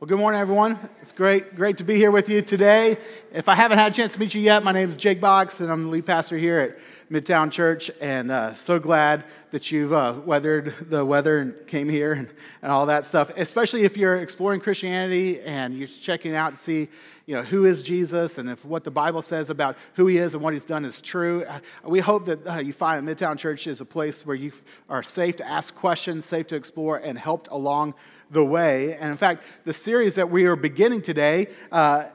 Well, 0.00 0.08
good 0.08 0.18
morning, 0.18 0.40
everyone. 0.40 0.76
It's 1.00 1.12
great, 1.12 1.54
great 1.54 1.78
to 1.78 1.84
be 1.84 1.94
here 1.94 2.10
with 2.10 2.28
you 2.28 2.42
today. 2.42 2.98
If 3.32 3.48
I 3.48 3.54
haven't 3.54 3.78
had 3.78 3.92
a 3.92 3.94
chance 3.94 4.12
to 4.14 4.18
meet 4.18 4.34
you 4.34 4.40
yet, 4.40 4.64
my 4.64 4.72
name 4.72 4.88
is 4.88 4.96
Jake 4.96 5.20
Box, 5.20 5.60
and 5.60 5.70
I'm 5.70 5.84
the 5.84 5.88
lead 5.88 6.04
pastor 6.04 6.36
here 6.36 6.58
at 6.58 7.12
Midtown 7.12 7.52
Church. 7.52 7.92
And 8.00 8.32
uh, 8.32 8.56
so 8.56 8.80
glad 8.80 9.22
that 9.52 9.70
you've 9.70 9.92
uh, 9.92 10.20
weathered 10.26 10.74
the 10.90 11.04
weather 11.04 11.38
and 11.38 11.54
came 11.68 11.88
here 11.88 12.12
and, 12.12 12.28
and 12.60 12.72
all 12.72 12.86
that 12.86 13.06
stuff. 13.06 13.30
Especially 13.36 13.84
if 13.84 13.96
you're 13.96 14.16
exploring 14.16 14.58
Christianity 14.58 15.40
and 15.40 15.78
you're 15.78 15.86
checking 15.86 16.34
out 16.34 16.54
to 16.54 16.58
see, 16.58 16.88
you 17.26 17.36
know, 17.36 17.44
who 17.44 17.64
is 17.64 17.80
Jesus 17.80 18.36
and 18.38 18.50
if 18.50 18.64
what 18.64 18.82
the 18.82 18.90
Bible 18.90 19.22
says 19.22 19.48
about 19.48 19.76
who 19.94 20.08
He 20.08 20.18
is 20.18 20.34
and 20.34 20.42
what 20.42 20.54
He's 20.54 20.64
done 20.64 20.84
is 20.84 21.00
true. 21.00 21.44
Uh, 21.44 21.60
we 21.84 22.00
hope 22.00 22.26
that 22.26 22.44
uh, 22.48 22.56
you 22.56 22.72
find 22.72 23.06
that 23.06 23.16
Midtown 23.16 23.38
Church 23.38 23.68
is 23.68 23.80
a 23.80 23.84
place 23.84 24.26
where 24.26 24.36
you 24.36 24.50
are 24.88 25.04
safe 25.04 25.36
to 25.36 25.48
ask 25.48 25.72
questions, 25.72 26.26
safe 26.26 26.48
to 26.48 26.56
explore, 26.56 26.96
and 26.96 27.16
helped 27.16 27.46
along 27.52 27.94
the 28.34 28.44
way. 28.44 28.94
And 28.96 29.10
in 29.10 29.16
fact, 29.16 29.44
the 29.64 29.72
series 29.72 30.16
that 30.16 30.30
we 30.30 30.44
are 30.44 30.56
beginning 30.56 31.00
today 31.00 31.46
uh, 31.72 32.08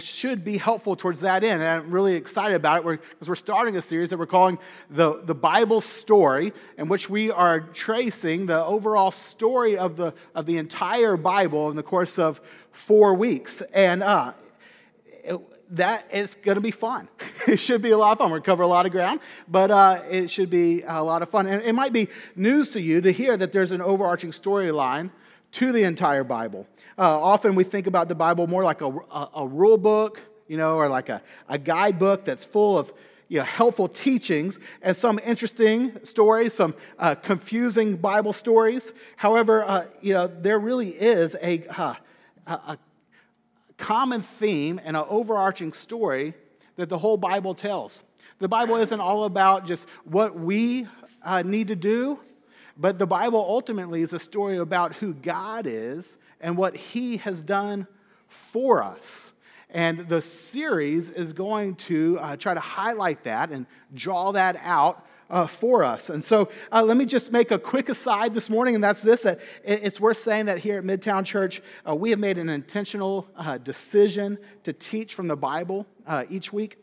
should 0.00 0.44
be 0.44 0.58
helpful 0.58 0.94
towards 0.94 1.20
that 1.20 1.42
end. 1.42 1.62
And 1.62 1.84
I'm 1.84 1.90
really 1.90 2.14
excited 2.14 2.54
about 2.54 2.84
it 2.84 3.00
because 3.10 3.28
we're, 3.28 3.36
starting 3.36 3.76
a 3.76 3.82
series 3.82 4.10
that 4.10 4.18
we're 4.18 4.26
calling 4.26 4.58
the, 4.90 5.22
the 5.24 5.34
Bible 5.34 5.80
Story, 5.80 6.52
in 6.76 6.88
which 6.88 7.08
we 7.08 7.30
are 7.30 7.60
tracing 7.60 8.46
the 8.46 8.62
overall 8.64 9.10
story 9.10 9.78
of 9.78 9.96
the, 9.96 10.12
of 10.34 10.46
the 10.46 10.58
entire 10.58 11.16
Bible 11.16 11.70
in 11.70 11.76
the 11.76 11.82
course 11.82 12.18
of 12.18 12.40
four 12.72 13.14
weeks. 13.14 13.62
And 13.72 14.02
uh, 14.02 14.34
it, 15.24 15.40
that 15.72 16.06
is 16.12 16.36
going 16.42 16.56
to 16.56 16.60
be 16.60 16.70
fun. 16.70 17.08
it 17.48 17.56
should 17.56 17.82
be 17.82 17.90
a 17.90 17.98
lot 17.98 18.12
of 18.12 18.18
fun. 18.18 18.30
We're 18.30 18.38
going 18.38 18.42
to 18.42 18.50
cover 18.50 18.62
a 18.62 18.68
lot 18.68 18.86
of 18.86 18.92
ground, 18.92 19.20
but 19.48 19.70
uh, 19.70 20.02
it 20.10 20.30
should 20.30 20.50
be 20.50 20.82
a 20.82 21.02
lot 21.02 21.22
of 21.22 21.30
fun. 21.30 21.46
And 21.46 21.62
it 21.62 21.74
might 21.74 21.92
be 21.92 22.08
news 22.36 22.70
to 22.72 22.80
you 22.80 23.00
to 23.00 23.12
hear 23.12 23.36
that 23.36 23.52
there's 23.52 23.70
an 23.70 23.80
overarching 23.80 24.32
storyline 24.32 25.10
to 25.52 25.72
the 25.72 25.84
entire 25.84 26.24
Bible. 26.24 26.66
Uh, 26.98 27.20
often 27.20 27.54
we 27.54 27.64
think 27.64 27.86
about 27.86 28.08
the 28.08 28.14
Bible 28.14 28.46
more 28.46 28.64
like 28.64 28.80
a, 28.80 28.88
a, 28.88 29.28
a 29.36 29.46
rule 29.46 29.78
book, 29.78 30.20
you 30.48 30.56
know, 30.56 30.76
or 30.76 30.88
like 30.88 31.08
a, 31.08 31.22
a 31.48 31.58
guidebook 31.58 32.24
that's 32.24 32.44
full 32.44 32.78
of 32.78 32.92
you 33.28 33.38
know, 33.38 33.44
helpful 33.44 33.88
teachings 33.88 34.58
and 34.82 34.94
some 34.94 35.18
interesting 35.24 36.04
stories, 36.04 36.52
some 36.52 36.74
uh, 36.98 37.14
confusing 37.14 37.96
Bible 37.96 38.34
stories. 38.34 38.92
However, 39.16 39.64
uh, 39.64 39.86
you 40.02 40.12
know, 40.12 40.26
there 40.26 40.58
really 40.58 40.90
is 40.90 41.34
a, 41.42 41.64
uh, 41.68 41.94
a 42.46 42.78
common 43.78 44.20
theme 44.22 44.80
and 44.84 44.96
an 44.96 45.04
overarching 45.08 45.72
story 45.72 46.34
that 46.76 46.88
the 46.88 46.98
whole 46.98 47.16
Bible 47.16 47.54
tells. 47.54 48.02
The 48.38 48.48
Bible 48.48 48.76
isn't 48.76 49.00
all 49.00 49.24
about 49.24 49.66
just 49.66 49.86
what 50.04 50.38
we 50.38 50.86
uh, 51.22 51.42
need 51.42 51.68
to 51.68 51.76
do 51.76 52.18
but 52.76 52.98
the 52.98 53.06
Bible 53.06 53.38
ultimately 53.40 54.02
is 54.02 54.12
a 54.12 54.18
story 54.18 54.58
about 54.58 54.94
who 54.94 55.14
God 55.14 55.66
is 55.66 56.16
and 56.40 56.56
what 56.56 56.76
He 56.76 57.18
has 57.18 57.40
done 57.42 57.86
for 58.28 58.82
us. 58.82 59.30
And 59.70 60.00
the 60.08 60.20
series 60.20 61.08
is 61.08 61.32
going 61.32 61.76
to 61.76 62.18
uh, 62.20 62.36
try 62.36 62.52
to 62.54 62.60
highlight 62.60 63.24
that 63.24 63.50
and 63.50 63.66
draw 63.94 64.32
that 64.32 64.56
out 64.60 65.06
uh, 65.30 65.46
for 65.46 65.82
us. 65.82 66.10
And 66.10 66.22
so 66.22 66.50
uh, 66.70 66.82
let 66.82 66.96
me 66.98 67.06
just 67.06 67.32
make 67.32 67.50
a 67.50 67.58
quick 67.58 67.88
aside 67.88 68.34
this 68.34 68.50
morning, 68.50 68.74
and 68.74 68.84
that's 68.84 69.00
this 69.00 69.22
that 69.22 69.40
it's 69.64 69.98
worth 69.98 70.18
saying 70.18 70.46
that 70.46 70.58
here 70.58 70.76
at 70.76 70.84
Midtown 70.84 71.24
Church, 71.24 71.62
uh, 71.88 71.94
we 71.94 72.10
have 72.10 72.18
made 72.18 72.36
an 72.36 72.50
intentional 72.50 73.26
uh, 73.36 73.56
decision 73.56 74.38
to 74.64 74.74
teach 74.74 75.14
from 75.14 75.28
the 75.28 75.36
Bible 75.36 75.86
uh, 76.06 76.24
each 76.28 76.52
week. 76.52 76.76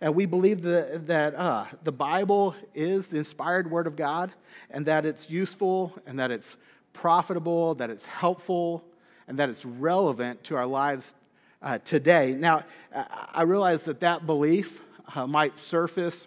And 0.00 0.14
we 0.14 0.26
believe 0.26 0.62
that, 0.62 1.06
that 1.06 1.34
uh, 1.34 1.66
the 1.84 1.92
Bible 1.92 2.54
is 2.74 3.08
the 3.08 3.18
inspired 3.18 3.70
Word 3.70 3.86
of 3.86 3.96
God 3.96 4.32
and 4.70 4.86
that 4.86 5.04
it's 5.06 5.28
useful 5.30 5.98
and 6.06 6.18
that 6.18 6.30
it's 6.30 6.56
profitable, 6.92 7.74
that 7.76 7.90
it's 7.90 8.06
helpful, 8.06 8.84
and 9.28 9.38
that 9.38 9.48
it's 9.48 9.64
relevant 9.64 10.44
to 10.44 10.56
our 10.56 10.66
lives 10.66 11.14
uh, 11.62 11.78
today. 11.84 12.32
Now, 12.32 12.64
I 12.92 13.42
realize 13.42 13.84
that 13.84 14.00
that 14.00 14.26
belief 14.26 14.80
uh, 15.14 15.26
might 15.26 15.58
surface 15.58 16.26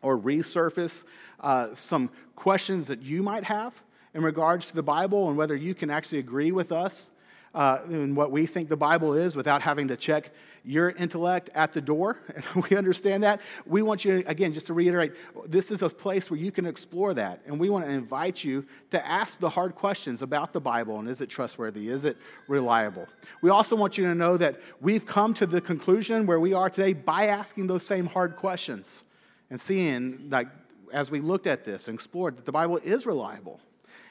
or 0.00 0.18
resurface 0.18 1.04
uh, 1.40 1.74
some 1.74 2.10
questions 2.36 2.86
that 2.86 3.02
you 3.02 3.22
might 3.22 3.44
have 3.44 3.74
in 4.14 4.22
regards 4.22 4.68
to 4.68 4.74
the 4.74 4.82
Bible 4.82 5.28
and 5.28 5.36
whether 5.36 5.56
you 5.56 5.74
can 5.74 5.90
actually 5.90 6.18
agree 6.18 6.52
with 6.52 6.72
us 6.72 7.10
uh, 7.54 7.80
in 7.88 8.14
what 8.14 8.30
we 8.30 8.46
think 8.46 8.68
the 8.68 8.76
Bible 8.76 9.14
is 9.14 9.36
without 9.36 9.62
having 9.62 9.88
to 9.88 9.96
check 9.96 10.30
your 10.64 10.90
intellect 10.90 11.50
at 11.54 11.72
the 11.72 11.80
door. 11.80 12.18
We 12.70 12.76
understand 12.76 13.22
that. 13.24 13.40
We 13.66 13.82
want 13.82 14.04
you, 14.04 14.22
again, 14.26 14.52
just 14.52 14.66
to 14.66 14.74
reiterate, 14.74 15.12
this 15.46 15.70
is 15.70 15.82
a 15.82 15.88
place 15.88 16.30
where 16.30 16.38
you 16.38 16.52
can 16.52 16.66
explore 16.66 17.14
that. 17.14 17.40
And 17.46 17.58
we 17.58 17.70
want 17.70 17.84
to 17.84 17.90
invite 17.90 18.44
you 18.44 18.64
to 18.90 19.06
ask 19.06 19.38
the 19.38 19.48
hard 19.48 19.74
questions 19.74 20.22
about 20.22 20.52
the 20.52 20.60
Bible 20.60 20.98
and 20.98 21.08
is 21.08 21.20
it 21.20 21.28
trustworthy? 21.28 21.88
Is 21.88 22.04
it 22.04 22.16
reliable? 22.48 23.06
We 23.40 23.50
also 23.50 23.74
want 23.74 23.98
you 23.98 24.04
to 24.04 24.14
know 24.14 24.36
that 24.36 24.60
we've 24.80 25.04
come 25.04 25.34
to 25.34 25.46
the 25.46 25.60
conclusion 25.60 26.26
where 26.26 26.40
we 26.40 26.52
are 26.52 26.70
today 26.70 26.92
by 26.92 27.26
asking 27.26 27.66
those 27.66 27.84
same 27.84 28.06
hard 28.06 28.36
questions 28.36 29.04
and 29.50 29.60
seeing, 29.60 30.28
like, 30.30 30.48
as 30.92 31.10
we 31.10 31.20
looked 31.20 31.46
at 31.46 31.64
this 31.64 31.88
and 31.88 31.94
explored, 31.94 32.36
that 32.36 32.44
the 32.44 32.52
Bible 32.52 32.78
is 32.78 33.06
reliable 33.06 33.60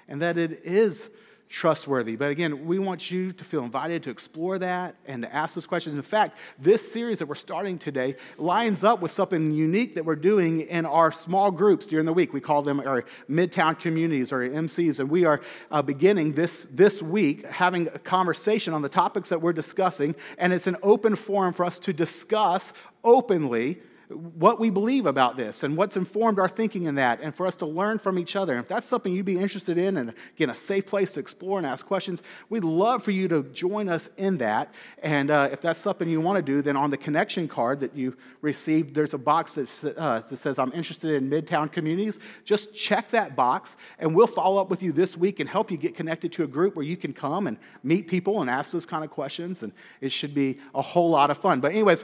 and 0.08 0.22
that 0.22 0.38
it 0.38 0.62
is 0.64 1.10
trustworthy. 1.52 2.16
But 2.16 2.30
again, 2.32 2.66
we 2.66 2.80
want 2.80 3.12
you 3.12 3.34
to 3.34 3.44
feel 3.44 3.64
invited 3.64 4.04
to 4.04 4.10
explore 4.10 4.58
that 4.60 4.96
and 5.06 5.22
to 5.24 5.36
ask 5.36 5.54
those 5.54 5.66
questions. 5.66 5.98
In 5.98 6.02
fact, 6.02 6.38
this 6.58 6.92
series 6.92 7.20
that 7.20 7.26
we're 7.26 7.36
starting 7.36 7.78
today 7.78 8.16
lines 8.38 8.84
up 8.84 9.02
with 9.02 9.12
something 9.12 9.52
unique 9.52 9.96
that 9.96 10.06
we're 10.06 10.16
doing 10.16 10.62
in 10.62 10.86
our 10.86 11.12
small 11.12 11.52
groups 11.52 11.86
during 11.86 12.06
the 12.06 12.14
week. 12.14 12.32
We 12.32 12.40
call 12.40 12.62
them 12.62 12.80
our 12.80 13.04
Midtown 13.30 13.78
communities 13.78 14.32
or 14.32 14.40
MCs. 14.40 15.00
And 15.00 15.10
we 15.10 15.26
are 15.26 15.42
uh, 15.70 15.82
beginning 15.82 16.34
this, 16.34 16.68
this 16.72 17.02
week 17.02 17.46
having 17.46 17.88
a 17.90 18.00
conversation 18.00 18.74
on 18.74 18.82
the 18.82 18.90
topics 18.90 19.28
that 19.30 19.42
we're 19.42 19.54
discussing. 19.54 20.16
And 20.38 20.54
it's 20.54 20.68
an 20.68 20.78
open 20.82 21.18
forum 21.18 21.54
for 21.54 21.66
us 21.66 21.80
to 21.80 21.92
discuss 21.92 22.72
openly 23.04 23.82
what 24.12 24.60
we 24.60 24.70
believe 24.70 25.06
about 25.06 25.38
this 25.38 25.64
and 25.64 25.78
what's 25.78 25.96
informed 25.96 26.40
our 26.40 26.48
thinking 26.48 26.84
in 26.84 26.96
that, 26.96 27.20
and 27.22 27.34
for 27.34 27.48
us 27.48 27.56
to 27.58 27.66
learn 27.66 28.00
from 28.00 28.20
each 28.20 28.36
other. 28.36 28.54
And 28.54 28.62
if 28.62 28.68
that's 28.68 28.88
something 28.88 29.14
you'd 29.14 29.26
be 29.26 29.40
interested 29.40 29.78
in, 29.78 29.98
and 29.98 30.14
again, 30.36 30.50
a 30.50 30.56
safe 30.56 30.86
place 30.86 31.14
to 31.14 31.20
explore 31.20 31.58
and 31.58 31.66
ask 31.66 31.86
questions, 31.86 32.22
we'd 32.50 32.64
love 32.64 33.04
for 33.04 33.12
you 33.12 33.28
to 33.28 33.44
join 33.44 33.90
us 33.90 34.10
in 34.18 34.38
that. 34.40 34.74
And 35.02 35.32
uh, 35.32 35.50
if 35.52 35.62
that's 35.62 35.80
something 35.80 36.10
you 36.10 36.22
want 36.22 36.38
to 36.38 36.42
do, 36.42 36.62
then 36.62 36.76
on 36.76 36.90
the 36.90 36.98
connection 36.98 37.48
card 37.48 37.80
that 37.80 37.96
you 37.96 38.16
received, 38.42 38.96
there's 38.96 39.14
a 39.14 39.18
box 39.18 39.54
that, 39.54 39.98
uh, 39.98 40.20
that 40.20 40.38
says, 40.38 40.60
I'm 40.60 40.74
interested 40.74 41.12
in 41.12 41.30
Midtown 41.30 41.72
communities. 41.72 42.20
Just 42.44 42.76
check 42.76 43.10
that 43.12 43.36
box, 43.36 43.76
and 44.00 44.16
we'll 44.16 44.28
follow 44.28 44.62
up 44.62 44.70
with 44.70 44.84
you 44.84 44.92
this 44.92 45.16
week 45.16 45.40
and 45.40 45.50
help 45.50 45.72
you 45.72 45.78
get 45.78 45.96
connected 45.96 46.32
to 46.34 46.44
a 46.44 46.48
group 46.48 46.76
where 46.76 46.86
you 46.86 46.98
can 46.98 47.14
come 47.14 47.48
and 47.48 47.58
meet 47.84 48.08
people 48.08 48.42
and 48.42 48.50
ask 48.50 48.72
those 48.72 48.86
kind 48.86 49.04
of 49.04 49.10
questions. 49.10 49.64
And 49.64 49.72
it 50.02 50.12
should 50.12 50.34
be 50.34 50.60
a 50.76 50.82
whole 50.82 51.10
lot 51.10 51.32
of 51.32 51.38
fun. 51.38 51.62
But, 51.62 51.72
anyways, 51.72 52.04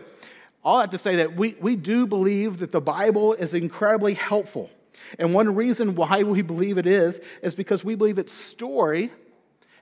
all 0.67 0.79
that 0.79 0.91
to 0.91 0.97
say 0.97 1.15
that 1.15 1.37
we, 1.37 1.55
we 1.61 1.77
do 1.77 2.05
believe 2.05 2.57
that 2.57 2.73
the 2.73 2.81
Bible 2.81 3.31
is 3.31 3.53
incredibly 3.53 4.13
helpful. 4.13 4.69
And 5.17 5.33
one 5.33 5.55
reason 5.55 5.95
why 5.95 6.23
we 6.23 6.41
believe 6.41 6.77
it 6.77 6.85
is, 6.85 7.21
is 7.41 7.55
because 7.55 7.85
we 7.85 7.95
believe 7.95 8.17
its 8.17 8.33
story 8.33 9.09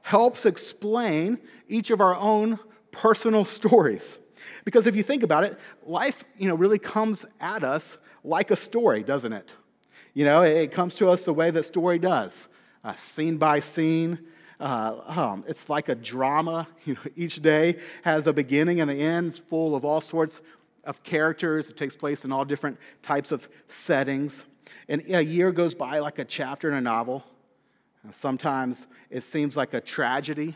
helps 0.04 0.46
explain 0.46 1.40
each 1.68 1.90
of 1.90 2.02
our 2.02 2.16
own 2.16 2.60
personal 2.92 3.46
stories. 3.60 4.20
Because 4.64 4.86
if 4.86 4.96
you 4.96 5.02
think 5.02 5.24
about 5.24 5.44
it, 5.44 5.58
life, 5.88 6.24
you 6.38 6.48
know, 6.48 6.54
really 6.54 6.78
comes 6.78 7.26
at 7.40 7.64
us 7.64 7.98
like 8.24 8.52
a 8.52 8.56
story, 8.56 9.02
doesn't 9.02 9.34
it? 9.34 9.56
You 10.14 10.24
know, 10.26 10.44
it 10.44 10.72
comes 10.72 10.94
to 10.96 11.10
us 11.10 11.26
the 11.26 11.34
way 11.34 11.50
that 11.50 11.64
story 11.64 11.98
does, 11.98 12.48
uh, 12.84 12.96
scene 12.98 13.38
by 13.38 13.60
scene. 13.60 14.20
Uh, 14.60 15.00
um, 15.08 15.44
it's 15.48 15.68
like 15.68 15.90
a 15.90 15.96
drama. 15.96 16.68
You 16.86 16.94
know, 16.94 17.02
each 17.16 17.42
day 17.42 17.80
has 18.04 18.28
a 18.28 18.34
beginning 18.34 18.82
and 18.82 18.92
an 18.92 19.00
end. 19.00 19.42
Full 19.50 19.76
of 19.76 19.84
all 19.84 20.00
sorts 20.00 20.42
of 20.86 21.04
characters. 21.04 21.70
It 21.70 21.78
takes 21.78 21.96
place 21.96 22.26
in 22.26 22.32
all 22.32 22.46
different 22.46 22.78
types 23.02 23.32
of 23.32 23.48
settings. 23.68 24.46
And 24.88 25.04
a 25.10 25.24
year 25.24 25.52
goes 25.52 25.76
by 25.76 26.00
like 26.00 26.20
a 26.20 26.26
chapter 26.26 26.68
in 26.68 26.76
a 26.76 26.82
novel. 26.82 27.24
Sometimes 28.14 28.86
it 29.10 29.24
seems 29.24 29.58
like 29.58 29.74
a 29.74 29.82
tragedy. 29.82 30.56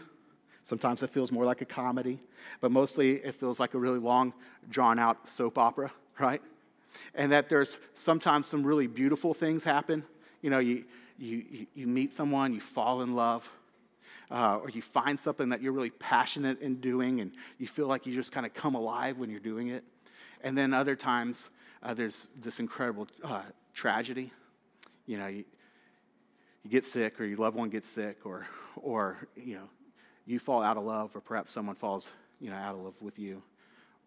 Sometimes 0.64 1.02
it 1.02 1.10
feels 1.10 1.32
more 1.32 1.46
like 1.46 1.62
a 1.62 1.66
comedy. 1.66 2.20
But 2.62 2.72
mostly 2.72 3.16
it 3.16 3.36
feels 3.36 3.60
like 3.60 3.74
a 3.74 3.80
really 3.80 4.00
long, 4.00 4.34
drawn 4.70 5.00
out 5.00 5.28
soap 5.28 5.58
opera, 5.58 5.92
right? 6.20 6.42
And 7.16 7.32
that 7.32 7.50
there's 7.50 7.78
sometimes 7.96 8.48
some 8.48 8.64
really 8.64 8.88
beautiful 8.88 9.34
things 9.34 9.64
happen. 9.64 10.04
You 10.42 10.50
know, 10.50 10.60
you, 10.60 10.86
you, 11.18 11.68
you 11.74 11.88
meet 11.88 12.14
someone, 12.14 12.54
you 12.54 12.62
fall 12.62 13.02
in 13.02 13.16
love. 13.16 13.50
Uh, 14.32 14.60
or 14.62 14.70
you 14.70 14.82
find 14.84 15.20
something 15.20 15.50
that 15.50 15.60
you're 15.60 15.72
really 15.72 15.90
passionate 15.90 16.62
in 16.62 16.76
doing 16.76 17.20
and 17.20 17.32
you 17.58 17.66
feel 17.66 17.88
like 17.88 18.06
you 18.06 18.14
just 18.14 18.32
kind 18.32 18.46
of 18.46 18.54
come 18.54 18.76
alive 18.76 19.18
when 19.18 19.28
you're 19.28 19.40
doing 19.40 19.70
it. 19.70 19.84
And 20.42 20.58
then 20.58 20.74
other 20.74 20.96
times, 20.96 21.50
uh, 21.84 21.94
there's 21.94 22.28
this 22.40 22.60
incredible 22.60 23.08
uh, 23.24 23.44
tragedy. 23.74 24.32
You 25.06 25.18
know, 25.18 25.28
you, 25.28 25.44
you 26.64 26.70
get 26.70 26.86
sick, 26.86 27.20
or 27.20 27.26
your 27.26 27.38
loved 27.38 27.56
one 27.56 27.70
gets 27.70 27.90
sick, 27.90 28.26
or, 28.26 28.48
or, 28.76 29.18
you 29.36 29.56
know, 29.56 29.70
you 30.26 30.40
fall 30.40 30.62
out 30.62 30.78
of 30.78 30.84
love, 30.84 31.16
or 31.16 31.22
perhaps 31.22 31.52
someone 31.52 31.76
falls, 31.76 32.10
you 32.40 32.50
know, 32.50 32.56
out 32.56 32.76
of 32.76 32.82
love 32.82 33.02
with 33.02 33.18
you. 33.20 33.42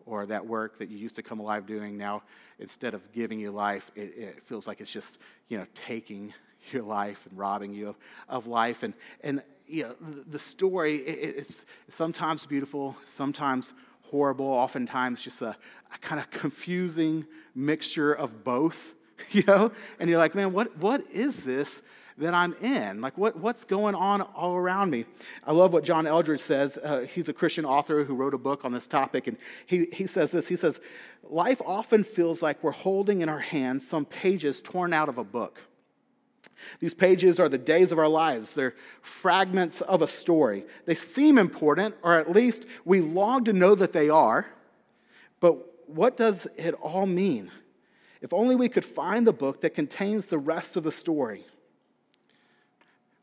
Or 0.04 0.26
that 0.26 0.46
work 0.46 0.78
that 0.78 0.88
you 0.88 0.98
used 0.98 1.16
to 1.16 1.22
come 1.22 1.38
alive 1.38 1.66
doing, 1.66 1.96
now 1.96 2.22
instead 2.58 2.94
of 2.94 3.12
giving 3.12 3.38
you 3.38 3.52
life, 3.52 3.90
it, 3.94 4.14
it 4.16 4.42
feels 4.44 4.66
like 4.66 4.80
it's 4.80 4.90
just, 4.90 5.18
you 5.48 5.58
know, 5.58 5.66
taking 5.74 6.34
your 6.72 6.82
life 6.82 7.26
and 7.28 7.38
robbing 7.38 7.72
you 7.72 7.88
of, 7.90 7.96
of 8.28 8.46
life. 8.46 8.82
And, 8.82 8.94
and 9.22 9.42
you 9.66 9.84
know, 9.84 9.94
the 10.26 10.38
story, 10.38 10.96
it's 10.96 11.64
sometimes 11.90 12.44
beautiful, 12.46 12.96
sometimes 13.06 13.72
horrible, 14.12 14.46
oftentimes 14.46 15.22
just 15.22 15.40
a, 15.40 15.56
a 15.92 15.98
kind 16.00 16.20
of 16.20 16.30
confusing 16.30 17.26
mixture 17.54 18.12
of 18.12 18.44
both, 18.44 18.94
you 19.32 19.42
know? 19.44 19.72
And 19.98 20.08
you're 20.08 20.18
like, 20.18 20.34
man, 20.34 20.52
what, 20.52 20.76
what 20.76 21.02
is 21.10 21.42
this 21.42 21.80
that 22.18 22.34
I'm 22.34 22.54
in? 22.60 23.00
Like, 23.00 23.16
what, 23.16 23.38
what's 23.38 23.64
going 23.64 23.94
on 23.94 24.20
all 24.20 24.54
around 24.54 24.90
me? 24.90 25.06
I 25.44 25.52
love 25.52 25.72
what 25.72 25.82
John 25.82 26.04
Eldredge 26.04 26.40
says. 26.40 26.76
Uh, 26.76 27.06
he's 27.10 27.30
a 27.30 27.32
Christian 27.32 27.64
author 27.64 28.04
who 28.04 28.14
wrote 28.14 28.34
a 28.34 28.38
book 28.38 28.66
on 28.66 28.72
this 28.72 28.86
topic, 28.86 29.28
and 29.28 29.38
he, 29.64 29.86
he 29.92 30.06
says 30.06 30.30
this 30.30 30.46
He 30.46 30.56
says, 30.56 30.78
Life 31.28 31.62
often 31.64 32.04
feels 32.04 32.42
like 32.42 32.62
we're 32.62 32.70
holding 32.70 33.22
in 33.22 33.30
our 33.30 33.40
hands 33.40 33.88
some 33.88 34.04
pages 34.04 34.60
torn 34.60 34.92
out 34.92 35.08
of 35.08 35.16
a 35.16 35.24
book. 35.24 35.62
These 36.80 36.94
pages 36.94 37.38
are 37.40 37.48
the 37.48 37.58
days 37.58 37.92
of 37.92 37.98
our 37.98 38.08
lives. 38.08 38.54
They're 38.54 38.74
fragments 39.00 39.80
of 39.80 40.02
a 40.02 40.06
story. 40.06 40.64
They 40.86 40.94
seem 40.94 41.38
important, 41.38 41.94
or 42.02 42.14
at 42.14 42.30
least 42.30 42.66
we 42.84 43.00
long 43.00 43.44
to 43.44 43.52
know 43.52 43.74
that 43.74 43.92
they 43.92 44.08
are. 44.08 44.46
But 45.40 45.88
what 45.88 46.16
does 46.16 46.46
it 46.56 46.74
all 46.74 47.06
mean? 47.06 47.50
If 48.20 48.32
only 48.32 48.54
we 48.54 48.68
could 48.68 48.84
find 48.84 49.26
the 49.26 49.32
book 49.32 49.60
that 49.62 49.74
contains 49.74 50.28
the 50.28 50.38
rest 50.38 50.76
of 50.76 50.84
the 50.84 50.92
story. 50.92 51.44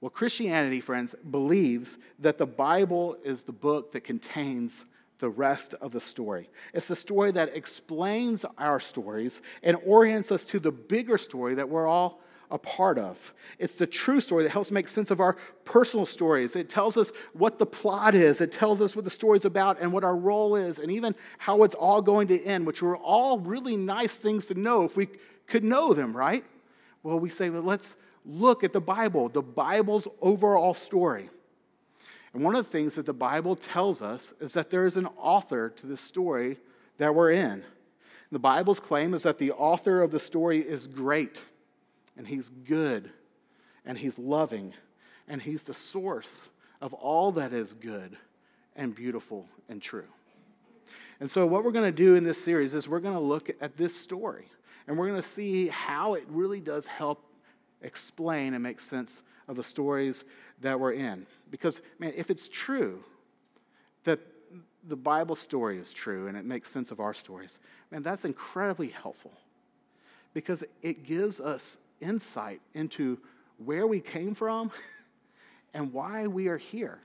Well, 0.02 0.10
Christianity, 0.10 0.80
friends, 0.82 1.16
believes 1.30 1.98
that 2.20 2.38
the 2.38 2.46
Bible 2.46 3.18
is 3.24 3.44
the 3.44 3.52
book 3.52 3.92
that 3.94 4.02
contains 4.02 4.86
the 5.20 5.30
rest 5.30 5.74
of 5.76 5.92
the 5.92 6.02
story. 6.02 6.50
It's 6.74 6.88
the 6.88 6.96
story 6.96 7.32
that 7.32 7.56
explains 7.56 8.46
our 8.58 8.80
stories 8.80 9.42
and 9.64 9.78
orients 9.86 10.32
us 10.32 10.46
to 10.46 10.60
the 10.60 10.72
bigger 10.72 11.18
story 11.18 11.56
that 11.56 11.68
we're 11.68 11.88
all 11.88 12.22
a 12.52 12.58
part 12.58 12.98
of. 12.98 13.34
It's 13.60 13.76
the 13.76 13.88
true 13.88 14.22
story 14.22 14.44
that 14.44 14.50
helps 14.50 14.72
make 14.72 14.88
sense 14.88 15.12
of 15.12 15.20
our 15.20 15.38
personal 15.66 16.06
stories. 16.06 16.56
It 16.56 16.70
tells 16.70 16.98
us 16.98 17.12
what 17.34 17.60
the 17.60 17.66
plot 17.66 18.16
is, 18.16 18.42
it 18.42 18.52
tells 18.52 18.82
us 18.82 18.96
what 18.96 19.06
the 19.06 19.12
story's 19.12 19.46
about 19.46 19.80
and 19.80 19.94
what 19.94 20.04
our 20.04 20.16
role 20.16 20.56
is, 20.56 20.80
and 20.80 20.92
even 20.92 21.16
how 21.38 21.64
it's 21.64 21.76
all 21.76 22.02
going 22.02 22.28
to 22.30 22.44
end, 22.44 22.66
which 22.66 22.82
were 22.82 22.98
all 22.98 23.40
really 23.40 23.78
nice 23.78 24.16
things 24.16 24.48
to 24.48 24.56
know 24.56 24.84
if 24.84 24.96
we 24.96 25.08
could 25.48 25.64
know 25.64 25.94
them, 25.94 26.16
right? 26.16 26.44
Well, 27.04 27.20
we 27.20 27.30
say, 27.30 27.50
well, 27.50 27.62
let's 27.62 27.96
look 28.26 28.64
at 28.64 28.74
the 28.74 28.82
Bible, 28.82 29.30
the 29.30 29.42
Bible's 29.42 30.08
overall 30.22 30.74
story. 30.74 31.30
And 32.34 32.44
one 32.44 32.56
of 32.56 32.66
the 32.66 32.72
things 32.72 32.96
that 32.96 33.06
the 33.06 33.14
Bible 33.14 33.56
tells 33.56 34.02
us 34.02 34.34
is 34.40 34.54
that 34.54 34.70
there 34.70 34.86
is 34.86 34.98
an 34.98 35.08
author 35.18 35.70
to 35.70 35.88
the 35.88 35.98
story 35.98 36.58
that 36.98 37.14
we're 37.14 37.32
in. 37.32 37.64
The 38.32 38.40
Bible's 38.40 38.80
claim 38.80 39.16
is 39.16 39.24
that 39.24 39.40
the 39.40 39.52
author 39.52 40.02
of 40.02 40.12
the 40.12 40.20
story 40.20 40.60
is 40.60 40.86
great 40.86 41.42
and 42.18 42.28
He's 42.28 42.50
good, 42.50 43.10
and 43.86 43.98
He's 43.98 44.18
loving, 44.18 44.74
and 45.28 45.42
He's 45.42 45.64
the 45.64 45.74
source 45.74 46.48
of 46.82 46.94
all 46.94 47.32
that 47.34 47.54
is 47.54 47.74
good 47.74 48.18
and 48.76 48.96
beautiful 48.96 49.48
and 49.68 49.82
true. 49.82 50.08
And 51.20 51.30
so, 51.30 51.46
what 51.46 51.64
we're 51.64 51.72
going 51.72 51.86
to 51.86 51.92
do 51.92 52.16
in 52.16 52.24
this 52.24 52.42
series 52.42 52.74
is 52.74 52.88
we're 52.88 53.00
going 53.00 53.14
to 53.14 53.20
look 53.20 53.50
at 53.62 53.76
this 53.76 53.96
story, 53.96 54.46
and 54.88 54.98
we're 54.98 55.08
going 55.08 55.22
to 55.22 55.28
see 55.28 55.68
how 55.68 56.14
it 56.14 56.24
really 56.30 56.62
does 56.62 56.88
help 56.88 57.24
explain 57.82 58.54
and 58.54 58.64
make 58.64 58.80
sense 58.80 59.22
of 59.48 59.56
the 59.56 59.64
stories 59.64 60.24
that 60.62 60.80
we're 60.80 60.94
in. 60.94 61.26
Because, 61.52 61.82
man, 61.98 62.14
if 62.16 62.30
it's 62.30 62.48
true 62.48 63.04
that 64.04 64.20
the 64.88 64.96
Bible 64.96 65.36
story 65.36 65.78
is 65.78 65.92
true 65.92 66.28
and 66.28 66.38
it 66.38 66.46
makes 66.46 66.72
sense 66.72 66.92
of 66.92 67.00
our 67.00 67.14
stories, 67.14 67.58
man, 67.92 68.02
that's 68.02 68.26
incredibly 68.26 68.88
helpful 68.88 69.34
because 70.34 70.64
it 70.82 71.04
gives 71.04 71.40
us 71.40 71.78
insight 72.02 72.62
into 72.74 73.18
where 73.58 73.88
we 73.88 74.00
came 74.00 74.36
from 74.36 74.72
and 75.74 75.94
why 75.94 76.28
we 76.28 76.48
are 76.48 76.58
here. 76.58 77.00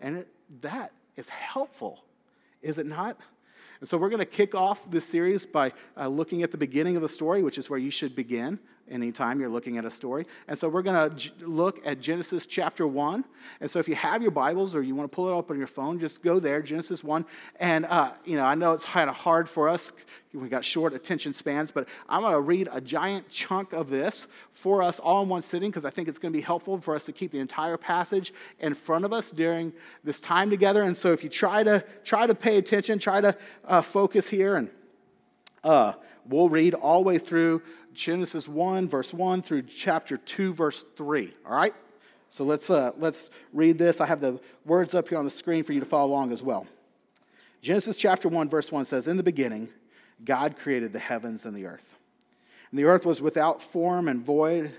And 0.00 0.18
it, 0.18 0.28
that 0.60 0.92
is 1.16 1.28
helpful, 1.28 2.04
is 2.62 2.78
it 2.78 2.86
not? 2.86 3.16
And 3.80 3.88
so 3.88 3.96
we're 3.96 4.08
going 4.08 4.18
to 4.18 4.26
kick 4.26 4.54
off 4.54 4.90
this 4.90 5.06
series 5.06 5.46
by 5.46 5.72
uh, 5.96 6.08
looking 6.08 6.42
at 6.42 6.50
the 6.50 6.56
beginning 6.56 6.96
of 6.96 7.02
the 7.02 7.08
story, 7.08 7.42
which 7.42 7.58
is 7.58 7.70
where 7.70 7.78
you 7.78 7.90
should 7.90 8.16
begin 8.16 8.58
anytime 8.90 9.40
you're 9.40 9.48
looking 9.48 9.78
at 9.78 9.84
a 9.84 9.90
story. 9.90 10.26
And 10.46 10.58
so 10.58 10.68
we're 10.68 10.82
going 10.82 11.10
to 11.10 11.30
look 11.40 11.80
at 11.86 12.00
Genesis 12.00 12.46
chapter 12.46 12.86
1. 12.86 13.24
And 13.60 13.70
so 13.70 13.78
if 13.78 13.88
you 13.88 13.94
have 13.94 14.22
your 14.22 14.30
Bibles 14.30 14.74
or 14.74 14.82
you 14.82 14.94
want 14.94 15.10
to 15.10 15.14
pull 15.14 15.28
it 15.28 15.38
up 15.38 15.50
on 15.50 15.58
your 15.58 15.66
phone, 15.66 15.98
just 15.98 16.22
go 16.22 16.40
there, 16.40 16.62
Genesis 16.62 17.04
1. 17.04 17.24
And, 17.60 17.86
uh, 17.86 18.12
you 18.24 18.36
know, 18.36 18.44
I 18.44 18.54
know 18.54 18.72
it's 18.72 18.84
kind 18.84 19.10
of 19.10 19.16
hard 19.16 19.48
for 19.48 19.68
us. 19.68 19.92
We 20.34 20.48
got 20.48 20.64
short 20.64 20.92
attention 20.92 21.32
spans, 21.32 21.70
but 21.70 21.88
I'm 22.08 22.20
going 22.20 22.34
to 22.34 22.40
read 22.40 22.68
a 22.70 22.80
giant 22.80 23.30
chunk 23.30 23.72
of 23.72 23.88
this 23.88 24.26
for 24.52 24.82
us 24.82 24.98
all 24.98 25.22
in 25.22 25.28
one 25.28 25.40
sitting 25.40 25.70
because 25.70 25.84
I 25.84 25.90
think 25.90 26.06
it's 26.08 26.18
going 26.18 26.32
to 26.32 26.36
be 26.36 26.42
helpful 26.42 26.78
for 26.80 26.94
us 26.94 27.06
to 27.06 27.12
keep 27.12 27.30
the 27.30 27.38
entire 27.38 27.76
passage 27.76 28.34
in 28.60 28.74
front 28.74 29.04
of 29.04 29.12
us 29.12 29.30
during 29.30 29.72
this 30.04 30.20
time 30.20 30.50
together. 30.50 30.82
And 30.82 30.96
so 30.96 31.12
if 31.12 31.24
you 31.24 31.30
try 31.30 31.62
to 31.62 31.82
try 32.04 32.26
to 32.26 32.34
pay 32.34 32.58
attention, 32.58 32.98
try 32.98 33.20
to 33.20 33.36
uh, 33.64 33.80
focus 33.80 34.28
here, 34.28 34.56
and 34.56 34.70
uh, 35.64 35.94
we'll 36.28 36.48
read 36.48 36.74
all 36.74 37.02
the 37.02 37.08
way 37.08 37.18
through 37.18 37.62
Genesis 37.94 38.46
1, 38.46 38.88
verse 38.88 39.12
1 39.12 39.42
through 39.42 39.62
chapter 39.62 40.16
2, 40.16 40.54
verse 40.54 40.84
3. 40.96 41.34
All 41.46 41.56
right? 41.56 41.74
So 42.30 42.44
let's, 42.44 42.68
uh, 42.68 42.92
let's 42.98 43.30
read 43.52 43.78
this. 43.78 44.00
I 44.00 44.06
have 44.06 44.20
the 44.20 44.38
words 44.64 44.94
up 44.94 45.08
here 45.08 45.18
on 45.18 45.24
the 45.24 45.30
screen 45.30 45.64
for 45.64 45.72
you 45.72 45.80
to 45.80 45.86
follow 45.86 46.08
along 46.08 46.32
as 46.32 46.42
well. 46.42 46.66
Genesis 47.62 47.96
chapter 47.96 48.28
1, 48.28 48.48
verse 48.48 48.70
1 48.70 48.84
says, 48.84 49.06
In 49.06 49.16
the 49.16 49.22
beginning, 49.22 49.68
God 50.24 50.56
created 50.56 50.92
the 50.92 50.98
heavens 50.98 51.44
and 51.44 51.56
the 51.56 51.66
earth. 51.66 51.96
And 52.70 52.78
the 52.78 52.84
earth 52.84 53.06
was 53.06 53.20
without 53.20 53.62
form 53.62 54.08
and 54.08 54.22
void, 54.22 54.72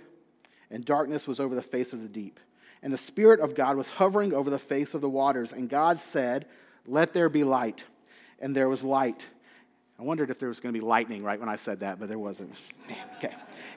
and 0.70 0.86
darkness 0.86 1.28
was 1.28 1.40
over 1.40 1.56
the 1.56 1.62
face 1.62 1.92
of 1.92 2.02
the 2.02 2.08
deep. 2.08 2.40
And 2.82 2.94
the 2.94 2.98
Spirit 2.98 3.40
of 3.40 3.56
God 3.56 3.76
was 3.76 3.90
hovering 3.90 4.34
over 4.34 4.50
the 4.50 4.60
face 4.60 4.94
of 4.94 5.02
the 5.02 5.10
waters. 5.10 5.52
And 5.52 5.70
God 5.70 6.00
said, 6.00 6.46
Let 6.86 7.14
there 7.14 7.30
be 7.30 7.44
light. 7.44 7.84
And 8.40 8.56
there 8.56 8.70
was 8.70 8.84
light. 8.84 9.26
I 10.00 10.04
wondered 10.04 10.30
if 10.30 10.40
there 10.40 10.48
was 10.48 10.62
going 10.62 10.74
to 10.74 10.80
be 10.80 10.86
lightning 10.86 11.24
right 11.24 11.38
when 11.38 11.50
I 11.50 11.58
said 11.58 11.82
that, 11.82 12.00
but 12.00 12.08
there 12.08 12.18
wasn't. 12.18 12.54
Okay. 13.18 13.34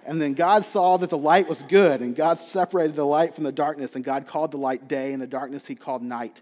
And 0.06 0.22
then 0.22 0.34
God 0.34 0.64
saw 0.64 0.96
that 0.98 1.10
the 1.10 1.18
light 1.18 1.48
was 1.48 1.62
good, 1.62 2.00
and 2.00 2.14
God 2.14 2.38
separated 2.38 2.94
the 2.94 3.04
light 3.04 3.34
from 3.34 3.42
the 3.42 3.50
darkness, 3.50 3.96
and 3.96 4.04
God 4.04 4.28
called 4.28 4.52
the 4.52 4.56
light 4.56 4.86
day, 4.86 5.12
and 5.12 5.20
the 5.20 5.26
darkness 5.26 5.66
he 5.66 5.74
called 5.74 6.00
night. 6.00 6.40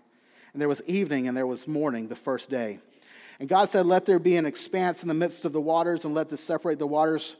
And 0.52 0.60
there 0.60 0.68
was 0.68 0.82
evening, 0.86 1.28
and 1.28 1.36
there 1.36 1.46
was 1.46 1.66
morning 1.66 2.08
the 2.08 2.16
first 2.16 2.50
day. 2.50 2.78
And 3.38 3.48
God 3.48 3.70
said, 3.70 3.86
Let 3.86 4.04
there 4.04 4.18
be 4.18 4.36
an 4.36 4.44
expanse 4.44 5.00
in 5.00 5.08
the 5.08 5.14
midst 5.14 5.46
of 5.46 5.54
the 5.54 5.60
waters, 5.62 6.04
and 6.04 6.12
let 6.12 6.28
this 6.28 6.42
separate 6.42 6.78
the 6.78 6.86
waters 6.86 7.36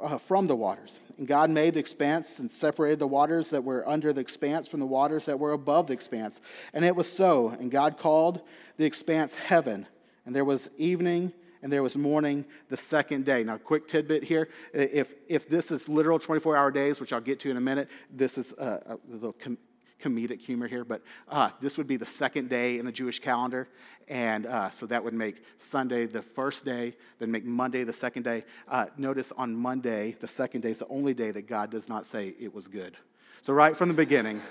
uh, 0.00 0.18
from 0.18 0.48
the 0.48 0.56
waters. 0.56 0.98
And 1.18 1.28
God 1.28 1.48
made 1.50 1.74
the 1.74 1.80
expanse 1.80 2.40
and 2.40 2.50
separated 2.50 2.98
the 2.98 3.06
waters 3.06 3.50
that 3.50 3.62
were 3.62 3.88
under 3.88 4.12
the 4.12 4.20
expanse 4.20 4.66
from 4.66 4.80
the 4.80 4.86
waters 4.86 5.26
that 5.26 5.38
were 5.38 5.52
above 5.52 5.86
the 5.86 5.92
expanse. 5.92 6.40
And 6.72 6.84
it 6.84 6.96
was 6.96 7.10
so. 7.10 7.50
And 7.50 7.70
God 7.70 7.98
called 7.98 8.40
the 8.78 8.84
expanse 8.84 9.34
heaven. 9.34 9.86
And 10.26 10.34
there 10.34 10.44
was 10.44 10.68
evening 10.76 11.32
and 11.64 11.72
there 11.72 11.82
was 11.82 11.96
morning 11.96 12.44
the 12.68 12.76
second 12.76 13.24
day. 13.24 13.42
Now, 13.42 13.56
quick 13.56 13.88
tidbit 13.88 14.22
here 14.22 14.50
if, 14.74 15.14
if 15.28 15.48
this 15.48 15.70
is 15.70 15.88
literal 15.88 16.18
24 16.18 16.58
hour 16.58 16.70
days, 16.70 17.00
which 17.00 17.10
I'll 17.10 17.22
get 17.22 17.40
to 17.40 17.50
in 17.50 17.56
a 17.56 17.60
minute, 17.60 17.88
this 18.10 18.36
is 18.36 18.52
a, 18.52 18.82
a 18.86 18.98
little 19.08 19.32
com- 19.32 19.56
comedic 19.98 20.40
humor 20.40 20.68
here, 20.68 20.84
but 20.84 21.00
uh, 21.26 21.48
this 21.62 21.78
would 21.78 21.86
be 21.86 21.96
the 21.96 22.04
second 22.04 22.50
day 22.50 22.78
in 22.78 22.84
the 22.84 22.92
Jewish 22.92 23.18
calendar. 23.18 23.66
And 24.08 24.44
uh, 24.44 24.72
so 24.72 24.84
that 24.86 25.02
would 25.02 25.14
make 25.14 25.42
Sunday 25.58 26.04
the 26.04 26.20
first 26.20 26.66
day, 26.66 26.96
then 27.18 27.30
make 27.30 27.46
Monday 27.46 27.82
the 27.82 27.94
second 27.94 28.24
day. 28.24 28.44
Uh, 28.68 28.86
notice 28.98 29.32
on 29.34 29.56
Monday, 29.56 30.14
the 30.20 30.28
second 30.28 30.60
day 30.60 30.72
is 30.72 30.80
the 30.80 30.88
only 30.88 31.14
day 31.14 31.30
that 31.30 31.46
God 31.46 31.70
does 31.70 31.88
not 31.88 32.04
say 32.04 32.34
it 32.38 32.54
was 32.54 32.66
good. 32.66 32.94
So, 33.40 33.54
right 33.54 33.74
from 33.74 33.88
the 33.88 33.94
beginning, 33.94 34.42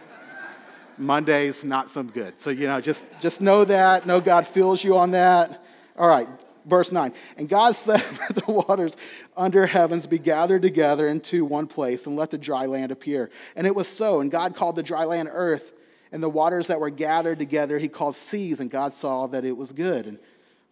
Monday's 0.98 1.64
not 1.64 1.92
so 1.92 2.02
good. 2.02 2.42
So, 2.42 2.50
you 2.50 2.66
know, 2.66 2.82
just, 2.82 3.06
just 3.20 3.40
know 3.40 3.66
that. 3.66 4.08
Know 4.08 4.20
God 4.20 4.48
feels 4.48 4.84
you 4.84 4.98
on 4.98 5.12
that. 5.12 5.64
All 5.96 6.08
right, 6.08 6.28
verse 6.66 6.92
9. 6.92 7.14
And 7.38 7.50
God 7.50 7.76
said 7.76 8.04
that 8.28 8.46
the 8.46 8.52
waters 8.52 8.96
under 9.36 9.66
heavens 9.66 10.08
be 10.08 10.20
gathered 10.20 10.62
together 10.62 11.08
into 11.08 11.46
one 11.46 11.68
place 11.68 12.06
and 12.06 12.16
let 12.16 12.32
the 12.32 12.38
dry 12.38 12.66
land 12.66 12.92
appear. 12.92 13.30
And 13.56 13.68
it 13.68 13.76
was 13.76 13.88
so. 13.88 14.22
And 14.22 14.32
God 14.32 14.56
called 14.56 14.76
the 14.76 14.84
dry 14.84 15.06
land 15.06 15.30
earth, 15.32 15.72
and 16.12 16.22
the 16.22 16.30
waters 16.30 16.68
that 16.68 16.80
were 16.80 16.92
gathered 16.92 17.40
together 17.40 17.80
he 17.80 17.88
called 17.88 18.16
seas, 18.16 18.60
and 18.60 18.70
God 18.70 18.94
saw 18.94 19.28
that 19.28 19.46
it 19.46 19.58
was 19.58 19.72
good. 19.72 20.06
And 20.06 20.20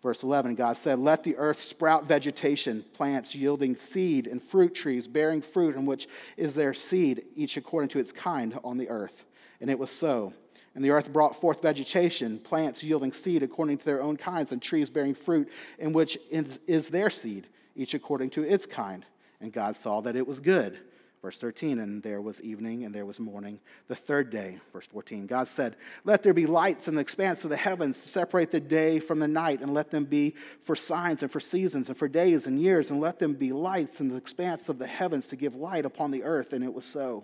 verse 0.03 0.23
11, 0.23 0.55
God 0.55 0.77
said, 0.77 0.99
Let 0.99 1.23
the 1.23 1.35
earth 1.37 1.63
sprout 1.63 2.05
vegetation, 2.05 2.85
plants 2.93 3.33
yielding 3.33 3.75
seed, 3.75 4.27
and 4.27 4.41
fruit 4.41 4.75
trees 4.75 5.07
bearing 5.07 5.41
fruit, 5.41 5.75
in 5.75 5.85
which 5.85 6.07
is 6.37 6.53
their 6.53 6.73
seed, 6.73 7.23
each 7.35 7.57
according 7.57 7.89
to 7.89 7.99
its 7.99 8.11
kind 8.11 8.59
on 8.63 8.77
the 8.77 8.89
earth. 8.89 9.25
And 9.59 9.69
it 9.69 9.79
was 9.79 9.91
so. 9.91 10.33
And 10.73 10.83
the 10.83 10.91
earth 10.91 11.11
brought 11.11 11.39
forth 11.39 11.61
vegetation, 11.61 12.39
plants 12.39 12.81
yielding 12.81 13.11
seed 13.11 13.43
according 13.43 13.79
to 13.79 13.85
their 13.85 14.01
own 14.01 14.15
kinds, 14.15 14.51
and 14.51 14.61
trees 14.61 14.89
bearing 14.89 15.15
fruit, 15.15 15.49
in 15.79 15.91
which 15.91 16.17
is 16.29 16.89
their 16.89 17.09
seed, 17.09 17.47
each 17.75 17.93
according 17.93 18.29
to 18.31 18.43
its 18.43 18.65
kind. 18.65 19.05
And 19.41 19.51
God 19.51 19.75
saw 19.75 20.01
that 20.01 20.15
it 20.15 20.25
was 20.25 20.39
good. 20.39 20.79
Verse 21.21 21.37
13, 21.37 21.77
and 21.77 22.01
there 22.01 22.19
was 22.19 22.41
evening 22.41 22.83
and 22.83 22.95
there 22.95 23.05
was 23.05 23.19
morning, 23.19 23.59
the 23.87 23.95
third 23.95 24.31
day. 24.31 24.59
Verse 24.73 24.87
14, 24.87 25.27
God 25.27 25.47
said, 25.47 25.75
Let 26.03 26.23
there 26.23 26.33
be 26.33 26.47
lights 26.47 26.87
in 26.87 26.95
the 26.95 27.01
expanse 27.01 27.43
of 27.43 27.51
the 27.51 27.57
heavens 27.57 28.01
to 28.01 28.09
separate 28.09 28.49
the 28.49 28.59
day 28.59 28.99
from 28.99 29.19
the 29.19 29.27
night, 29.27 29.61
and 29.61 29.71
let 29.71 29.91
them 29.91 30.05
be 30.05 30.33
for 30.63 30.75
signs 30.75 31.21
and 31.21 31.31
for 31.31 31.39
seasons 31.39 31.89
and 31.89 31.97
for 31.97 32.07
days 32.07 32.47
and 32.47 32.59
years, 32.59 32.89
and 32.89 32.99
let 32.99 33.19
them 33.19 33.35
be 33.35 33.51
lights 33.51 33.99
in 33.99 34.07
the 34.07 34.15
expanse 34.15 34.67
of 34.67 34.79
the 34.79 34.87
heavens 34.87 35.27
to 35.27 35.35
give 35.35 35.53
light 35.53 35.85
upon 35.85 36.09
the 36.09 36.23
earth. 36.23 36.53
And 36.53 36.63
it 36.63 36.73
was 36.73 36.85
so. 36.85 37.23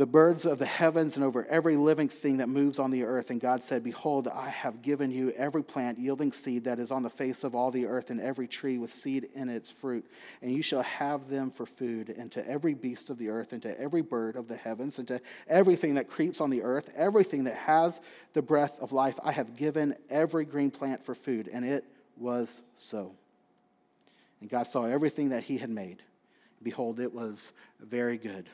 the 0.00 0.06
birds 0.06 0.46
of 0.46 0.58
the 0.58 0.64
heavens 0.64 1.16
and 1.16 1.24
over 1.26 1.44
every 1.50 1.76
living 1.76 2.08
thing 2.08 2.38
that 2.38 2.48
moves 2.48 2.78
on 2.78 2.90
the 2.90 3.02
earth. 3.02 3.28
And 3.28 3.38
God 3.38 3.62
said, 3.62 3.84
Behold, 3.84 4.28
I 4.28 4.48
have 4.48 4.80
given 4.80 5.10
you 5.10 5.30
every 5.32 5.62
plant 5.62 5.98
yielding 5.98 6.32
seed 6.32 6.64
that 6.64 6.78
is 6.78 6.90
on 6.90 7.02
the 7.02 7.10
face 7.10 7.44
of 7.44 7.54
all 7.54 7.70
the 7.70 7.84
earth, 7.84 8.08
and 8.08 8.18
every 8.18 8.48
tree 8.48 8.78
with 8.78 8.94
seed 8.94 9.28
in 9.34 9.50
its 9.50 9.70
fruit. 9.70 10.10
And 10.40 10.52
you 10.52 10.62
shall 10.62 10.80
have 10.80 11.28
them 11.28 11.50
for 11.50 11.66
food, 11.66 12.14
and 12.16 12.32
to 12.32 12.48
every 12.48 12.72
beast 12.72 13.10
of 13.10 13.18
the 13.18 13.28
earth, 13.28 13.52
and 13.52 13.60
to 13.60 13.78
every 13.78 14.00
bird 14.00 14.36
of 14.36 14.48
the 14.48 14.56
heavens, 14.56 14.96
and 14.96 15.06
to 15.06 15.20
everything 15.48 15.92
that 15.96 16.08
creeps 16.08 16.40
on 16.40 16.48
the 16.48 16.62
earth, 16.62 16.88
everything 16.96 17.44
that 17.44 17.56
has 17.56 18.00
the 18.32 18.40
breath 18.40 18.78
of 18.80 18.92
life, 18.92 19.20
I 19.22 19.32
have 19.32 19.54
given 19.54 19.94
every 20.08 20.46
green 20.46 20.70
plant 20.70 21.04
for 21.04 21.14
food. 21.14 21.50
And 21.52 21.62
it 21.62 21.84
was 22.16 22.62
so. 22.78 23.12
And 24.40 24.48
God 24.48 24.66
saw 24.66 24.86
everything 24.86 25.28
that 25.28 25.42
he 25.42 25.58
had 25.58 25.68
made. 25.68 26.02
Behold, 26.62 27.00
it 27.00 27.12
was 27.12 27.52
very 27.82 28.16
good. 28.16 28.48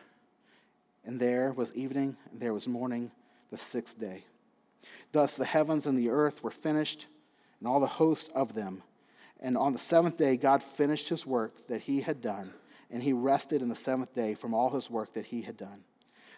And 1.07 1.19
there 1.21 1.53
was 1.53 1.73
evening, 1.73 2.17
and 2.31 2.41
there 2.41 2.53
was 2.53 2.67
morning, 2.67 3.11
the 3.51 3.59
sixth 3.59 3.99
day. 3.99 4.25
Thus 5.13 5.35
the 5.35 5.45
heavens 5.45 5.87
and 5.87 5.97
the 5.97 6.11
earth 6.11 6.43
were 6.43 6.51
finished, 6.51 7.07
and 7.61 7.69
all 7.69 7.81
the 7.81 7.87
host 7.87 8.31
of 8.35 8.55
them. 8.55 8.83
And 9.41 9.57
on 9.57 9.73
the 9.73 9.79
seventh 9.79 10.17
day, 10.17 10.37
God 10.37 10.63
finished 10.63 11.09
his 11.09 11.25
work 11.25 11.69
that 11.69 11.81
he 11.83 12.01
had 12.01 12.21
done, 12.21 12.53
and 12.91 13.03
he 13.03 13.13
rested 13.13 13.63
in 13.63 13.69
the 13.69 13.77
seventh 13.77 14.15
day 14.15 14.35
from 14.35 14.53
all 14.53 14.71
his 14.71 14.91
work 14.91 15.15
that 15.15 15.27
he 15.27 15.43
had 15.43 15.57
done. 15.57 15.85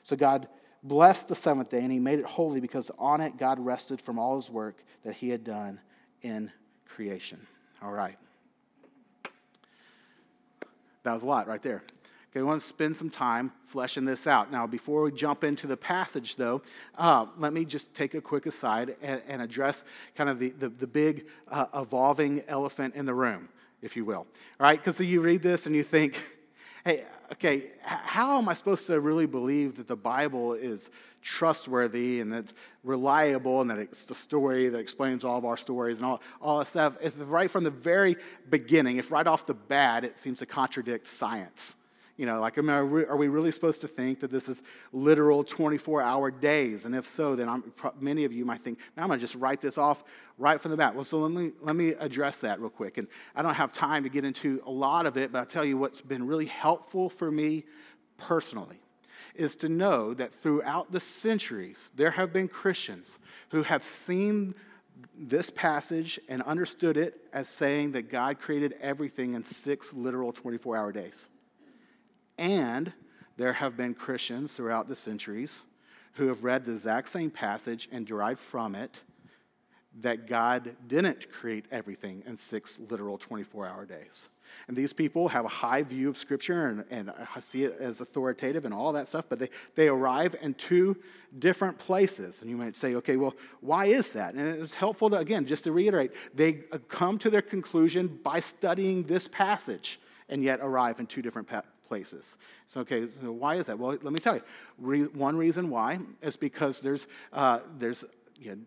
So 0.02 0.16
God 0.16 0.48
blessed 0.82 1.28
the 1.28 1.34
seventh 1.34 1.70
day, 1.70 1.80
and 1.80 1.90
he 1.90 1.98
made 1.98 2.18
it 2.18 2.26
holy 2.26 2.60
because 2.60 2.90
on 2.98 3.20
it 3.20 3.38
God 3.38 3.58
rested 3.58 4.02
from 4.02 4.18
all 4.18 4.36
his 4.36 4.50
work 4.50 4.84
that 5.04 5.14
he 5.14 5.30
had 5.30 5.44
done 5.44 5.80
in 6.22 6.52
creation. 6.86 7.46
All 7.82 7.92
right. 7.92 8.18
That 11.04 11.14
was 11.14 11.22
a 11.22 11.26
lot 11.26 11.46
right 11.46 11.62
there. 11.62 11.82
Okay, 12.30 12.40
we 12.40 12.46
want 12.46 12.60
to 12.60 12.66
spend 12.66 12.94
some 12.94 13.08
time 13.08 13.52
fleshing 13.68 14.04
this 14.04 14.26
out. 14.26 14.52
Now, 14.52 14.66
before 14.66 15.02
we 15.02 15.12
jump 15.12 15.44
into 15.44 15.66
the 15.66 15.78
passage, 15.78 16.36
though, 16.36 16.60
uh, 16.98 17.24
let 17.38 17.54
me 17.54 17.64
just 17.64 17.94
take 17.94 18.12
a 18.12 18.20
quick 18.20 18.44
aside 18.44 18.96
and, 19.00 19.22
and 19.26 19.40
address 19.40 19.82
kind 20.14 20.28
of 20.28 20.38
the, 20.38 20.50
the, 20.50 20.68
the 20.68 20.86
big 20.86 21.24
uh, 21.50 21.66
evolving 21.74 22.42
elephant 22.46 22.94
in 22.94 23.06
the 23.06 23.14
room, 23.14 23.48
if 23.80 23.96
you 23.96 24.04
will. 24.04 24.26
All 24.60 24.66
right, 24.66 24.78
because 24.78 25.00
you 25.00 25.22
read 25.22 25.42
this 25.42 25.64
and 25.64 25.74
you 25.74 25.82
think, 25.82 26.20
hey, 26.84 27.04
okay, 27.32 27.70
how 27.80 28.36
am 28.36 28.46
I 28.50 28.54
supposed 28.54 28.86
to 28.88 29.00
really 29.00 29.26
believe 29.26 29.78
that 29.78 29.88
the 29.88 29.96
Bible 29.96 30.52
is 30.52 30.90
trustworthy 31.22 32.20
and 32.20 32.30
that's 32.30 32.52
reliable 32.84 33.62
and 33.62 33.70
that 33.70 33.78
it's 33.78 34.04
the 34.04 34.14
story 34.14 34.68
that 34.68 34.78
explains 34.78 35.24
all 35.24 35.38
of 35.38 35.46
our 35.46 35.56
stories 35.56 35.96
and 35.96 36.04
all, 36.04 36.20
all 36.42 36.58
that 36.58 36.68
stuff? 36.68 36.92
If 37.00 37.14
right 37.16 37.50
from 37.50 37.64
the 37.64 37.70
very 37.70 38.16
beginning, 38.50 38.98
if 38.98 39.10
right 39.10 39.26
off 39.26 39.46
the 39.46 39.54
bat 39.54 40.04
it 40.04 40.18
seems 40.18 40.40
to 40.40 40.46
contradict 40.46 41.06
science. 41.06 41.74
You 42.18 42.26
know, 42.26 42.40
like, 42.40 42.58
are 42.58 43.16
we 43.16 43.28
really 43.28 43.52
supposed 43.52 43.80
to 43.82 43.88
think 43.88 44.18
that 44.20 44.32
this 44.32 44.48
is 44.48 44.60
literal 44.92 45.44
24 45.44 46.02
hour 46.02 46.32
days? 46.32 46.84
And 46.84 46.92
if 46.92 47.06
so, 47.06 47.36
then 47.36 47.48
I'm, 47.48 47.72
many 48.00 48.24
of 48.24 48.32
you 48.32 48.44
might 48.44 48.64
think, 48.64 48.80
now 48.96 49.04
I'm 49.04 49.08
going 49.08 49.20
to 49.20 49.24
just 49.24 49.36
write 49.36 49.60
this 49.60 49.78
off 49.78 50.02
right 50.36 50.60
from 50.60 50.72
the 50.72 50.76
bat. 50.76 50.96
Well, 50.96 51.04
so 51.04 51.20
let 51.20 51.30
me, 51.30 51.52
let 51.62 51.76
me 51.76 51.90
address 51.90 52.40
that 52.40 52.58
real 52.60 52.70
quick. 52.70 52.98
And 52.98 53.06
I 53.36 53.42
don't 53.42 53.54
have 53.54 53.72
time 53.72 54.02
to 54.02 54.08
get 54.08 54.24
into 54.24 54.60
a 54.66 54.70
lot 54.70 55.06
of 55.06 55.16
it, 55.16 55.30
but 55.30 55.38
I'll 55.38 55.46
tell 55.46 55.64
you 55.64 55.78
what's 55.78 56.00
been 56.00 56.26
really 56.26 56.46
helpful 56.46 57.08
for 57.08 57.30
me 57.30 57.64
personally 58.16 58.80
is 59.36 59.54
to 59.54 59.68
know 59.68 60.12
that 60.14 60.34
throughout 60.34 60.90
the 60.90 60.98
centuries, 60.98 61.92
there 61.94 62.10
have 62.10 62.32
been 62.32 62.48
Christians 62.48 63.16
who 63.50 63.62
have 63.62 63.84
seen 63.84 64.56
this 65.16 65.50
passage 65.50 66.18
and 66.28 66.42
understood 66.42 66.96
it 66.96 67.20
as 67.32 67.48
saying 67.48 67.92
that 67.92 68.10
God 68.10 68.40
created 68.40 68.74
everything 68.80 69.34
in 69.34 69.44
six 69.44 69.92
literal 69.92 70.32
24 70.32 70.76
hour 70.76 70.90
days. 70.90 71.26
And 72.38 72.92
there 73.36 73.52
have 73.52 73.76
been 73.76 73.94
Christians 73.94 74.52
throughout 74.52 74.88
the 74.88 74.96
centuries 74.96 75.62
who 76.14 76.28
have 76.28 76.42
read 76.44 76.64
the 76.64 76.72
exact 76.72 77.08
same 77.08 77.30
passage 77.30 77.88
and 77.92 78.06
derived 78.06 78.40
from 78.40 78.74
it 78.74 79.00
that 80.00 80.28
God 80.28 80.76
didn't 80.86 81.30
create 81.30 81.64
everything 81.70 82.22
in 82.26 82.36
six 82.36 82.78
literal 82.88 83.18
24 83.18 83.66
hour 83.66 83.84
days. 83.84 84.28
And 84.66 84.76
these 84.76 84.92
people 84.92 85.28
have 85.28 85.44
a 85.44 85.48
high 85.48 85.82
view 85.82 86.08
of 86.08 86.16
Scripture 86.16 86.66
and, 86.66 86.84
and 86.90 87.12
see 87.42 87.64
it 87.64 87.76
as 87.78 88.00
authoritative 88.00 88.64
and 88.64 88.72
all 88.72 88.92
that 88.92 89.08
stuff, 89.08 89.26
but 89.28 89.38
they, 89.38 89.50
they 89.74 89.88
arrive 89.88 90.36
in 90.40 90.54
two 90.54 90.96
different 91.38 91.78
places. 91.78 92.40
And 92.40 92.50
you 92.50 92.56
might 92.56 92.76
say, 92.76 92.94
okay, 92.96 93.16
well, 93.16 93.34
why 93.60 93.86
is 93.86 94.10
that? 94.10 94.34
And 94.34 94.48
it's 94.48 94.74
helpful 94.74 95.10
to, 95.10 95.16
again, 95.16 95.46
just 95.46 95.64
to 95.64 95.72
reiterate, 95.72 96.12
they 96.34 96.64
come 96.88 97.18
to 97.18 97.30
their 97.30 97.42
conclusion 97.42 98.18
by 98.22 98.40
studying 98.40 99.02
this 99.04 99.28
passage 99.28 100.00
and 100.28 100.42
yet 100.42 100.60
arrive 100.62 101.00
in 101.00 101.06
two 101.06 101.22
different 101.22 101.48
pa- 101.48 101.62
places. 101.88 102.36
So, 102.68 102.80
okay, 102.82 103.08
so 103.20 103.32
why 103.32 103.56
is 103.56 103.66
that? 103.66 103.78
Well, 103.78 103.96
let 104.02 104.12
me 104.12 104.20
tell 104.20 104.36
you. 104.36 104.42
Re- 104.78 105.06
one 105.06 105.36
reason 105.36 105.70
why 105.70 105.98
is 106.22 106.36
because 106.36 106.80
there's, 106.80 107.06
uh, 107.32 107.60
there's 107.78 108.04
you 108.38 108.50
know, 108.50 108.58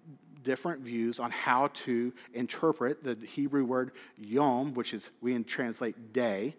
different 0.44 0.82
views 0.82 1.20
on 1.20 1.32
how 1.32 1.68
to 1.68 2.14
interpret 2.34 3.04
the 3.04 3.16
Hebrew 3.26 3.64
word 3.64 3.92
yom, 4.18 4.74
which 4.74 4.94
is 4.94 5.10
we 5.22 5.42
translate 5.44 6.14
day. 6.14 6.56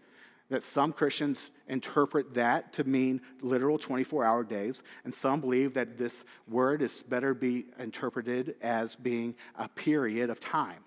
That 0.51 0.63
some 0.63 0.93
Christians 0.93 1.51
interpret 1.67 2.35
that 2.35 2.75
to 2.75 2.85
mean 2.85 3.23
literal 3.41 3.79
24 3.79 4.23
hour 4.23 4.45
days, 4.45 4.83
and 5.05 5.15
some 5.15 5.41
believe 5.41 5.75
that 5.75 5.97
this 5.97 6.25
word 6.47 6.83
is 6.83 7.03
better 7.03 7.33
be 7.33 7.67
interpreted 7.79 8.57
as 8.61 8.95
being 8.95 9.35
a 9.57 9.67
period 9.69 10.29
of 10.29 10.41
time, 10.41 10.85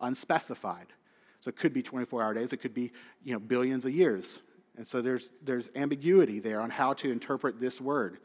unspecified. 0.00 0.86
So 1.40 1.48
it 1.48 1.56
could 1.56 1.72
be 1.72 1.82
24 1.82 2.22
hour 2.22 2.34
days, 2.34 2.52
it 2.52 2.58
could 2.58 2.74
be 2.74 2.92
you 3.24 3.32
know, 3.32 3.40
billions 3.40 3.84
of 3.84 3.92
years. 3.92 4.38
And 4.78 4.86
so 4.86 5.02
there's, 5.02 5.30
there's 5.42 5.70
ambiguity 5.74 6.38
there 6.38 6.60
on 6.60 6.70
how 6.70 6.94
to 6.94 7.10
interpret 7.10 7.60
this 7.60 7.80
word. 7.80 8.18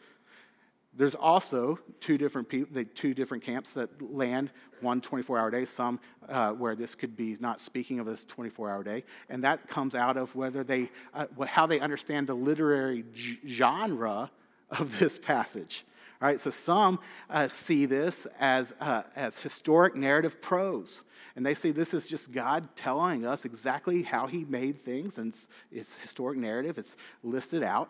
There's 0.95 1.15
also 1.15 1.79
two 1.99 2.19
different 2.19 2.47
people, 2.47 2.83
two 2.93 3.15
different 3.15 3.43
camps 3.43 3.71
that 3.71 3.89
land 4.13 4.51
one 4.79 5.01
24-hour 5.01 5.49
day. 5.49 5.65
Some 5.65 5.99
uh, 6.29 6.51
where 6.51 6.75
this 6.75 6.93
could 6.93 7.17
be 7.17 7.35
not 7.39 7.59
speaking 7.59 7.99
of 7.99 8.05
this 8.05 8.23
24-hour 8.25 8.83
day, 8.83 9.03
and 9.29 9.43
that 9.43 9.67
comes 9.67 9.95
out 9.95 10.15
of 10.15 10.33
whether 10.35 10.63
they, 10.63 10.91
uh, 11.15 11.25
how 11.47 11.65
they 11.65 11.79
understand 11.79 12.27
the 12.27 12.35
literary 12.35 13.03
g- 13.11 13.39
genre 13.47 14.29
of 14.69 14.99
this 14.99 15.17
passage. 15.17 15.85
All 16.23 16.29
right, 16.29 16.39
so 16.39 16.51
some 16.51 16.99
uh, 17.29 17.49
see 17.49 17.85
this 17.85 18.25
as, 18.39 18.71
uh, 18.79 19.03
as 19.13 19.37
historic 19.37 19.93
narrative 19.93 20.41
prose. 20.41 21.03
And 21.35 21.45
they 21.45 21.53
see 21.53 21.71
this 21.71 21.93
is 21.93 22.05
just 22.05 22.31
God 22.31 22.69
telling 22.77 23.25
us 23.25 23.43
exactly 23.43 24.03
how 24.03 24.27
he 24.27 24.45
made 24.45 24.81
things, 24.81 25.17
and 25.17 25.33
it's, 25.33 25.49
it's 25.69 25.97
historic 25.97 26.37
narrative, 26.37 26.77
it's 26.77 26.95
listed 27.23 27.61
out. 27.61 27.89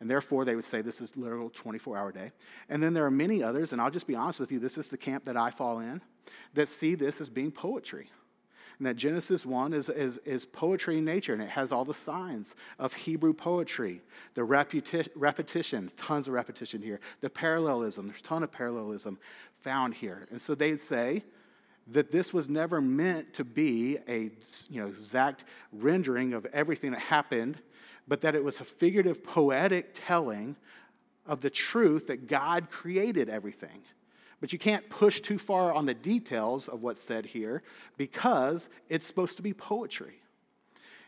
And 0.00 0.10
therefore, 0.10 0.44
they 0.44 0.54
would 0.54 0.66
say 0.66 0.82
this 0.82 1.00
is 1.00 1.16
literal 1.16 1.48
24 1.48 1.96
hour 1.96 2.12
day. 2.12 2.32
And 2.68 2.82
then 2.82 2.92
there 2.92 3.06
are 3.06 3.10
many 3.10 3.42
others, 3.42 3.72
and 3.72 3.80
I'll 3.80 3.90
just 3.90 4.06
be 4.06 4.16
honest 4.16 4.38
with 4.38 4.52
you, 4.52 4.58
this 4.58 4.76
is 4.76 4.88
the 4.88 4.98
camp 4.98 5.24
that 5.24 5.38
I 5.38 5.50
fall 5.50 5.78
in, 5.78 6.02
that 6.52 6.68
see 6.68 6.94
this 6.94 7.22
as 7.22 7.30
being 7.30 7.50
poetry. 7.50 8.10
And 8.82 8.88
that 8.88 8.96
Genesis 8.96 9.46
1 9.46 9.74
is, 9.74 9.88
is, 9.88 10.18
is 10.24 10.44
poetry 10.44 10.98
in 10.98 11.04
nature, 11.04 11.32
and 11.32 11.40
it 11.40 11.50
has 11.50 11.70
all 11.70 11.84
the 11.84 11.94
signs 11.94 12.56
of 12.80 12.92
Hebrew 12.92 13.32
poetry. 13.32 14.00
The 14.34 14.40
repeti- 14.40 15.06
repetition, 15.14 15.92
tons 15.96 16.26
of 16.26 16.34
repetition 16.34 16.82
here. 16.82 16.98
The 17.20 17.30
parallelism, 17.30 18.08
there's 18.08 18.18
a 18.18 18.24
ton 18.24 18.42
of 18.42 18.50
parallelism 18.50 19.20
found 19.60 19.94
here. 19.94 20.26
And 20.32 20.42
so 20.42 20.56
they'd 20.56 20.80
say 20.80 21.22
that 21.92 22.10
this 22.10 22.32
was 22.32 22.48
never 22.48 22.80
meant 22.80 23.34
to 23.34 23.44
be 23.44 23.98
a 24.08 24.32
you 24.68 24.80
know, 24.80 24.88
exact 24.88 25.44
rendering 25.72 26.32
of 26.32 26.44
everything 26.46 26.90
that 26.90 26.98
happened 26.98 27.58
but 28.08 28.22
that 28.22 28.34
it 28.34 28.42
was 28.42 28.58
a 28.58 28.64
figurative, 28.64 29.22
poetic 29.22 29.90
telling 29.94 30.56
of 31.24 31.40
the 31.40 31.50
truth 31.50 32.08
that 32.08 32.26
God 32.26 32.68
created 32.68 33.28
everything. 33.28 33.84
But 34.42 34.52
you 34.52 34.58
can't 34.58 34.90
push 34.90 35.20
too 35.20 35.38
far 35.38 35.72
on 35.72 35.86
the 35.86 35.94
details 35.94 36.66
of 36.66 36.82
what's 36.82 37.00
said 37.00 37.26
here 37.26 37.62
because 37.96 38.68
it's 38.88 39.06
supposed 39.06 39.36
to 39.36 39.42
be 39.42 39.54
poetry. 39.54 40.20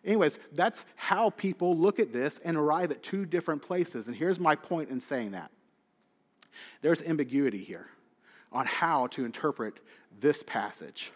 Anyways, 0.04 0.38
that's 0.52 0.84
how 0.94 1.30
people 1.30 1.76
look 1.76 1.98
at 1.98 2.12
this 2.12 2.38
and 2.44 2.56
arrive 2.56 2.92
at 2.92 3.02
two 3.02 3.26
different 3.26 3.60
places. 3.60 4.06
And 4.06 4.14
here's 4.14 4.38
my 4.38 4.54
point 4.54 4.90
in 4.90 5.00
saying 5.00 5.32
that 5.32 5.50
there's 6.80 7.02
ambiguity 7.02 7.58
here 7.58 7.88
on 8.52 8.66
how 8.66 9.08
to 9.08 9.24
interpret 9.24 9.80
this 10.20 10.44
passage 10.44 11.10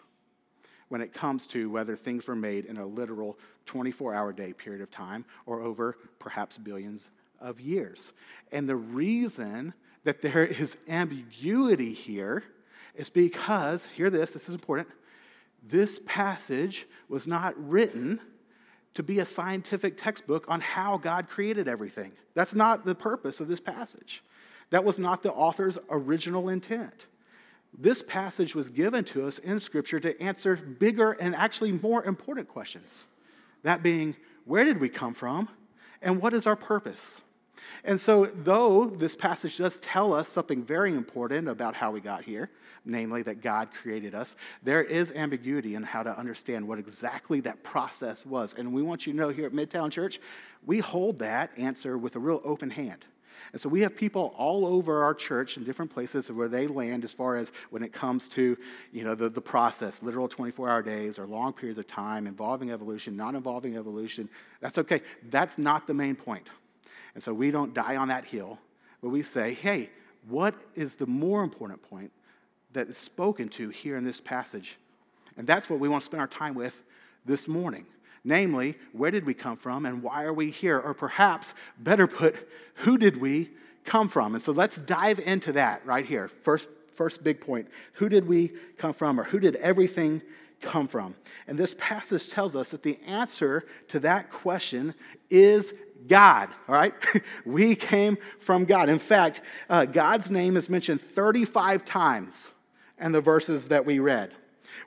when 0.89 1.01
it 1.01 1.15
comes 1.15 1.47
to 1.47 1.71
whether 1.71 1.95
things 1.95 2.27
were 2.27 2.35
made 2.35 2.65
in 2.65 2.79
a 2.79 2.87
literal 2.87 3.39
24 3.67 4.13
hour 4.13 4.33
day 4.33 4.53
period 4.53 4.83
of 4.83 4.91
time 4.91 5.25
or 5.47 5.61
over 5.61 5.97
perhaps 6.19 6.59
billions 6.59 7.11
of 7.41 7.61
years. 7.61 8.13
And 8.51 8.69
the 8.69 8.75
reason 8.75 9.73
that 10.09 10.23
there 10.23 10.47
is 10.47 10.75
ambiguity 10.89 11.93
here 11.93 12.43
is 12.95 13.11
because, 13.11 13.85
hear 13.95 14.09
this, 14.09 14.31
this 14.31 14.49
is 14.49 14.55
important. 14.55 14.89
This 15.63 16.01
passage 16.07 16.87
was 17.11 17.27
not 17.27 17.55
written 17.59 18.19
to 18.95 19.03
be 19.03 19.19
a 19.19 19.27
scientific 19.27 19.99
textbook 19.99 20.47
on 20.49 20.63
how 20.63 20.97
God 20.97 21.29
created 21.29 21.69
everything. 21.69 22.13
That's 22.33 22.55
not 22.55 22.87
the 22.87 22.95
purpose 22.95 23.39
of 23.41 23.49
this 23.49 23.61
passage. 23.61 24.23
That 24.71 24.83
was 24.83 24.99
not 24.99 25.23
the 25.23 25.31
author's 25.31 25.77
original 25.91 26.49
intent. 26.49 27.05
This 27.79 28.03
passage 28.03 28.55
was 28.55 28.71
given 28.71 29.05
to 29.05 29.27
us 29.27 29.37
in 29.37 29.61
Scripture 29.61 30.01
to 30.01 30.19
answer 30.23 30.57
bigger 30.57 31.13
and 31.13 31.37
actually 31.37 31.73
more 31.73 32.03
important 32.07 32.49
questions. 32.49 33.05
That 33.63 33.83
being, 33.83 34.17
where 34.47 34.65
did 34.65 34.81
we 34.81 34.89
come 34.89 35.13
from? 35.13 35.51
And 36.01 36.23
what 36.23 36.33
is 36.33 36.47
our 36.47 36.57
purpose? 36.57 37.21
And 37.85 37.99
so, 37.99 38.27
though 38.27 38.87
this 38.87 39.15
passage 39.15 39.57
does 39.57 39.79
tell 39.79 40.13
us 40.13 40.29
something 40.29 40.65
very 40.65 40.93
important 40.93 41.49
about 41.49 41.75
how 41.75 41.91
we 41.91 42.01
got 42.01 42.25
here, 42.25 42.51
namely 42.85 43.23
that 43.23 43.43
God 43.43 43.69
created 43.83 44.15
us, 44.15 44.35
there 44.63 44.83
is 44.83 45.13
ambiguity 45.13 45.75
in 45.75 45.83
how 45.83 46.03
to 46.03 46.17
understand 46.19 46.67
what 46.67 46.79
exactly 46.79 47.41
that 47.41 47.63
process 47.63 48.25
was. 48.25 48.55
And 48.57 48.73
we 48.73 48.83
want 48.83 49.07
you 49.07 49.13
to 49.13 49.19
know 49.19 49.29
here 49.29 49.47
at 49.47 49.53
Midtown 49.53 49.91
Church, 49.91 50.21
we 50.67 50.79
hold 50.79 51.19
that 51.19 51.51
answer 51.57 51.97
with 51.97 52.17
a 52.17 52.19
real 52.19 52.41
open 52.45 52.71
hand. 52.71 53.05
And 53.53 53.61
so 53.61 53.69
we 53.69 53.81
have 53.83 53.97
people 53.97 54.35
all 54.37 54.67
over 54.67 55.03
our 55.03 55.15
church 55.15 55.57
in 55.57 55.65
different 55.65 55.93
places 55.93 56.31
where 56.31 56.49
they 56.49 56.67
land 56.67 57.05
as 57.05 57.13
far 57.13 57.37
as 57.37 57.51
when 57.71 57.83
it 57.83 57.93
comes 57.93 58.29
to, 58.31 58.59
you 58.93 59.05
know, 59.05 59.15
the, 59.15 59.29
the 59.29 59.41
process, 59.41 60.03
literal 60.03 60.29
24-hour 60.29 60.83
days 60.83 61.19
or 61.19 61.27
long 61.27 61.53
periods 61.53 61.79
of 61.79 61.87
time 61.87 62.27
involving 62.27 62.71
evolution, 62.71 63.17
not 63.17 63.35
involving 63.35 63.77
evolution. 63.77 64.29
That's 64.61 64.79
okay. 64.79 65.03
That's 65.31 65.57
not 65.57 65.87
the 65.87 65.95
main 65.95 66.15
point. 66.15 66.49
And 67.15 67.23
so 67.23 67.33
we 67.33 67.51
don't 67.51 67.75
die 67.75 67.97
on 67.97 68.09
that 68.09 68.25
hill, 68.25 68.59
but 69.03 69.09
we 69.11 69.23
say, 69.23 69.55
hey, 69.55 69.91
what 70.29 70.55
is 70.75 70.97
the 70.97 71.07
more 71.07 71.43
important 71.43 71.83
point 71.83 72.13
that 72.73 72.89
is 72.89 72.97
spoken 72.97 73.49
to 73.51 73.71
here 73.71 73.97
in 73.97 74.05
this 74.05 74.21
passage? 74.21 74.77
And 75.37 75.47
that's 75.47 75.71
what 75.71 75.81
we 75.81 75.89
want 75.89 76.03
to 76.03 76.07
spend 76.07 76.21
our 76.21 76.27
time 76.27 76.55
with 76.55 76.83
this 77.25 77.49
morning. 77.49 77.87
Namely, 78.25 78.77
where 78.93 79.11
did 79.11 79.25
we 79.25 79.33
come 79.35 79.57
from 79.57 79.87
and 79.87 80.03
why 80.03 80.25
are 80.25 80.33
we 80.33 80.51
here? 80.51 80.79
Or 80.79 80.93
perhaps, 80.93 81.55
better 81.79 82.07
put, 82.07 82.37
who 82.75 82.99
did 82.99 83.17
we 83.17 83.51
come 83.85 84.09
from? 84.09 84.35
And 84.35 84.43
so 84.43 84.53
let's 84.53 84.77
dive 84.77 85.19
into 85.21 85.53
that 85.53 85.87
right 85.87 86.05
here. 86.05 86.29
First, 86.43 86.69
first 86.95 87.23
big 87.23 87.41
point 87.41 87.69
who 87.95 88.09
did 88.09 88.27
we 88.27 88.53
come 88.77 88.93
from, 88.93 89.21
or 89.21 89.25
who 89.25 89.39
did 89.39 89.55
everything 89.57 90.21
come 90.61 90.89
from? 90.89 91.15
And 91.47 91.57
this 91.57 91.75
passage 91.79 92.29
tells 92.29 92.57
us 92.57 92.71
that 92.71 92.83
the 92.83 92.99
answer 93.07 93.65
to 93.89 94.01
that 94.01 94.31
question 94.31 94.95
is 95.31 95.73
God, 96.07 96.49
all 96.69 96.75
right? 96.75 96.95
we 97.45 97.75
came 97.75 98.19
from 98.41 98.65
God. 98.65 98.89
In 98.89 98.99
fact, 98.99 99.41
uh, 99.69 99.85
God's 99.85 100.31
name 100.31 100.57
is 100.57 100.69
mentioned 100.69 101.01
35 101.01 101.85
times 101.85 102.49
in 103.01 103.13
the 103.13 103.21
verses 103.21 103.69
that 103.69 103.85
we 103.85 103.99
read 103.99 104.33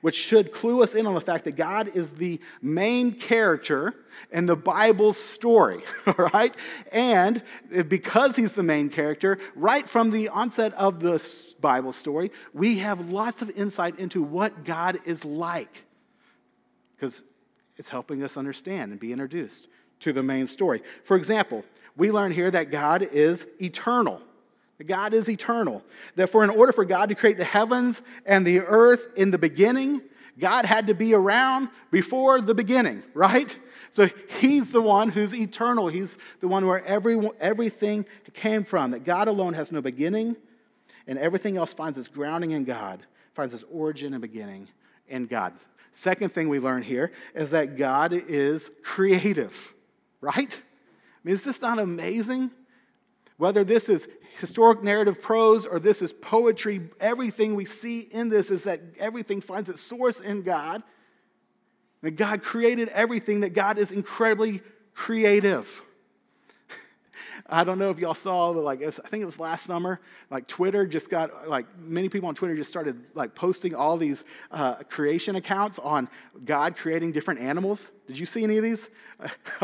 which 0.02 0.16
should 0.16 0.52
clue 0.52 0.82
us 0.84 0.96
in 0.96 1.06
on 1.06 1.14
the 1.14 1.22
fact 1.22 1.46
that 1.46 1.56
God 1.56 1.96
is 1.96 2.12
the 2.14 2.40
main 2.62 3.12
character 3.12 3.94
in 4.32 4.46
the 4.46 4.56
Bible's 4.56 5.18
story, 5.18 5.84
all 6.08 6.30
right? 6.34 6.56
And 6.92 7.42
because 7.88 8.36
he's 8.36 8.54
the 8.54 8.64
main 8.64 8.90
character, 8.90 9.40
right 9.56 9.88
from 9.88 10.12
the 10.12 10.30
onset 10.30 10.74
of 10.74 11.00
the 11.00 11.24
Bible 11.60 11.92
story, 11.92 12.32
we 12.54 12.78
have 12.80 13.10
lots 13.10 13.42
of 13.42 13.50
insight 13.52 14.00
into 14.00 14.22
what 14.22 14.64
God 14.64 15.00
is 15.06 15.24
like 15.24 15.84
because 16.96 17.24
it's 17.78 17.90
helping 17.90 18.24
us 18.24 18.38
understand 18.38 18.92
and 18.92 19.00
be 19.00 19.12
introduced 19.12 19.68
to 20.02 20.14
the 20.14 20.24
main 20.24 20.48
story. 20.48 20.84
For 21.04 21.18
example, 21.18 21.64
we 21.96 22.12
learn 22.12 22.32
here 22.32 22.52
that 22.52 22.72
God 22.72 23.02
is 23.02 23.46
eternal. 23.62 24.22
God 24.86 25.14
is 25.14 25.30
eternal. 25.30 25.84
Therefore, 26.16 26.44
in 26.44 26.50
order 26.50 26.72
for 26.72 26.86
God 26.86 27.10
to 27.10 27.16
create 27.16 27.38
the 27.38 27.44
heavens 27.44 28.02
and 28.26 28.46
the 28.46 28.62
earth 28.62 29.08
in 29.16 29.32
the 29.32 29.38
beginning, 29.38 30.02
God 30.40 30.66
had 30.66 30.88
to 30.88 30.94
be 30.94 31.14
around 31.14 31.70
before 31.92 32.42
the 32.42 32.56
beginning, 32.56 33.04
right? 33.14 33.58
So 33.92 34.10
he's 34.40 34.72
the 34.72 34.82
one 34.82 35.10
who's 35.10 35.36
eternal. 35.36 35.88
He's 35.88 36.18
the 36.40 36.48
one 36.48 36.66
where 36.66 36.84
every, 36.86 37.30
everything 37.40 38.06
came 38.34 38.64
from, 38.64 38.92
that 38.92 39.04
God 39.04 39.28
alone 39.28 39.54
has 39.54 39.72
no 39.72 39.82
beginning, 39.82 40.36
and 41.06 41.20
everything 41.20 41.58
else 41.58 41.74
finds 41.74 41.98
its 41.98 42.08
grounding 42.08 42.52
in 42.52 42.64
God, 42.64 43.02
finds 43.34 43.54
its 43.54 43.66
origin 43.72 44.14
and 44.14 44.22
beginning 44.22 44.70
in 45.10 45.28
God. 45.28 45.54
Second 45.94 46.34
thing 46.34 46.48
we 46.48 46.60
learn 46.60 46.82
here 46.82 47.12
is 47.36 47.52
that 47.52 47.78
God 47.78 48.14
is 48.14 48.72
creative, 48.82 49.74
right? 50.22 50.54
I 50.54 51.20
mean, 51.24 51.36
is 51.36 51.44
this 51.44 51.62
not 51.62 51.80
amazing? 51.80 52.52
Whether 53.38 53.64
this 53.64 53.90
is 53.90 54.08
historic 54.40 54.84
narrative 54.84 55.22
prose 55.22 55.66
or 55.66 55.80
this 55.80 56.02
is 56.02 56.14
poetry, 56.14 56.90
everything 57.00 57.56
we 57.56 57.66
see 57.66 58.02
in 58.02 58.30
this 58.30 58.52
is 58.52 58.64
that 58.64 58.82
everything 59.00 59.42
finds 59.42 59.70
its 59.70 59.82
source 59.82 60.20
in 60.20 60.44
God. 60.44 60.84
That 62.04 62.12
God 62.12 62.42
created 62.42 62.88
everything, 62.90 63.42
that 63.42 63.54
God 63.54 63.78
is 63.78 63.92
incredibly 63.92 64.62
creative. 64.94 65.82
I 67.54 67.66
don't 67.66 67.78
know 67.78 67.90
if 67.90 68.00
y'all 68.00 68.14
saw, 68.14 68.54
but 68.54 68.64
like 68.64 68.82
I 68.82 68.90
think 68.92 69.22
it 69.22 69.26
was 69.26 69.38
last 69.38 69.66
summer, 69.66 70.00
like 70.30 70.48
Twitter 70.48 70.86
just 70.86 71.10
got 71.10 71.50
like 71.50 71.66
many 71.78 72.08
people 72.08 72.30
on 72.30 72.36
Twitter 72.36 72.56
just 72.56 72.70
started 72.70 73.04
like 73.14 73.36
posting 73.36 73.76
all 73.76 73.98
these 73.98 74.24
uh, 74.52 74.76
creation 74.90 75.36
accounts 75.36 75.78
on 75.78 76.08
God 76.46 76.78
creating 76.78 77.12
different 77.12 77.42
animals. 77.42 77.92
Did 78.08 78.18
you 78.18 78.26
see 78.26 78.46
any 78.46 78.58
of 78.58 78.64
these? 78.64 78.88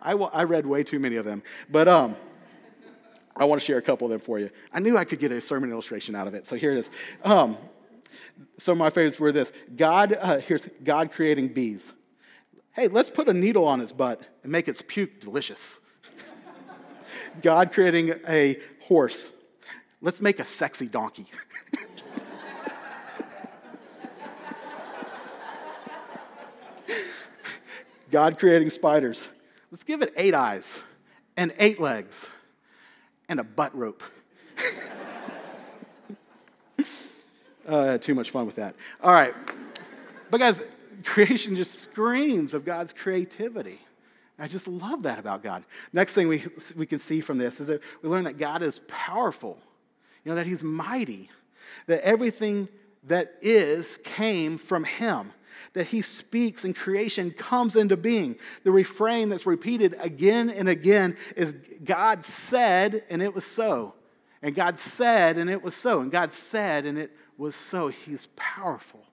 I, 0.00 0.12
I 0.12 0.44
read 0.44 0.64
way 0.64 0.84
too 0.84 1.00
many 1.00 1.16
of 1.16 1.24
them, 1.24 1.42
but 1.68 1.88
um, 1.88 2.14
I 3.36 3.46
want 3.46 3.60
to 3.60 3.66
share 3.66 3.78
a 3.78 3.82
couple 3.82 4.06
of 4.06 4.12
them 4.12 4.20
for 4.20 4.38
you. 4.38 4.50
I 4.72 4.78
knew 4.78 4.96
I 4.96 5.04
could 5.04 5.18
get 5.18 5.32
a 5.32 5.40
sermon 5.40 5.70
illustration 5.70 6.14
out 6.14 6.28
of 6.28 6.34
it, 6.34 6.46
so 6.46 6.54
here 6.54 6.70
it 6.70 6.78
is. 6.78 6.90
Um, 7.24 7.58
some 8.58 8.72
of 8.72 8.78
my 8.78 8.90
favorites 8.90 9.18
were 9.18 9.32
this 9.32 9.50
God, 9.74 10.12
uh, 10.12 10.38
here's 10.38 10.68
God 10.84 11.10
creating 11.10 11.48
bees. 11.48 11.92
Hey, 12.72 12.86
let's 12.86 13.10
put 13.10 13.28
a 13.28 13.34
needle 13.34 13.64
on 13.64 13.80
its 13.80 13.90
butt 13.90 14.22
and 14.44 14.52
make 14.52 14.68
its 14.68 14.82
puke 14.86 15.20
delicious. 15.20 15.80
God 17.42 17.72
creating 17.72 18.14
a 18.28 18.58
horse. 18.80 19.30
Let's 20.00 20.20
make 20.20 20.38
a 20.38 20.44
sexy 20.44 20.86
donkey. 20.86 21.26
God 28.10 28.38
creating 28.38 28.70
spiders. 28.70 29.28
Let's 29.70 29.84
give 29.84 30.00
it 30.02 30.14
eight 30.16 30.32
eyes 30.34 30.80
and 31.36 31.52
eight 31.58 31.78
legs 31.78 32.28
and 33.28 33.38
a 33.38 33.44
butt 33.44 33.76
rope. 33.76 34.02
uh, 37.68 37.98
too 37.98 38.14
much 38.14 38.30
fun 38.30 38.46
with 38.46 38.56
that. 38.56 38.74
All 39.02 39.12
right. 39.12 39.34
But, 40.30 40.38
guys, 40.38 40.62
creation 41.04 41.54
just 41.56 41.74
screams 41.80 42.54
of 42.54 42.64
God's 42.64 42.92
creativity. 42.92 43.80
I 44.38 44.46
just 44.46 44.68
love 44.68 45.02
that 45.02 45.18
about 45.18 45.42
God. 45.42 45.64
Next 45.92 46.14
thing 46.14 46.28
we, 46.28 46.44
we 46.76 46.86
can 46.86 47.00
see 47.00 47.20
from 47.20 47.38
this 47.38 47.60
is 47.60 47.66
that 47.66 47.80
we 48.02 48.08
learn 48.08 48.24
that 48.24 48.38
God 48.38 48.62
is 48.62 48.80
powerful. 48.86 49.58
you 50.24 50.30
know, 50.30 50.36
that 50.36 50.46
he's 50.46 50.62
mighty, 50.62 51.28
that 51.86 52.02
everything 52.02 52.68
that 53.04 53.34
is 53.40 53.98
came 54.04 54.58
from 54.58 54.84
him, 54.84 55.32
that 55.72 55.88
he 55.88 56.02
speaks 56.02 56.64
and 56.64 56.74
creation 56.74 57.30
comes 57.30 57.74
into 57.74 57.96
being. 57.96 58.36
The 58.64 58.70
refrain 58.70 59.28
that's 59.28 59.46
repeated 59.46 59.96
again 59.98 60.50
and 60.50 60.68
again 60.68 61.16
is 61.36 61.54
God 61.84 62.24
said, 62.24 63.04
and 63.10 63.22
it 63.22 63.34
was 63.34 63.44
so. 63.44 63.94
And 64.40 64.54
God 64.54 64.78
said, 64.78 65.36
and 65.36 65.50
it 65.50 65.62
was 65.62 65.74
so. 65.74 66.00
And 66.00 66.12
God 66.12 66.32
said, 66.32 66.86
and 66.86 66.96
it 66.96 67.10
was 67.36 67.56
so. 67.56 67.88
He's 67.88 68.28
powerful, 68.36 69.04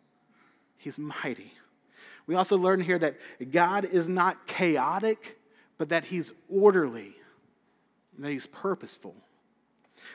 He's 0.77 0.99
mighty. 0.99 1.54
We 2.27 2.35
also 2.35 2.57
learn 2.57 2.81
here 2.81 2.97
that 2.99 3.15
God 3.51 3.85
is 3.85 4.07
not 4.07 4.47
chaotic, 4.47 5.39
but 5.77 5.89
that 5.89 6.05
He's 6.05 6.31
orderly, 6.49 7.15
that 8.19 8.31
He's 8.31 8.47
purposeful. 8.47 9.15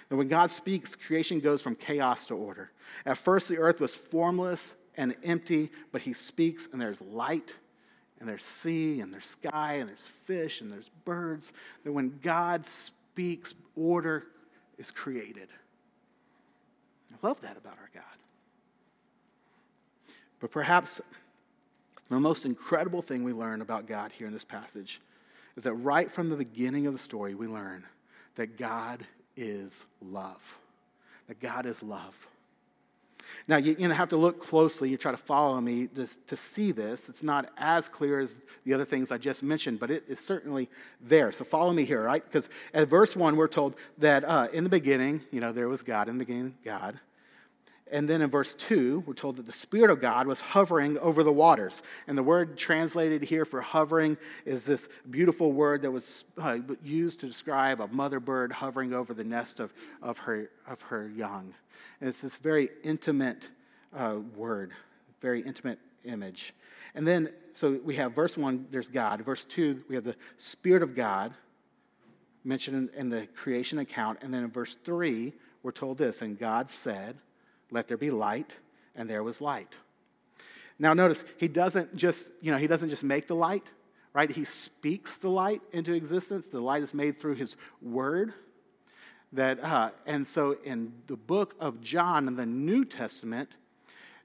And 0.08 0.18
when 0.18 0.28
God 0.28 0.50
speaks, 0.50 0.96
creation 0.96 1.40
goes 1.40 1.62
from 1.62 1.76
chaos 1.76 2.26
to 2.26 2.34
order. 2.34 2.70
At 3.06 3.18
first, 3.18 3.48
the 3.48 3.58
earth 3.58 3.80
was 3.80 3.94
formless 3.94 4.74
and 4.96 5.14
empty, 5.22 5.70
but 5.92 6.00
He 6.02 6.12
speaks, 6.12 6.68
and 6.72 6.80
there's 6.80 7.00
light, 7.00 7.54
and 8.18 8.28
there's 8.28 8.44
sea, 8.44 9.00
and 9.00 9.12
there's 9.12 9.26
sky, 9.26 9.74
and 9.74 9.88
there's 9.88 10.10
fish, 10.24 10.60
and 10.60 10.70
there's 10.70 10.90
birds. 11.04 11.52
That 11.84 11.92
when 11.92 12.18
God 12.22 12.66
speaks, 12.66 13.54
order 13.76 14.26
is 14.78 14.90
created. 14.90 15.48
I 17.12 17.26
love 17.26 17.40
that 17.42 17.56
about 17.56 17.78
our 17.78 17.90
God. 17.94 18.02
But 20.40 20.50
perhaps 20.50 21.00
the 22.16 22.20
most 22.20 22.44
incredible 22.44 23.02
thing 23.02 23.24
we 23.24 23.32
learn 23.32 23.62
about 23.62 23.86
God 23.86 24.12
here 24.12 24.26
in 24.26 24.32
this 24.32 24.44
passage 24.44 25.00
is 25.56 25.64
that 25.64 25.74
right 25.74 26.10
from 26.10 26.28
the 26.28 26.36
beginning 26.36 26.86
of 26.86 26.92
the 26.92 26.98
story, 26.98 27.34
we 27.34 27.46
learn 27.46 27.84
that 28.36 28.58
God 28.58 29.06
is 29.36 29.84
love. 30.02 30.58
That 31.28 31.40
God 31.40 31.66
is 31.66 31.82
love. 31.82 32.26
Now, 33.46 33.56
you're 33.56 33.74
going 33.74 33.90
to 33.90 33.94
have 33.94 34.08
to 34.10 34.16
look 34.16 34.44
closely. 34.44 34.88
You 34.88 34.96
try 34.96 35.12
to 35.12 35.16
follow 35.16 35.60
me 35.60 35.86
to, 35.88 36.08
to 36.26 36.36
see 36.36 36.72
this. 36.72 37.08
It's 37.08 37.22
not 37.22 37.50
as 37.56 37.88
clear 37.88 38.20
as 38.20 38.36
the 38.64 38.74
other 38.74 38.84
things 38.84 39.10
I 39.10 39.18
just 39.18 39.42
mentioned, 39.42 39.78
but 39.78 39.90
it's 39.90 40.24
certainly 40.24 40.68
there. 41.00 41.32
So 41.32 41.44
follow 41.44 41.72
me 41.72 41.84
here, 41.84 42.02
right? 42.02 42.24
Because 42.24 42.48
at 42.74 42.88
verse 42.88 43.14
1, 43.14 43.36
we're 43.36 43.48
told 43.48 43.74
that 43.98 44.24
uh, 44.24 44.48
in 44.52 44.64
the 44.64 44.70
beginning, 44.70 45.22
you 45.30 45.40
know, 45.40 45.52
there 45.52 45.68
was 45.68 45.82
God. 45.82 46.08
In 46.08 46.18
the 46.18 46.24
beginning, 46.24 46.54
God. 46.64 46.98
And 47.92 48.08
then 48.08 48.22
in 48.22 48.30
verse 48.30 48.54
2, 48.54 49.04
we're 49.06 49.14
told 49.14 49.36
that 49.36 49.46
the 49.46 49.52
Spirit 49.52 49.90
of 49.90 50.00
God 50.00 50.26
was 50.26 50.40
hovering 50.40 50.96
over 50.98 51.22
the 51.22 51.32
waters. 51.32 51.82
And 52.06 52.16
the 52.16 52.22
word 52.22 52.56
translated 52.56 53.22
here 53.22 53.44
for 53.44 53.60
hovering 53.60 54.16
is 54.44 54.64
this 54.64 54.88
beautiful 55.10 55.52
word 55.52 55.82
that 55.82 55.90
was 55.90 56.24
uh, 56.38 56.58
used 56.82 57.20
to 57.20 57.26
describe 57.26 57.80
a 57.80 57.88
mother 57.88 58.20
bird 58.20 58.52
hovering 58.52 58.92
over 58.92 59.12
the 59.12 59.24
nest 59.24 59.60
of, 59.60 59.72
of, 60.02 60.18
her, 60.18 60.50
of 60.68 60.80
her 60.82 61.08
young. 61.08 61.52
And 62.00 62.08
it's 62.08 62.20
this 62.20 62.38
very 62.38 62.70
intimate 62.84 63.48
uh, 63.96 64.16
word, 64.36 64.72
very 65.20 65.42
intimate 65.42 65.78
image. 66.04 66.54
And 66.94 67.06
then, 67.06 67.30
so 67.54 67.80
we 67.84 67.96
have 67.96 68.12
verse 68.12 68.36
1, 68.36 68.68
there's 68.70 68.88
God. 68.88 69.22
Verse 69.22 69.44
2, 69.44 69.84
we 69.88 69.96
have 69.96 70.04
the 70.04 70.16
Spirit 70.38 70.82
of 70.82 70.94
God 70.94 71.34
mentioned 72.44 72.90
in, 72.94 73.00
in 73.00 73.08
the 73.10 73.26
creation 73.28 73.78
account. 73.78 74.20
And 74.22 74.32
then 74.32 74.44
in 74.44 74.50
verse 74.50 74.76
3, 74.84 75.32
we're 75.62 75.72
told 75.72 75.98
this, 75.98 76.22
and 76.22 76.38
God 76.38 76.70
said, 76.70 77.18
Let 77.70 77.88
there 77.88 77.96
be 77.96 78.10
light, 78.10 78.56
and 78.94 79.08
there 79.08 79.22
was 79.22 79.40
light. 79.40 79.74
Now 80.78 80.94
notice, 80.94 81.24
he 81.36 81.48
doesn't 81.48 81.94
just, 81.94 82.28
you 82.40 82.50
know, 82.52 82.58
he 82.58 82.66
doesn't 82.66 82.90
just 82.90 83.04
make 83.04 83.26
the 83.26 83.36
light, 83.36 83.70
right? 84.12 84.30
He 84.30 84.44
speaks 84.44 85.18
the 85.18 85.28
light 85.28 85.60
into 85.72 85.92
existence. 85.92 86.46
The 86.46 86.60
light 86.60 86.82
is 86.82 86.94
made 86.94 87.18
through 87.18 87.34
his 87.34 87.56
word 87.82 88.32
that 89.32 89.62
uh, 89.62 89.90
and 90.06 90.26
so 90.26 90.56
in 90.64 90.92
the 91.06 91.16
book 91.16 91.54
of 91.60 91.80
john 91.80 92.26
in 92.26 92.36
the 92.36 92.46
new 92.46 92.84
testament 92.84 93.48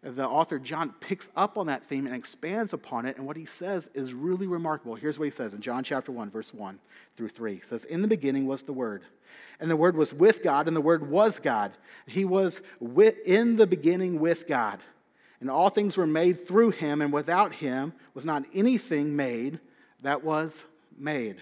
the 0.06 0.28
author 0.28 0.60
john 0.60 0.94
picks 1.00 1.30
up 1.36 1.58
on 1.58 1.68
that 1.68 1.84
theme 1.88 2.06
and 2.06 2.16
expands 2.16 2.74
upon 2.74 3.06
it 3.06 3.18
and 3.18 3.26
what 3.26 3.36
he 3.36 3.46
says 3.46 3.90
is 3.94 4.14
really 4.14 4.48
remarkable. 4.48 4.96
Here's 4.96 5.18
what 5.18 5.26
he 5.26 5.32
says 5.32 5.54
in 5.54 5.62
john 5.62 5.84
chapter 5.84 6.12
1 6.12 6.30
verse 6.30 6.54
1 6.54 6.80
through 7.18 7.30
3 7.30 7.56
he 7.56 7.62
says 7.62 7.86
in 7.86 8.02
the 8.02 8.08
beginning 8.08 8.46
was 8.46 8.64
the 8.64 8.74
word 8.74 9.04
and 9.60 9.70
the 9.70 9.76
word 9.76 9.96
was 9.96 10.14
with 10.14 10.44
god 10.44 10.68
and 10.68 10.76
the 10.76 10.82
word 10.82 11.10
was 11.10 11.40
god. 11.40 11.72
He 12.06 12.26
was 12.26 12.62
with, 12.80 13.16
in 13.26 13.56
the 13.56 13.68
beginning 13.68 14.20
with 14.20 14.48
god 14.48 14.80
and 15.42 15.50
all 15.50 15.70
things 15.70 15.98
were 15.98 16.08
made 16.08 16.48
through 16.48 16.72
him 16.72 17.02
and 17.02 17.12
without 17.12 17.54
him 17.54 17.94
was 18.14 18.26
not 18.26 18.46
anything 18.54 19.16
made 19.16 19.60
that 20.02 20.24
was 20.24 20.64
made. 20.98 21.38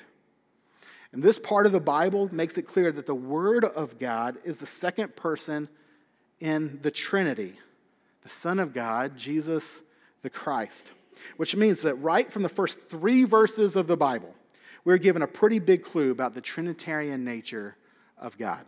And 1.11 1.21
this 1.21 1.37
part 1.37 1.67
of 1.67 1.71
the 1.71 1.79
Bible 1.79 2.27
makes 2.33 2.57
it 2.57 2.63
clear 2.63 2.91
that 2.91 3.05
the 3.05 3.13
Word 3.13 3.65
of 3.65 3.99
God 3.99 4.37
is 4.43 4.57
the 4.57 4.65
second 4.65 5.15
person 5.15 5.69
in 6.39 6.79
the 6.81 6.89
Trinity 6.89 7.59
the 8.23 8.29
Son 8.29 8.59
of 8.59 8.73
God, 8.73 9.17
Jesus 9.17 9.81
the 10.21 10.29
Christ. 10.29 10.89
Which 11.37 11.55
means 11.55 11.81
that 11.81 11.95
right 11.95 12.31
from 12.31 12.41
the 12.41 12.49
first 12.49 12.79
three 12.89 13.23
verses 13.23 13.75
of 13.75 13.87
the 13.87 13.97
Bible, 13.97 14.33
we're 14.83 14.97
given 14.97 15.21
a 15.21 15.27
pretty 15.27 15.59
big 15.59 15.83
clue 15.83 16.11
about 16.11 16.33
the 16.33 16.41
Trinitarian 16.41 17.23
nature 17.23 17.75
of 18.17 18.37
God. 18.37 18.65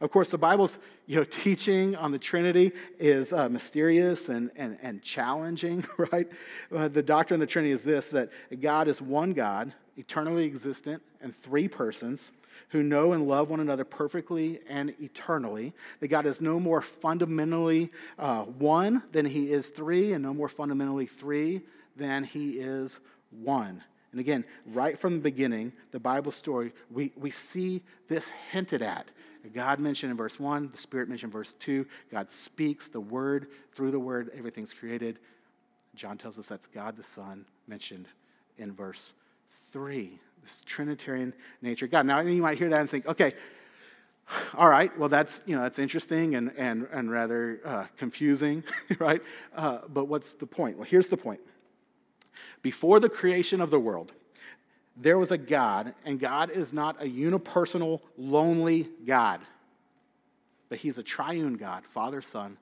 Of 0.00 0.10
course, 0.10 0.30
the 0.30 0.38
Bible's 0.38 0.78
you 1.06 1.16
know, 1.16 1.24
teaching 1.30 1.94
on 1.96 2.10
the 2.10 2.18
Trinity 2.18 2.72
is 2.98 3.32
uh, 3.32 3.48
mysterious 3.48 4.28
and, 4.28 4.50
and, 4.56 4.78
and 4.82 5.02
challenging, 5.02 5.84
right? 6.12 6.28
Uh, 6.74 6.88
the 6.88 7.02
doctrine 7.02 7.40
of 7.40 7.46
the 7.46 7.50
Trinity 7.50 7.72
is 7.72 7.84
this 7.84 8.10
that 8.10 8.30
God 8.60 8.88
is 8.88 9.00
one 9.00 9.32
God 9.32 9.72
eternally 9.96 10.44
existent, 10.44 11.02
and 11.20 11.34
three 11.34 11.68
persons 11.68 12.32
who 12.72 12.82
know 12.82 13.12
and 13.12 13.28
love 13.28 13.50
one 13.50 13.60
another 13.60 13.84
perfectly 13.84 14.60
and 14.68 14.94
eternally. 15.00 15.72
That 16.00 16.08
God 16.08 16.26
is 16.26 16.40
no 16.40 16.58
more 16.58 16.82
fundamentally 16.82 17.90
uh, 18.18 18.42
one 18.42 19.02
than 19.12 19.26
he 19.26 19.52
is 19.52 19.68
three, 19.68 20.12
and 20.12 20.22
no 20.22 20.34
more 20.34 20.48
fundamentally 20.48 21.06
three 21.06 21.62
than 21.96 22.24
he 22.24 22.52
is 22.52 22.98
one. 23.30 23.84
And 24.10 24.20
again, 24.20 24.44
right 24.66 24.98
from 24.98 25.14
the 25.14 25.20
beginning, 25.20 25.72
the 25.90 26.00
Bible 26.00 26.32
story, 26.32 26.72
we, 26.90 27.12
we 27.16 27.30
see 27.30 27.82
this 28.08 28.28
hinted 28.50 28.82
at. 28.82 29.06
God 29.54 29.80
mentioned 29.80 30.10
in 30.10 30.16
verse 30.16 30.38
1, 30.38 30.70
the 30.72 30.78
Spirit 30.78 31.08
mentioned 31.08 31.30
in 31.30 31.38
verse 31.38 31.54
2. 31.60 31.86
God 32.10 32.30
speaks 32.30 32.88
the 32.88 33.00
Word, 33.00 33.48
through 33.74 33.90
the 33.90 33.98
Word, 33.98 34.30
everything's 34.36 34.72
created. 34.72 35.18
John 35.94 36.16
tells 36.16 36.38
us 36.38 36.46
that's 36.46 36.66
God 36.68 36.96
the 36.96 37.04
Son 37.04 37.44
mentioned 37.66 38.06
in 38.56 38.72
verse 38.72 39.12
three, 39.72 40.18
this 40.42 40.62
Trinitarian 40.66 41.32
nature 41.60 41.86
God. 41.86 42.06
Now, 42.06 42.20
you 42.20 42.42
might 42.42 42.58
hear 42.58 42.68
that 42.70 42.80
and 42.80 42.90
think, 42.90 43.06
okay, 43.06 43.34
all 44.54 44.68
right, 44.68 44.96
well, 44.98 45.08
that's, 45.08 45.40
you 45.46 45.54
know, 45.54 45.62
that's 45.62 45.78
interesting 45.78 46.34
and, 46.34 46.52
and, 46.56 46.86
and 46.92 47.10
rather 47.10 47.60
uh, 47.64 47.86
confusing, 47.98 48.64
right? 48.98 49.22
Uh, 49.54 49.78
but 49.88 50.06
what's 50.06 50.32
the 50.34 50.46
point? 50.46 50.76
Well, 50.76 50.86
here's 50.88 51.08
the 51.08 51.16
point. 51.16 51.40
Before 52.62 53.00
the 53.00 53.08
creation 53.08 53.60
of 53.60 53.70
the 53.70 53.80
world, 53.80 54.12
there 54.96 55.18
was 55.18 55.30
a 55.30 55.38
God, 55.38 55.94
and 56.04 56.20
God 56.20 56.50
is 56.50 56.72
not 56.72 57.02
a 57.02 57.06
unipersonal, 57.06 58.00
lonely 58.16 58.88
God, 59.06 59.40
but 60.68 60.78
He's 60.78 60.98
a 60.98 61.02
triune 61.02 61.54
God 61.54 61.84
Father, 61.84 62.22
Son, 62.22 62.56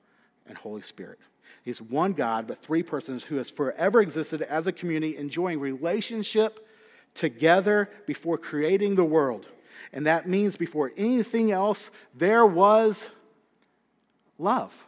and 0.47 0.57
Holy 0.57 0.81
Spirit. 0.81 1.19
He's 1.63 1.81
one 1.81 2.13
God, 2.13 2.47
but 2.47 2.57
three 2.57 2.83
persons 2.83 3.23
who 3.23 3.35
has 3.35 3.49
forever 3.49 4.01
existed 4.01 4.41
as 4.41 4.65
a 4.65 4.71
community, 4.71 5.17
enjoying 5.17 5.59
relationship 5.59 6.67
together 7.13 7.89
before 8.05 8.37
creating 8.37 8.95
the 8.95 9.03
world. 9.03 9.45
And 9.93 10.05
that 10.05 10.27
means 10.27 10.55
before 10.55 10.91
anything 10.95 11.51
else, 11.51 11.91
there 12.15 12.45
was 12.45 13.09
love. 14.37 14.85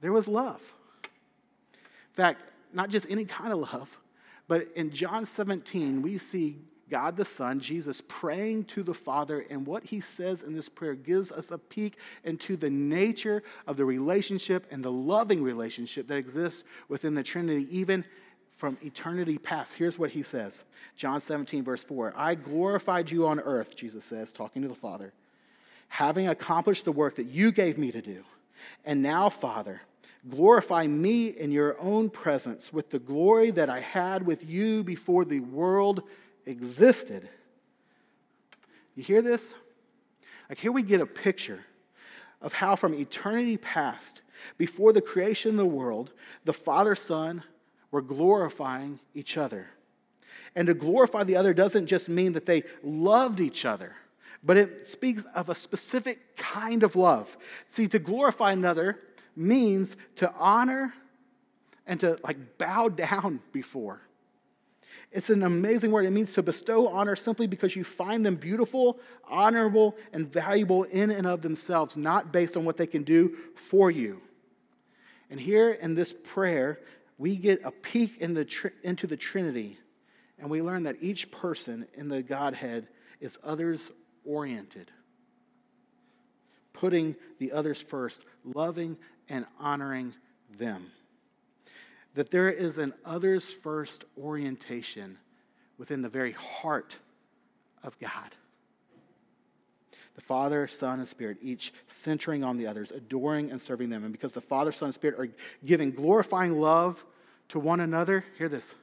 There 0.00 0.12
was 0.12 0.28
love. 0.28 0.60
In 1.04 2.14
fact, 2.14 2.42
not 2.72 2.90
just 2.90 3.06
any 3.08 3.24
kind 3.24 3.52
of 3.52 3.60
love, 3.60 4.00
but 4.48 4.70
in 4.72 4.90
John 4.90 5.24
17, 5.24 6.02
we 6.02 6.18
see 6.18 6.58
God 6.90 7.16
the 7.16 7.24
Son, 7.24 7.58
Jesus, 7.58 8.02
praying 8.06 8.64
to 8.64 8.82
the 8.82 8.92
Father, 8.92 9.46
and 9.48 9.66
what 9.66 9.82
he 9.82 10.00
says 10.00 10.42
in 10.42 10.54
this 10.54 10.68
prayer 10.68 10.94
gives 10.94 11.32
us 11.32 11.50
a 11.50 11.56
peek 11.56 11.96
into 12.24 12.54
the 12.54 12.68
nature 12.68 13.42
of 13.66 13.78
the 13.78 13.84
relationship 13.86 14.66
and 14.70 14.84
the 14.84 14.92
loving 14.92 15.42
relationship 15.42 16.06
that 16.08 16.18
exists 16.18 16.64
within 16.88 17.14
the 17.14 17.22
Trinity, 17.22 17.66
even 17.70 18.04
from 18.62 18.78
eternity 18.84 19.38
past. 19.38 19.74
Here's 19.74 19.98
what 19.98 20.12
he 20.12 20.22
says 20.22 20.62
John 20.94 21.20
17, 21.20 21.64
verse 21.64 21.82
4 21.82 22.14
I 22.16 22.36
glorified 22.36 23.10
you 23.10 23.26
on 23.26 23.40
earth, 23.40 23.74
Jesus 23.74 24.04
says, 24.04 24.30
talking 24.30 24.62
to 24.62 24.68
the 24.68 24.74
Father, 24.76 25.12
having 25.88 26.28
accomplished 26.28 26.84
the 26.84 26.92
work 26.92 27.16
that 27.16 27.26
you 27.26 27.50
gave 27.50 27.76
me 27.76 27.90
to 27.90 28.00
do. 28.00 28.22
And 28.84 29.02
now, 29.02 29.30
Father, 29.30 29.80
glorify 30.30 30.86
me 30.86 31.26
in 31.26 31.50
your 31.50 31.76
own 31.80 32.08
presence 32.08 32.72
with 32.72 32.88
the 32.90 33.00
glory 33.00 33.50
that 33.50 33.68
I 33.68 33.80
had 33.80 34.24
with 34.24 34.48
you 34.48 34.84
before 34.84 35.24
the 35.24 35.40
world 35.40 36.04
existed. 36.46 37.28
You 38.94 39.02
hear 39.02 39.22
this? 39.22 39.54
Like, 40.48 40.58
here 40.58 40.70
we 40.70 40.84
get 40.84 41.00
a 41.00 41.06
picture 41.06 41.64
of 42.40 42.52
how, 42.52 42.76
from 42.76 42.94
eternity 42.94 43.56
past, 43.56 44.22
before 44.56 44.92
the 44.92 45.00
creation 45.00 45.50
of 45.50 45.56
the 45.56 45.66
world, 45.66 46.12
the 46.44 46.52
Father, 46.52 46.94
Son, 46.94 47.42
were 47.92 48.02
glorifying 48.02 48.98
each 49.14 49.36
other. 49.36 49.68
And 50.56 50.66
to 50.66 50.74
glorify 50.74 51.22
the 51.22 51.36
other 51.36 51.54
doesn't 51.54 51.86
just 51.86 52.08
mean 52.08 52.32
that 52.32 52.46
they 52.46 52.64
loved 52.82 53.38
each 53.40 53.64
other, 53.64 53.94
but 54.42 54.56
it 54.56 54.88
speaks 54.88 55.24
of 55.34 55.48
a 55.48 55.54
specific 55.54 56.36
kind 56.36 56.82
of 56.82 56.96
love. 56.96 57.36
See, 57.68 57.86
to 57.88 58.00
glorify 58.00 58.52
another 58.52 58.98
means 59.36 59.94
to 60.16 60.32
honor 60.34 60.92
and 61.86 62.00
to 62.00 62.18
like 62.24 62.58
bow 62.58 62.88
down 62.88 63.40
before. 63.52 64.00
It's 65.10 65.28
an 65.28 65.42
amazing 65.42 65.90
word. 65.90 66.06
It 66.06 66.10
means 66.10 66.32
to 66.34 66.42
bestow 66.42 66.88
honor 66.88 67.16
simply 67.16 67.46
because 67.46 67.76
you 67.76 67.84
find 67.84 68.24
them 68.24 68.36
beautiful, 68.36 68.98
honorable, 69.28 69.94
and 70.12 70.30
valuable 70.30 70.84
in 70.84 71.10
and 71.10 71.26
of 71.26 71.42
themselves, 71.42 71.98
not 71.98 72.32
based 72.32 72.56
on 72.56 72.64
what 72.64 72.78
they 72.78 72.86
can 72.86 73.02
do 73.02 73.36
for 73.54 73.90
you. 73.90 74.22
And 75.28 75.38
here 75.38 75.70
in 75.70 75.94
this 75.94 76.14
prayer, 76.14 76.78
we 77.22 77.36
get 77.36 77.62
a 77.64 77.70
peek 77.70 78.18
in 78.18 78.34
the 78.34 78.44
tr- 78.44 78.68
into 78.82 79.06
the 79.06 79.16
Trinity, 79.16 79.78
and 80.38 80.50
we 80.50 80.60
learn 80.60 80.82
that 80.82 80.96
each 81.00 81.30
person 81.30 81.86
in 81.94 82.08
the 82.08 82.20
Godhead 82.20 82.88
is 83.20 83.38
others 83.44 83.92
oriented, 84.24 84.90
putting 86.72 87.14
the 87.38 87.52
others 87.52 87.80
first, 87.80 88.24
loving 88.44 88.96
and 89.28 89.46
honoring 89.60 90.14
them 90.58 90.90
that 92.14 92.30
there 92.30 92.50
is 92.50 92.78
an 92.78 92.92
others 93.04 93.52
first 93.52 94.04
orientation 94.18 95.18
within 95.78 96.02
the 96.02 96.08
very 96.08 96.32
heart 96.32 96.96
of 97.82 97.98
God. 97.98 98.34
The 100.14 100.20
Father, 100.20 100.66
Son, 100.66 100.98
and 100.98 101.08
Spirit, 101.08 101.38
each 101.40 101.72
centering 101.88 102.44
on 102.44 102.58
the 102.58 102.66
others, 102.66 102.90
adoring 102.90 103.50
and 103.50 103.62
serving 103.62 103.88
them. 103.88 104.04
And 104.04 104.12
because 104.12 104.32
the 104.32 104.42
Father, 104.42 104.70
Son, 104.70 104.88
and 104.88 104.94
Spirit 104.94 105.18
are 105.18 105.28
giving 105.64 105.90
glorifying 105.90 106.60
love 106.60 107.02
to 107.52 107.58
one 107.58 107.80
another, 107.80 108.24
hear 108.38 108.48
this 108.48 108.74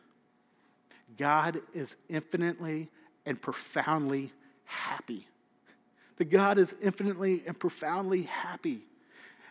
God 1.18 1.62
is 1.74 1.96
infinitely 2.08 2.88
and 3.26 3.40
profoundly 3.42 4.32
happy. 4.64 5.28
The 6.18 6.26
God 6.26 6.60
is 6.60 6.76
infinitely 6.82 7.44
and 7.48 7.58
profoundly 7.58 8.24
happy. 8.24 8.82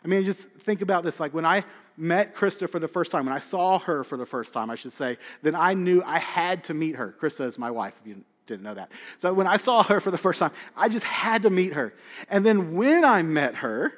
I 0.05 0.09
mean, 0.09 0.25
just 0.25 0.43
think 0.61 0.83
about 0.83 1.03
this. 1.03 1.19
Like 1.19 1.35
when 1.35 1.45
I 1.45 1.65
met 1.97 2.37
Krista 2.37 2.71
for 2.71 2.79
the 2.79 2.87
first 2.87 3.11
time, 3.11 3.27
when 3.27 3.35
I 3.35 3.41
saw 3.41 3.81
her 3.81 4.05
for 4.05 4.17
the 4.17 4.27
first 4.27 4.55
time, 4.55 4.71
I 4.71 4.77
should 4.77 4.93
say, 4.93 5.19
then 5.43 5.57
I 5.57 5.75
knew 5.75 6.01
I 6.07 6.21
had 6.21 6.63
to 6.65 6.75
meet 6.75 6.95
her. 6.95 7.15
Krista 7.21 7.41
is 7.47 7.59
my 7.59 7.73
wife, 7.73 7.95
if 8.01 8.07
you 8.07 8.23
didn't 8.47 8.63
know 8.63 8.75
that. 8.75 8.93
So 9.19 9.35
when 9.35 9.49
I 9.49 9.57
saw 9.57 9.83
her 9.83 10.01
for 10.01 10.13
the 10.13 10.19
first 10.19 10.39
time, 10.39 10.53
I 10.77 10.89
just 10.89 11.05
had 11.05 11.43
to 11.43 11.51
meet 11.51 11.73
her. 11.73 11.93
And 12.31 12.47
then 12.47 12.77
when 12.77 13.05
I 13.05 13.23
met 13.23 13.57
her, 13.57 13.93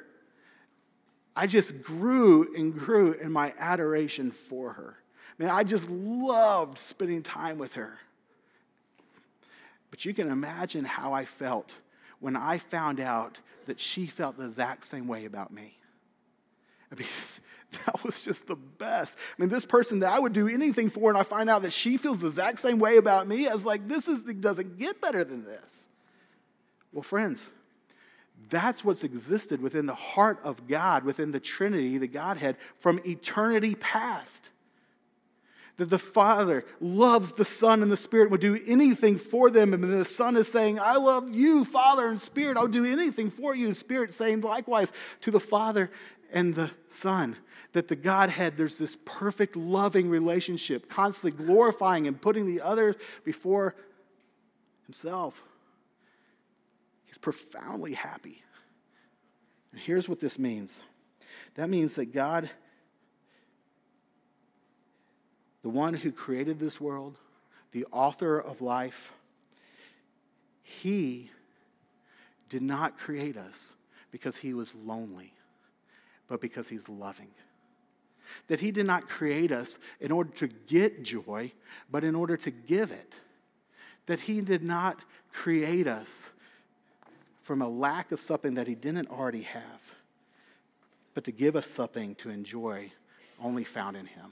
I 1.35 1.45
just 1.45 1.83
grew 1.83 2.55
and 2.55 2.73
grew 2.73 3.13
in 3.13 3.31
my 3.31 3.53
adoration 3.59 4.31
for 4.31 4.73
her. 4.73 4.97
I 5.49 5.61
I 5.61 5.63
just 5.63 5.89
loved 5.89 6.77
spending 6.77 7.23
time 7.23 7.57
with 7.57 7.73
her. 7.73 7.97
But 9.89 10.05
you 10.05 10.13
can 10.13 10.31
imagine 10.31 10.85
how 10.85 11.13
I 11.13 11.25
felt 11.25 11.73
when 12.19 12.35
I 12.35 12.57
found 12.57 12.99
out 12.99 13.39
that 13.65 13.79
she 13.79 14.07
felt 14.07 14.37
the 14.37 14.45
exact 14.45 14.87
same 14.87 15.07
way 15.07 15.25
about 15.25 15.51
me. 15.51 15.77
I 16.91 16.95
mean, 16.95 17.07
that 17.85 18.03
was 18.03 18.21
just 18.21 18.47
the 18.47 18.55
best. 18.55 19.17
I 19.37 19.41
mean, 19.41 19.49
this 19.49 19.65
person 19.65 19.99
that 19.99 20.11
I 20.11 20.19
would 20.19 20.33
do 20.33 20.47
anything 20.47 20.89
for, 20.89 21.09
and 21.09 21.17
I 21.17 21.23
find 21.23 21.49
out 21.49 21.61
that 21.63 21.73
she 21.73 21.97
feels 21.97 22.19
the 22.19 22.27
exact 22.27 22.59
same 22.59 22.79
way 22.79 22.97
about 22.97 23.27
me, 23.27 23.47
I 23.47 23.53
was 23.53 23.65
like, 23.65 23.87
this 23.87 24.07
is, 24.07 24.21
doesn't 24.21 24.79
get 24.79 25.01
better 25.01 25.23
than 25.23 25.43
this. 25.45 25.87
Well, 26.93 27.03
friends, 27.03 27.45
that's 28.49 28.83
what's 28.83 29.03
existed 29.03 29.61
within 29.61 29.85
the 29.85 29.95
heart 29.95 30.39
of 30.43 30.67
God, 30.67 31.03
within 31.03 31.31
the 31.31 31.39
Trinity, 31.39 31.97
the 31.97 32.07
Godhead, 32.07 32.57
from 32.79 32.99
eternity 33.05 33.75
past. 33.75 34.49
That 35.81 35.89
the 35.89 35.97
Father 35.97 36.63
loves 36.79 37.31
the 37.31 37.43
Son 37.43 37.81
and 37.81 37.91
the 37.91 37.97
Spirit, 37.97 38.29
would 38.29 38.39
do 38.39 38.61
anything 38.67 39.17
for 39.17 39.49
them. 39.49 39.73
And 39.73 39.83
the 39.83 40.05
Son 40.05 40.37
is 40.37 40.47
saying, 40.47 40.79
I 40.79 40.97
love 40.97 41.33
you, 41.33 41.65
Father 41.65 42.07
and 42.07 42.21
Spirit. 42.21 42.55
I'll 42.55 42.67
do 42.67 42.85
anything 42.85 43.31
for 43.31 43.55
you. 43.55 43.73
Spirit 43.73 44.13
saying 44.13 44.41
likewise 44.41 44.91
to 45.21 45.31
the 45.31 45.39
Father 45.39 45.89
and 46.31 46.53
the 46.53 46.69
Son. 46.91 47.35
That 47.73 47.87
the 47.87 47.95
Godhead, 47.95 48.57
there's 48.57 48.77
this 48.77 48.95
perfect, 49.05 49.55
loving 49.55 50.07
relationship, 50.07 50.87
constantly 50.87 51.31
glorifying 51.31 52.05
and 52.05 52.21
putting 52.21 52.45
the 52.45 52.61
other 52.61 52.95
before 53.23 53.73
Himself. 54.85 55.41
He's 57.05 57.17
profoundly 57.17 57.95
happy. 57.95 58.43
And 59.71 59.81
here's 59.81 60.07
what 60.07 60.19
this 60.19 60.37
means 60.37 60.79
that 61.55 61.71
means 61.71 61.95
that 61.95 62.13
God, 62.13 62.51
the 65.63 65.69
one 65.69 65.93
who 65.93 66.11
created 66.11 66.59
this 66.59 66.79
world, 66.79 67.15
the 67.71 67.85
author 67.91 68.39
of 68.39 68.61
life, 68.61 69.13
He 70.63 71.29
did 72.49 72.61
not 72.61 72.97
create 72.97 73.37
us 73.37 73.71
because 74.11 74.37
He 74.37 74.53
was 74.53 74.73
lonely 74.75 75.33
but 76.31 76.39
because 76.39 76.69
He's 76.69 76.87
loving. 76.87 77.27
That 78.47 78.61
He 78.61 78.71
did 78.71 78.85
not 78.85 79.09
create 79.09 79.51
us 79.51 79.77
in 79.99 80.13
order 80.13 80.31
to 80.37 80.47
get 80.47 81.03
joy, 81.03 81.51
but 81.91 82.05
in 82.05 82.15
order 82.15 82.37
to 82.37 82.49
give 82.49 82.91
it. 82.91 83.13
That 84.05 84.21
He 84.21 84.39
did 84.39 84.63
not 84.63 84.97
create 85.33 85.87
us 85.87 86.29
from 87.43 87.61
a 87.61 87.67
lack 87.67 88.13
of 88.13 88.21
something 88.21 88.53
that 88.53 88.65
He 88.65 88.75
didn't 88.75 89.09
already 89.09 89.41
have, 89.41 89.93
but 91.13 91.25
to 91.25 91.33
give 91.33 91.57
us 91.57 91.67
something 91.67 92.15
to 92.15 92.29
enjoy 92.29 92.93
only 93.43 93.65
found 93.65 93.97
in 93.97 94.05
Him. 94.05 94.31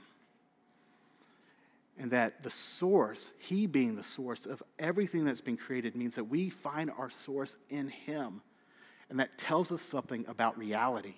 And 2.02 2.12
that 2.12 2.44
the 2.44 2.50
source, 2.50 3.32
He 3.38 3.68
being 3.68 3.96
the 3.96 4.04
source 4.04 4.46
of 4.46 4.64
everything 4.80 5.26
that's 5.26 5.42
been 5.42 5.58
created, 5.58 5.96
means 5.96 6.16
that 6.16 6.24
we 6.24 6.50
find 6.50 6.90
our 6.98 7.10
source 7.10 7.58
in 7.70 7.90
Him. 7.90 8.42
And 9.10 9.20
that 9.20 9.38
tells 9.38 9.72
us 9.72 9.82
something 9.82 10.26
about 10.28 10.58
reality. 10.58 11.16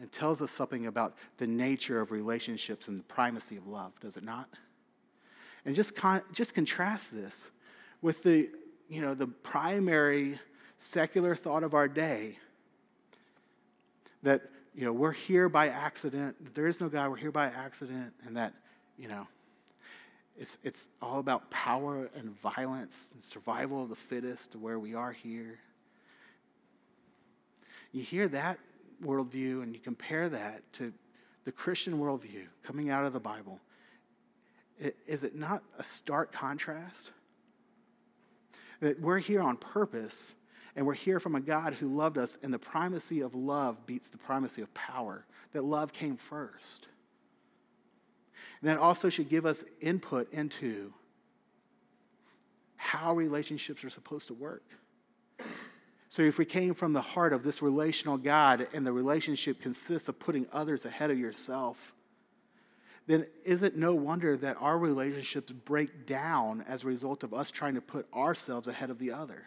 and 0.00 0.10
tells 0.10 0.40
us 0.40 0.50
something 0.50 0.86
about 0.86 1.14
the 1.36 1.46
nature 1.46 2.00
of 2.00 2.10
relationships 2.10 2.88
and 2.88 2.98
the 2.98 3.04
primacy 3.04 3.56
of 3.56 3.66
love, 3.66 3.92
does 4.00 4.16
it 4.16 4.24
not? 4.24 4.48
And 5.66 5.76
just, 5.76 5.94
con- 5.94 6.22
just 6.32 6.54
contrast 6.54 7.14
this 7.14 7.44
with 8.00 8.22
the, 8.22 8.48
you 8.88 9.02
know, 9.02 9.14
the 9.14 9.26
primary 9.26 10.40
secular 10.78 11.36
thought 11.36 11.62
of 11.62 11.74
our 11.74 11.86
day 11.86 12.38
that, 14.22 14.40
you 14.74 14.84
know, 14.84 14.92
we're 14.92 15.12
here 15.12 15.50
by 15.50 15.68
accident, 15.68 16.54
there 16.54 16.66
is 16.66 16.80
no 16.80 16.88
God, 16.88 17.10
we're 17.10 17.16
here 17.16 17.30
by 17.30 17.46
accident, 17.46 18.14
and 18.24 18.36
that, 18.36 18.54
you 18.96 19.06
know, 19.06 19.26
it's, 20.40 20.56
it's 20.64 20.88
all 21.02 21.18
about 21.18 21.50
power 21.50 22.08
and 22.16 22.40
violence 22.40 23.08
and 23.12 23.22
survival 23.22 23.82
of 23.82 23.90
the 23.90 23.94
fittest 23.94 24.52
to 24.52 24.58
where 24.58 24.78
we 24.78 24.94
are 24.94 25.12
here. 25.12 25.58
You 27.92 28.02
hear 28.02 28.26
that 28.28 28.58
worldview 29.04 29.62
and 29.62 29.74
you 29.74 29.80
compare 29.80 30.30
that 30.30 30.62
to 30.74 30.94
the 31.44 31.52
Christian 31.52 31.98
worldview 31.98 32.46
coming 32.64 32.88
out 32.88 33.04
of 33.04 33.12
the 33.12 33.20
Bible, 33.20 33.60
is 35.06 35.24
it 35.24 35.36
not 35.36 35.62
a 35.78 35.84
stark 35.84 36.32
contrast? 36.32 37.10
That 38.80 38.98
we're 38.98 39.18
here 39.18 39.42
on 39.42 39.58
purpose 39.58 40.32
and 40.74 40.86
we're 40.86 40.94
here 40.94 41.20
from 41.20 41.34
a 41.34 41.40
God 41.40 41.74
who 41.74 41.94
loved 41.94 42.16
us, 42.16 42.38
and 42.42 42.54
the 42.54 42.58
primacy 42.58 43.20
of 43.20 43.34
love 43.34 43.84
beats 43.86 44.08
the 44.08 44.16
primacy 44.16 44.62
of 44.62 44.72
power, 44.72 45.26
that 45.52 45.64
love 45.64 45.92
came 45.92 46.16
first. 46.16 46.86
And 48.60 48.70
that 48.70 48.78
also 48.78 49.08
should 49.08 49.28
give 49.28 49.46
us 49.46 49.64
input 49.80 50.32
into 50.32 50.92
how 52.76 53.14
relationships 53.14 53.84
are 53.84 53.90
supposed 53.90 54.26
to 54.28 54.34
work. 54.34 54.64
So, 56.10 56.22
if 56.22 56.38
we 56.38 56.44
came 56.44 56.74
from 56.74 56.92
the 56.92 57.00
heart 57.00 57.32
of 57.32 57.44
this 57.44 57.62
relational 57.62 58.16
God 58.18 58.66
and 58.74 58.84
the 58.84 58.92
relationship 58.92 59.60
consists 59.60 60.08
of 60.08 60.18
putting 60.18 60.46
others 60.52 60.84
ahead 60.84 61.10
of 61.10 61.18
yourself, 61.18 61.94
then 63.06 63.26
is 63.44 63.62
it 63.62 63.76
no 63.76 63.94
wonder 63.94 64.36
that 64.36 64.56
our 64.60 64.76
relationships 64.76 65.52
break 65.52 66.06
down 66.06 66.64
as 66.68 66.82
a 66.82 66.86
result 66.86 67.22
of 67.22 67.32
us 67.32 67.50
trying 67.50 67.74
to 67.74 67.80
put 67.80 68.12
ourselves 68.12 68.66
ahead 68.66 68.90
of 68.90 68.98
the 68.98 69.12
other? 69.12 69.44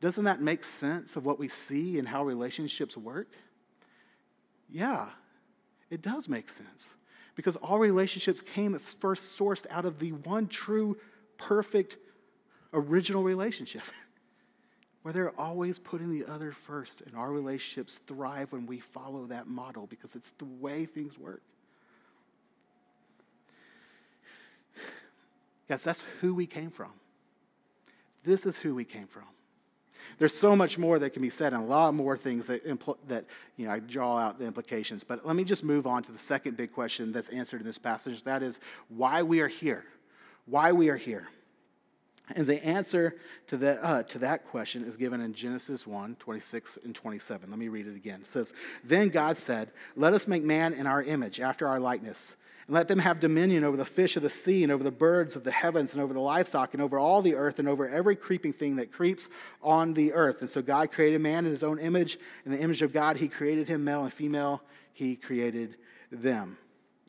Doesn't 0.00 0.24
that 0.24 0.40
make 0.40 0.64
sense 0.64 1.16
of 1.16 1.24
what 1.24 1.38
we 1.38 1.48
see 1.48 1.98
and 1.98 2.06
how 2.06 2.24
relationships 2.24 2.96
work? 2.96 3.28
Yeah, 4.70 5.08
it 5.90 6.02
does 6.02 6.28
make 6.28 6.50
sense. 6.50 6.90
Because 7.38 7.54
all 7.54 7.78
relationships 7.78 8.40
came 8.40 8.76
first 8.80 9.38
sourced 9.38 9.64
out 9.70 9.84
of 9.84 10.00
the 10.00 10.10
one 10.10 10.48
true, 10.48 10.96
perfect, 11.36 11.96
original 12.72 13.22
relationship. 13.22 13.82
where 15.02 15.12
they're 15.12 15.40
always 15.40 15.78
putting 15.78 16.10
the 16.10 16.26
other 16.26 16.50
first, 16.50 17.00
and 17.02 17.14
our 17.14 17.30
relationships 17.30 18.00
thrive 18.08 18.50
when 18.50 18.66
we 18.66 18.80
follow 18.80 19.24
that 19.26 19.46
model 19.46 19.86
because 19.86 20.16
it's 20.16 20.32
the 20.32 20.44
way 20.44 20.84
things 20.84 21.16
work. 21.16 21.40
Guys, 25.68 25.84
that's 25.84 26.02
who 26.20 26.34
we 26.34 26.44
came 26.44 26.72
from. 26.72 26.90
This 28.24 28.46
is 28.46 28.56
who 28.56 28.74
we 28.74 28.84
came 28.84 29.06
from. 29.06 29.22
There's 30.18 30.34
so 30.34 30.56
much 30.56 30.78
more 30.78 30.98
that 30.98 31.10
can 31.10 31.22
be 31.22 31.30
said, 31.30 31.52
and 31.52 31.62
a 31.62 31.66
lot 31.66 31.94
more 31.94 32.16
things 32.16 32.46
that, 32.46 32.66
impl- 32.66 32.98
that 33.08 33.24
you 33.56 33.66
know, 33.66 33.72
I 33.72 33.78
draw 33.78 34.18
out 34.18 34.38
the 34.38 34.46
implications. 34.46 35.04
But 35.04 35.26
let 35.26 35.36
me 35.36 35.44
just 35.44 35.62
move 35.62 35.86
on 35.86 36.02
to 36.04 36.12
the 36.12 36.18
second 36.18 36.56
big 36.56 36.72
question 36.72 37.12
that's 37.12 37.28
answered 37.28 37.60
in 37.60 37.66
this 37.66 37.78
passage. 37.78 38.24
That 38.24 38.42
is 38.42 38.60
why 38.88 39.22
we 39.22 39.40
are 39.40 39.48
here. 39.48 39.84
Why 40.46 40.72
we 40.72 40.88
are 40.88 40.96
here. 40.96 41.28
And 42.34 42.46
the 42.46 42.62
answer 42.64 43.16
to 43.48 43.56
that, 43.58 43.80
uh, 43.82 44.02
to 44.04 44.18
that 44.18 44.46
question 44.48 44.84
is 44.84 44.96
given 44.96 45.20
in 45.20 45.32
Genesis 45.32 45.86
1 45.86 46.16
26 46.16 46.78
and 46.84 46.94
27. 46.94 47.48
Let 47.48 47.58
me 47.58 47.68
read 47.68 47.86
it 47.86 47.96
again. 47.96 48.20
It 48.22 48.30
says, 48.30 48.52
Then 48.84 49.08
God 49.08 49.38
said, 49.38 49.70
Let 49.96 50.12
us 50.12 50.28
make 50.28 50.42
man 50.42 50.74
in 50.74 50.86
our 50.86 51.02
image, 51.02 51.40
after 51.40 51.66
our 51.66 51.80
likeness, 51.80 52.36
and 52.68 52.74
let 52.74 52.86
them 52.86 52.98
have 52.98 53.18
dominion 53.18 53.64
over 53.64 53.76
the 53.76 53.84
fish 53.84 54.16
of 54.16 54.22
the 54.22 54.30
sea, 54.30 54.62
and 54.62 54.70
over 54.70 54.84
the 54.84 54.90
birds 54.90 55.34
of 55.34 55.42
the 55.42 55.50
heavens, 55.50 55.94
and 55.94 56.02
over 56.02 56.12
the 56.12 56.20
livestock, 56.20 56.74
and 56.74 56.82
over 56.82 56.98
all 56.98 57.22
the 57.22 57.34
earth, 57.34 57.58
and 57.58 57.66
over 57.66 57.88
every 57.88 58.14
creeping 58.14 58.52
thing 58.52 58.76
that 58.76 58.92
creeps 58.92 59.28
on 59.62 59.94
the 59.94 60.12
earth. 60.12 60.42
And 60.42 60.50
so 60.50 60.62
God 60.62 60.92
created 60.92 61.20
man 61.20 61.46
in 61.46 61.50
his 61.50 61.62
own 61.62 61.78
image. 61.78 62.18
In 62.44 62.52
the 62.52 62.58
image 62.58 62.82
of 62.82 62.92
God, 62.92 63.16
he 63.16 63.26
created 63.26 63.68
him, 63.68 63.84
male 63.84 64.04
and 64.04 64.12
female, 64.12 64.62
he 64.92 65.16
created 65.16 65.76
them. 66.12 66.58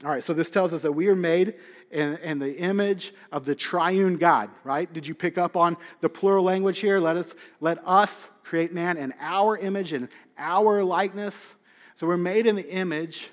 All 0.04 0.10
right, 0.10 0.24
so 0.24 0.34
this 0.34 0.50
tells 0.50 0.72
us 0.72 0.82
that 0.84 0.93
we 0.93 1.10
are 1.10 1.15
made 1.15 1.56
in, 1.91 2.15
in, 2.17 2.39
the 2.39 2.58
image 2.58 3.13
of 3.34 3.43
the 3.43 3.54
triune 3.54 4.15
God, 4.15 4.50
right? 4.63 4.91
Did 4.91 5.06
you 5.06 5.13
pick 5.13 5.38
up 5.38 5.58
on 5.58 5.76
the 6.00 6.08
plural 6.08 6.45
language 6.45 6.80
here? 6.80 7.00
Let 7.00 7.17
us, 7.17 7.36
let 7.60 7.86
us 7.86 8.30
create 8.43 8.74
man 8.74 8.95
in 8.95 9.13
our 9.19 9.58
image 9.58 9.91
and 9.91 10.08
our 10.38 10.86
likeness. 10.86 11.54
So 11.95 12.08
we're 12.08 12.15
made 12.15 12.48
in 12.48 12.56
the 12.56 12.69
image 12.69 13.30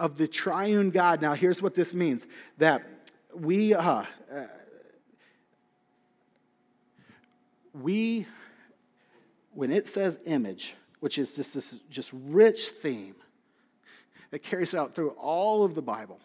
of 0.00 0.16
the 0.16 0.26
triune 0.26 0.90
God. 0.90 1.20
Now, 1.20 1.34
here's 1.34 1.60
what 1.60 1.74
this 1.74 1.92
means 1.92 2.26
that 2.56 2.82
we, 3.34 3.74
uh, 3.74 3.82
uh, 4.32 4.46
we, 7.74 8.26
when 9.52 9.70
it 9.70 9.86
says 9.86 10.18
image, 10.24 10.74
which 11.00 11.18
is 11.18 11.34
just 11.34 11.52
this 11.54 11.78
just 11.90 12.10
rich 12.14 12.70
theme, 12.70 13.14
that 14.30 14.38
carries 14.42 14.74
out 14.74 14.94
through 14.94 15.10
all 15.10 15.64
of 15.64 15.74
the 15.74 15.82
Bible. 15.82 16.18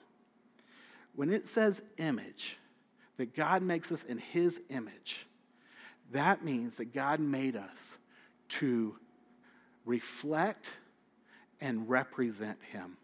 When 1.15 1.31
it 1.31 1.47
says 1.47 1.81
image, 1.97 2.57
that 3.17 3.35
God 3.35 3.61
makes 3.61 3.91
us 3.91 4.03
in 4.03 4.17
his 4.17 4.61
image, 4.69 5.25
that 6.11 6.45
means 6.45 6.77
that 6.77 6.93
God 6.93 7.19
made 7.19 7.57
us 7.57 7.97
to 8.47 8.95
reflect 9.85 10.69
and 11.59 11.89
represent 11.89 12.57
him. 12.71 12.97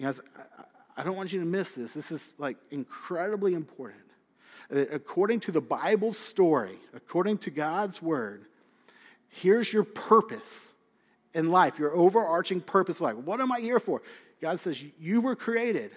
Guys, 0.00 0.20
I 0.96 1.02
don't 1.02 1.16
want 1.16 1.32
you 1.32 1.40
to 1.40 1.46
miss 1.46 1.72
this. 1.72 1.92
This 1.92 2.12
is 2.12 2.34
like 2.38 2.56
incredibly 2.70 3.54
important. 3.54 4.02
According 4.70 5.40
to 5.40 5.52
the 5.52 5.60
Bible's 5.60 6.18
story, 6.18 6.78
according 6.94 7.38
to 7.38 7.50
God's 7.50 8.02
word, 8.02 8.46
here's 9.28 9.72
your 9.72 9.84
purpose 9.84 10.70
in 11.34 11.50
life, 11.50 11.78
your 11.78 11.94
overarching 11.94 12.60
purpose 12.60 13.00
life. 13.00 13.16
What 13.16 13.40
am 13.40 13.50
I 13.50 13.60
here 13.60 13.80
for? 13.80 14.02
God 14.40 14.60
says, 14.60 14.80
You 15.00 15.20
were 15.20 15.34
created 15.34 15.92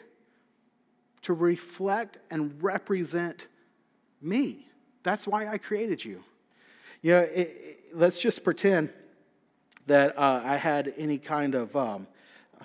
to 1.24 1.34
reflect 1.34 2.18
and 2.32 2.62
represent 2.62 3.48
me. 4.22 4.68
That's 5.04 5.28
why 5.28 5.48
I 5.48 5.58
created 5.58 6.04
you. 6.04 6.24
You 7.02 7.12
know, 7.12 7.20
it, 7.20 7.38
it, 7.38 7.80
let's 7.94 8.20
just 8.20 8.44
pretend 8.44 8.94
that 9.88 10.18
uh, 10.18 10.42
I 10.44 10.58
had 10.58 10.94
any 10.98 11.18
kind 11.18 11.56
of 11.56 11.76
um, 11.76 12.04
uh, 12.04 12.11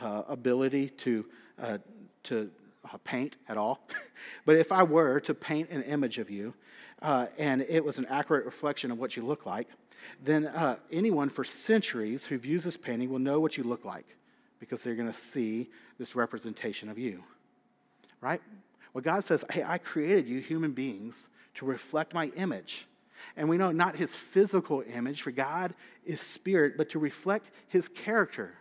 ability 0.03 0.91
to, 0.91 1.25
uh, 1.61 1.79
to 2.25 2.51
uh, 2.85 2.97
paint 3.05 3.37
at 3.49 3.57
all. 3.57 3.87
but 4.45 4.57
if 4.57 4.73
I 4.73 4.83
were 4.83 5.21
to 5.21 5.35
paint 5.35 5.71
an 5.71 5.83
image 5.83 6.19
of 6.19 6.31
you 6.31 6.55
uh, 7.03 7.27
and 7.39 7.63
it 7.63 7.85
was 7.85 7.99
an 7.99 8.07
accurate 8.07 8.45
reflection 8.45 8.91
of 8.91 8.99
what 8.99 9.17
you 9.17 9.25
look 9.25 9.47
like, 9.47 9.69
then 10.23 10.47
uh, 10.47 10.77
anyone 10.93 11.29
for 11.29 11.45
centuries 11.45 12.25
who 12.25 12.39
views 12.39 12.65
this 12.65 12.77
painting 12.77 13.11
will 13.11 13.19
know 13.19 13.41
what 13.41 13.57
you 13.57 13.65
look 13.65 13.85
like 13.85 14.07
because 14.61 14.83
they're 14.83 14.95
going 14.95 15.11
to 15.11 15.19
see 15.19 15.69
this 15.99 16.15
representation 16.15 16.89
of 16.89 16.99
you. 16.99 17.23
Right? 18.21 18.41
Well, 18.95 19.03
God 19.03 19.25
says, 19.25 19.45
Hey, 19.51 19.63
I 19.63 19.79
created 19.79 20.27
you, 20.27 20.41
human 20.41 20.73
beings, 20.73 21.29
to 21.55 21.67
reflect 21.67 22.15
my 22.15 22.27
image. 22.37 22.87
And 23.37 23.49
we 23.49 23.59
know 23.59 23.73
not 23.73 23.97
his 23.97 24.15
physical 24.15 24.83
image, 24.93 25.23
for 25.23 25.31
God 25.31 25.75
is 26.05 26.21
spirit, 26.21 26.77
but 26.77 26.91
to 26.91 26.99
reflect 26.99 27.51
his 27.69 27.89
character, 27.89 28.55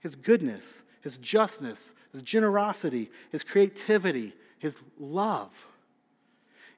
his 0.00 0.14
goodness, 0.14 0.82
his 1.02 1.16
justness, 1.16 1.92
his 2.12 2.22
generosity, 2.22 3.10
his 3.30 3.44
creativity, 3.44 4.34
his 4.58 4.76
love. 4.98 5.66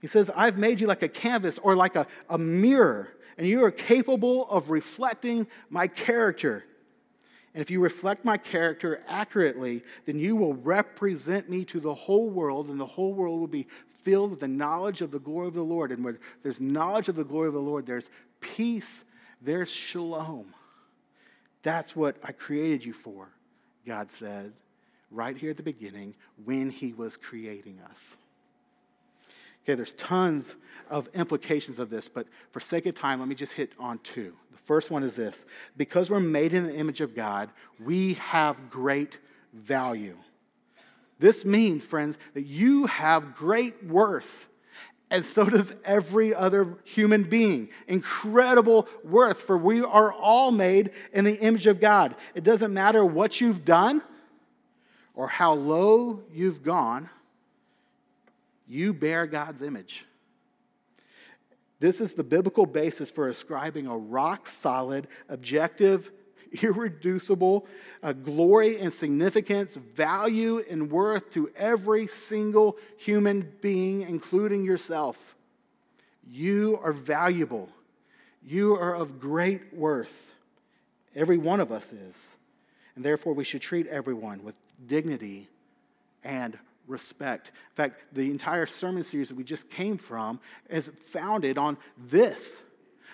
He 0.01 0.07
says, 0.07 0.31
I've 0.35 0.59
made 0.59 0.81
you 0.81 0.87
like 0.87 1.03
a 1.03 1.09
canvas 1.09 1.59
or 1.59 1.77
like 1.77 1.97
a, 1.97 2.07
a 2.29 2.39
mirror 2.39 3.11
and 3.41 3.49
you 3.49 3.65
are 3.65 3.71
capable 3.71 4.47
of 4.51 4.69
reflecting 4.69 5.47
my 5.71 5.87
character. 5.87 6.63
And 7.55 7.63
if 7.63 7.71
you 7.71 7.81
reflect 7.81 8.23
my 8.23 8.37
character 8.37 9.03
accurately, 9.09 9.83
then 10.05 10.19
you 10.19 10.37
will 10.37 10.53
represent 10.53 11.49
me 11.49 11.65
to 11.65 11.81
the 11.81 11.95
whole 11.95 12.29
world, 12.29 12.69
and 12.69 12.79
the 12.79 12.85
whole 12.85 13.15
world 13.15 13.41
will 13.41 13.47
be 13.47 13.67
filled 14.03 14.33
with 14.33 14.41
the 14.41 14.49
knowledge 14.49 15.01
of 15.01 15.11
the 15.11 15.19
glory 15.19 15.49
of 15.49 15.55
the 15.55 15.65
Lord. 15.65 15.91
And 15.91 16.05
where 16.05 16.19
there's 16.43 16.61
knowledge 16.61 17.09
of 17.09 17.17
the 17.17 17.25
glory 17.25 17.49
of 17.49 17.55
the 17.55 17.61
Lord, 17.61 17.87
there's 17.87 18.11
peace, 18.41 19.05
there's 19.41 19.71
shalom. 19.71 20.53
That's 21.63 21.95
what 21.95 22.17
I 22.25 22.33
created 22.33 22.85
you 22.85 22.93
for, 22.93 23.29
God 23.87 24.11
said 24.11 24.53
right 25.11 25.37
here 25.37 25.51
at 25.51 25.57
the 25.57 25.63
beginning 25.63 26.15
when 26.45 26.71
He 26.71 26.93
was 26.93 27.17
creating 27.17 27.81
us. 27.91 28.17
Okay, 29.65 29.75
there's 29.75 29.93
tons 29.95 30.57
of 30.89 31.09
implications 31.15 31.79
of 31.79 31.91
this, 31.91 32.09
but 32.09 32.27
for 32.51 32.61
sake 32.61 32.87
of 32.87 32.95
time, 32.95 33.21
let 33.21 33.29
me 33.29 33.35
just 33.35 33.53
hit 33.53 33.73
on 33.79 33.99
two. 33.99 34.35
The 34.53 34.59
first 34.59 34.91
one 34.91 35.03
is 35.03 35.15
this 35.15 35.45
because 35.77 36.09
we're 36.09 36.21
made 36.21 36.55
in 36.55 36.65
the 36.65 36.75
image 36.75 37.01
of 37.01 37.15
God, 37.15 37.51
we 37.79 38.15
have 38.15 38.71
great 38.71 39.19
value. 39.53 40.17
This 41.19 41.45
means, 41.45 41.85
friends, 41.85 42.17
that 42.33 42.47
you 42.47 42.87
have 42.87 43.37
great 43.37 43.85
worth, 43.85 44.49
and 45.11 45.27
so 45.27 45.45
does 45.45 45.75
every 45.85 46.35
other 46.35 46.77
human 46.85 47.25
being. 47.25 47.69
Incredible 47.89 48.89
worth, 49.03 49.43
for 49.43 49.59
we 49.59 49.83
are 49.83 50.13
all 50.13 50.53
made 50.53 50.91
in 51.13 51.25
the 51.25 51.39
image 51.39 51.67
of 51.67 51.81
God. 51.81 52.15
It 52.35 52.45
doesn't 52.45 52.73
matter 52.73 53.05
what 53.05 53.41
you've 53.41 53.65
done 53.65 54.03
or 55.15 55.29
how 55.29 55.55
low 55.55 56.23
you've 56.33 56.63
gone 56.63 57.11
you 58.69 58.93
bear 58.93 59.27
God's 59.27 59.63
image. 59.63 60.07
This 61.81 62.01
is 62.01 62.13
the 62.13 62.23
biblical 62.23 62.67
basis 62.67 63.11
for 63.11 63.29
ascribing 63.29 63.87
a 63.87 63.97
rock 63.97 64.47
solid, 64.47 65.09
objective, 65.29 66.13
irreducible 66.63 67.67
uh, 68.03 68.13
glory 68.13 68.79
and 68.79 68.93
significance, 68.93 69.75
value 69.75 70.65
and 70.71 70.91
worth 70.91 71.31
to 71.33 71.51
every 71.57 72.07
single 72.09 72.77
human 72.97 73.53
being, 73.61 74.03
including 74.03 74.65
yourself. 74.65 75.35
You 76.29 76.79
are 76.83 76.93
valuable. 76.93 77.69
You 78.45 78.75
are 78.75 78.95
of 78.95 79.21
great 79.21 79.75
worth. 79.75 80.33
Every 81.15 81.39
one 81.39 81.61
of 81.61 81.73
us 81.73 81.93
is. 81.93 82.35
And 82.97 83.05
therefore, 83.05 83.35
we 83.35 83.45
should 83.45 83.63
treat 83.63 83.87
everyone 83.87 84.43
with 84.43 84.55
dignity 84.87 85.49
and 86.25 86.59
respect. 86.87 87.49
In 87.49 87.77
fact, 87.77 88.03
the 88.13 88.31
entire 88.31 88.67
sermon 88.67 89.05
series 89.05 89.29
that 89.29 89.37
we 89.37 89.45
just 89.45 89.71
came 89.71 89.99
from 89.99 90.41
is 90.69 90.91
founded 91.07 91.59
on 91.59 91.79
this. 91.97 92.63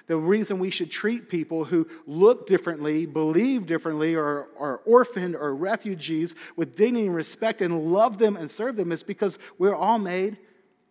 The 0.06 0.16
reason 0.16 0.58
we 0.58 0.70
should 0.70 0.90
treat 0.90 1.28
people 1.28 1.64
who 1.64 1.88
look 2.06 2.46
differently, 2.46 3.06
believe 3.06 3.66
differently, 3.66 4.14
or 4.14 4.46
are 4.58 4.80
orphaned 4.84 5.34
or 5.34 5.54
refugees 5.54 6.34
with 6.54 6.76
dignity 6.76 7.06
and 7.06 7.14
respect 7.14 7.60
and 7.60 7.92
love 7.92 8.18
them 8.18 8.36
and 8.36 8.48
serve 8.48 8.76
them 8.76 8.92
is 8.92 9.02
because 9.02 9.38
we're 9.58 9.74
all 9.74 9.98
made 9.98 10.36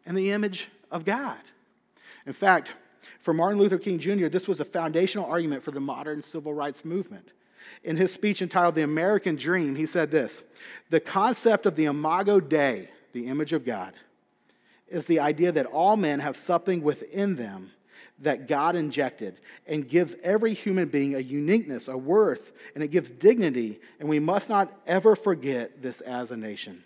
in 0.05 0.15
the 0.15 0.31
image 0.31 0.69
of 0.91 1.05
God. 1.05 1.37
In 2.25 2.33
fact, 2.33 2.73
for 3.19 3.33
Martin 3.33 3.59
Luther 3.59 3.77
King 3.77 3.99
Jr., 3.99 4.27
this 4.27 4.47
was 4.47 4.59
a 4.59 4.65
foundational 4.65 5.25
argument 5.25 5.63
for 5.63 5.71
the 5.71 5.79
modern 5.79 6.21
civil 6.21 6.53
rights 6.53 6.83
movement. 6.83 7.29
In 7.83 7.95
his 7.95 8.11
speech 8.11 8.41
entitled 8.41 8.75
The 8.75 8.83
American 8.83 9.35
Dream, 9.35 9.75
he 9.75 9.85
said 9.85 10.11
this 10.11 10.43
The 10.89 10.99
concept 10.99 11.65
of 11.65 11.75
the 11.75 11.85
imago 11.85 12.39
Dei, 12.39 12.89
the 13.13 13.27
image 13.27 13.53
of 13.53 13.65
God, 13.65 13.93
is 14.87 15.05
the 15.05 15.19
idea 15.19 15.51
that 15.53 15.65
all 15.65 15.95
men 15.95 16.19
have 16.19 16.35
something 16.35 16.83
within 16.83 17.35
them 17.35 17.71
that 18.19 18.47
God 18.47 18.75
injected 18.75 19.39
and 19.67 19.87
gives 19.87 20.15
every 20.23 20.53
human 20.53 20.87
being 20.87 21.15
a 21.15 21.19
uniqueness, 21.19 21.87
a 21.87 21.97
worth, 21.97 22.53
and 22.73 22.83
it 22.83 22.87
gives 22.89 23.09
dignity, 23.09 23.79
and 23.99 24.07
we 24.07 24.19
must 24.19 24.49
not 24.49 24.71
ever 24.87 25.15
forget 25.15 25.81
this 25.81 26.01
as 26.01 26.31
a 26.31 26.37
nation. 26.37 26.83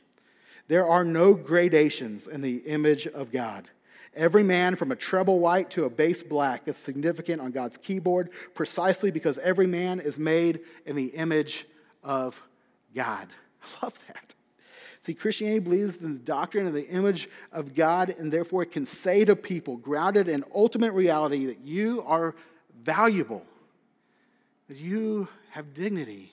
There 0.68 0.88
are 0.88 1.04
no 1.04 1.34
gradations 1.34 2.28
in 2.28 2.42
the 2.42 2.58
image 2.58 3.08
of 3.08 3.32
God. 3.32 3.68
Every 4.16 4.44
man 4.44 4.76
from 4.76 4.92
a 4.92 4.96
treble 4.96 5.40
white 5.40 5.70
to 5.72 5.86
a 5.86 5.90
bass 5.90 6.24
black 6.24 6.68
is 6.68 6.78
significant 6.78 7.42
on 7.42 7.52
God's 7.52 7.78
keyboard 7.78 8.30
precisely 8.54 9.12
because 9.12 9.38
every 9.38 9.68
man 9.68 10.00
is 10.00 10.18
made 10.18 10.62
in 10.86 10.96
the 10.96 11.08
image 11.08 11.68
of 12.04 12.42
God. 12.96 13.28
I 13.64 13.86
love 13.86 14.00
that. 14.08 14.29
See, 15.10 15.16
Christianity 15.16 15.58
believes 15.58 15.98
in 15.98 16.14
the 16.14 16.20
doctrine 16.20 16.68
of 16.68 16.74
the 16.74 16.88
image 16.88 17.30
of 17.52 17.74
God 17.74 18.16
and 18.20 18.32
therefore 18.32 18.62
it 18.62 18.72
can 18.72 18.86
say 18.86 19.26
to 19.26 19.36
people, 19.36 19.76
grounded 19.76 20.28
in 20.28 20.44
ultimate 20.54 20.92
reality, 20.92 21.48
that 21.48 21.62
you 21.62 22.04
are 22.06 22.36
valuable, 22.84 23.42
that 24.68 24.78
you 24.78 25.28
have 25.50 25.74
dignity, 25.74 26.32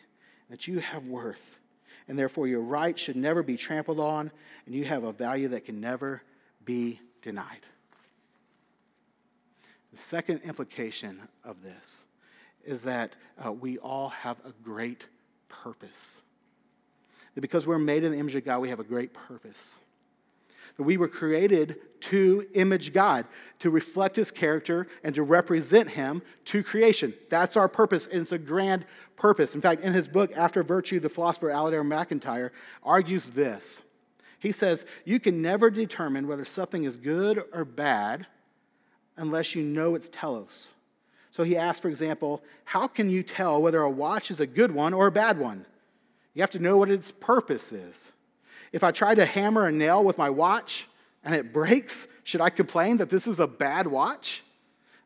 that 0.50 0.68
you 0.68 0.80
have 0.80 1.06
worth, 1.06 1.56
and 2.06 2.18
therefore 2.18 2.48
your 2.48 2.60
rights 2.60 3.00
should 3.00 3.16
never 3.16 3.42
be 3.42 3.56
trampled 3.56 3.98
on, 3.98 4.30
and 4.66 4.74
you 4.74 4.84
have 4.84 5.04
a 5.04 5.12
value 5.12 5.48
that 5.48 5.64
can 5.64 5.80
never 5.80 6.20
be 6.66 7.00
denied. 7.22 7.64
The 9.94 9.98
second 10.02 10.42
implication 10.44 11.18
of 11.44 11.62
this 11.62 12.02
is 12.62 12.82
that 12.82 13.14
uh, 13.42 13.52
we 13.52 13.78
all 13.78 14.10
have 14.10 14.36
a 14.44 14.52
great 14.62 15.06
purpose. 15.48 16.20
That 17.36 17.42
because 17.42 17.66
we're 17.66 17.78
made 17.78 18.02
in 18.02 18.12
the 18.12 18.18
image 18.18 18.34
of 18.34 18.44
God, 18.44 18.60
we 18.60 18.70
have 18.70 18.80
a 18.80 18.84
great 18.84 19.12
purpose. 19.12 19.76
That 20.78 20.82
we 20.82 20.96
were 20.96 21.06
created 21.06 21.76
to 22.00 22.46
image 22.54 22.92
God, 22.92 23.26
to 23.58 23.70
reflect 23.70 24.16
his 24.16 24.30
character 24.30 24.88
and 25.04 25.14
to 25.14 25.22
represent 25.22 25.90
him 25.90 26.22
to 26.46 26.62
creation. 26.62 27.12
That's 27.28 27.56
our 27.56 27.68
purpose, 27.68 28.06
and 28.06 28.22
it's 28.22 28.32
a 28.32 28.38
grand 28.38 28.86
purpose. 29.16 29.54
In 29.54 29.60
fact, 29.60 29.82
in 29.82 29.92
his 29.92 30.08
book, 30.08 30.32
After 30.34 30.62
Virtue, 30.62 30.98
the 30.98 31.10
philosopher 31.10 31.48
Alasdair 31.48 31.86
MacIntyre 31.86 32.52
argues 32.82 33.30
this. 33.30 33.82
He 34.38 34.50
says, 34.50 34.86
You 35.04 35.20
can 35.20 35.42
never 35.42 35.70
determine 35.70 36.26
whether 36.26 36.44
something 36.46 36.84
is 36.84 36.96
good 36.96 37.44
or 37.52 37.66
bad 37.66 38.26
unless 39.18 39.54
you 39.54 39.62
know 39.62 39.94
its 39.94 40.08
telos. 40.10 40.68
So 41.32 41.44
he 41.44 41.58
asks, 41.58 41.80
for 41.80 41.88
example, 41.88 42.42
how 42.64 42.86
can 42.86 43.10
you 43.10 43.22
tell 43.22 43.60
whether 43.60 43.82
a 43.82 43.90
watch 43.90 44.30
is 44.30 44.40
a 44.40 44.46
good 44.46 44.70
one 44.70 44.94
or 44.94 45.06
a 45.06 45.12
bad 45.12 45.38
one? 45.38 45.66
You 46.36 46.42
have 46.42 46.50
to 46.50 46.58
know 46.58 46.76
what 46.76 46.90
its 46.90 47.10
purpose 47.12 47.72
is. 47.72 48.10
If 48.70 48.84
I 48.84 48.90
try 48.90 49.14
to 49.14 49.24
hammer 49.24 49.64
a 49.64 49.72
nail 49.72 50.04
with 50.04 50.18
my 50.18 50.28
watch 50.28 50.86
and 51.24 51.34
it 51.34 51.50
breaks, 51.50 52.06
should 52.24 52.42
I 52.42 52.50
complain 52.50 52.98
that 52.98 53.08
this 53.08 53.26
is 53.26 53.40
a 53.40 53.46
bad 53.46 53.86
watch? 53.86 54.44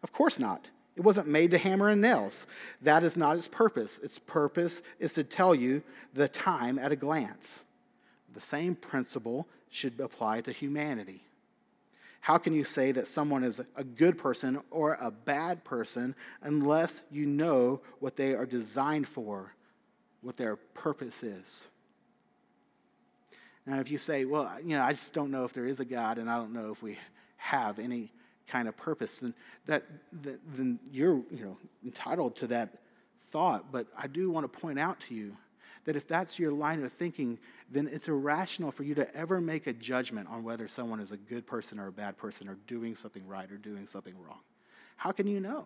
Of 0.03 0.13
course 0.13 0.41
not. 0.41 0.67
It 0.97 1.03
wasn't 1.03 1.29
made 1.29 1.53
to 1.53 1.59
hammer 1.59 1.89
in 1.89 2.01
nails. 2.01 2.49
That 2.83 3.05
is 3.05 3.17
not 3.17 3.37
its 3.37 3.47
purpose. 3.47 4.01
Its 4.03 4.19
purpose 4.19 4.81
is 4.99 5.15
to 5.15 5.23
tell 5.23 5.55
you 5.55 5.85
the 6.15 6.29
time 6.29 6.81
at 6.81 6.91
a 6.91 6.97
glance. 6.97 7.61
The 8.35 8.41
same 8.41 8.75
principle 8.75 9.47
should 9.71 10.01
apply 10.01 10.41
to 10.41 10.53
humanity. 10.53 11.23
How 12.23 12.39
can 12.39 12.55
you 12.55 12.65
say 12.65 12.91
that 12.91 13.07
someone 13.07 13.45
is 13.45 13.61
a 13.77 13.85
good 13.85 14.19
person 14.19 14.61
or 14.73 14.95
a 15.01 15.13
bad 15.13 15.63
person 15.63 16.17
unless 16.43 17.03
you 17.09 17.25
know 17.25 17.83
what 18.01 18.17
they 18.17 18.35
are 18.35 18.47
designed 18.47 19.07
for, 19.07 19.55
what 20.23 20.37
their 20.37 20.57
purpose 20.57 21.23
is? 21.23 21.61
Now, 23.67 23.81
if 23.81 23.91
you 23.91 23.99
say, 23.99 24.25
well, 24.25 24.51
you 24.63 24.77
know, 24.77 24.83
I 24.83 24.93
just 24.93 25.13
don't 25.13 25.31
know 25.31 25.45
if 25.45 25.53
there 25.53 25.67
is 25.67 25.81
a 25.81 25.85
God 25.85 26.19
and 26.19 26.29
I 26.29 26.37
don't 26.37 26.53
know 26.53 26.71
if 26.73 26.83
we 26.83 26.99
have 27.37 27.79
any 27.79 28.13
kind 28.49 28.69
of 28.69 28.77
purpose, 28.77 29.19
then, 29.19 29.35
that, 29.67 29.85
that, 30.23 30.41
then 30.55 30.79
you're 30.91 31.23
you 31.31 31.45
know, 31.45 31.57
entitled 31.85 32.37
to 32.37 32.49
that 32.49 32.71
thought. 33.31 33.71
But 33.71 33.87
I 33.97 34.07
do 34.07 34.31
want 34.31 34.51
to 34.51 34.61
point 34.61 34.79
out 34.79 35.01
to 35.09 35.15
you 35.15 35.37
that 35.85 35.97
if 35.97 36.07
that's 36.07 36.39
your 36.39 36.53
line 36.53 36.83
of 36.85 36.93
thinking, 36.93 37.39
then 37.71 37.89
it's 37.91 38.09
irrational 38.09 38.71
for 38.73 38.83
you 38.83 38.95
to 38.97 39.15
ever 39.15 39.41
make 39.41 39.67
a 39.67 39.73
judgment 39.73 40.29
on 40.29 40.43
whether 40.43 40.69
someone 40.69 41.01
is 41.01 41.11
a 41.11 41.17
good 41.17 41.47
person 41.47 41.79
or 41.79 41.87
a 41.87 41.93
bad 41.93 42.17
person 42.17 42.49
or 42.49 42.57
doing 42.67 42.95
something 42.95 43.27
right 43.27 43.51
or 43.51 43.57
doing 43.57 43.87
something 43.87 44.15
wrong. 44.27 44.41
How 44.97 45.13
can 45.13 45.27
you 45.27 45.41
know? 45.41 45.65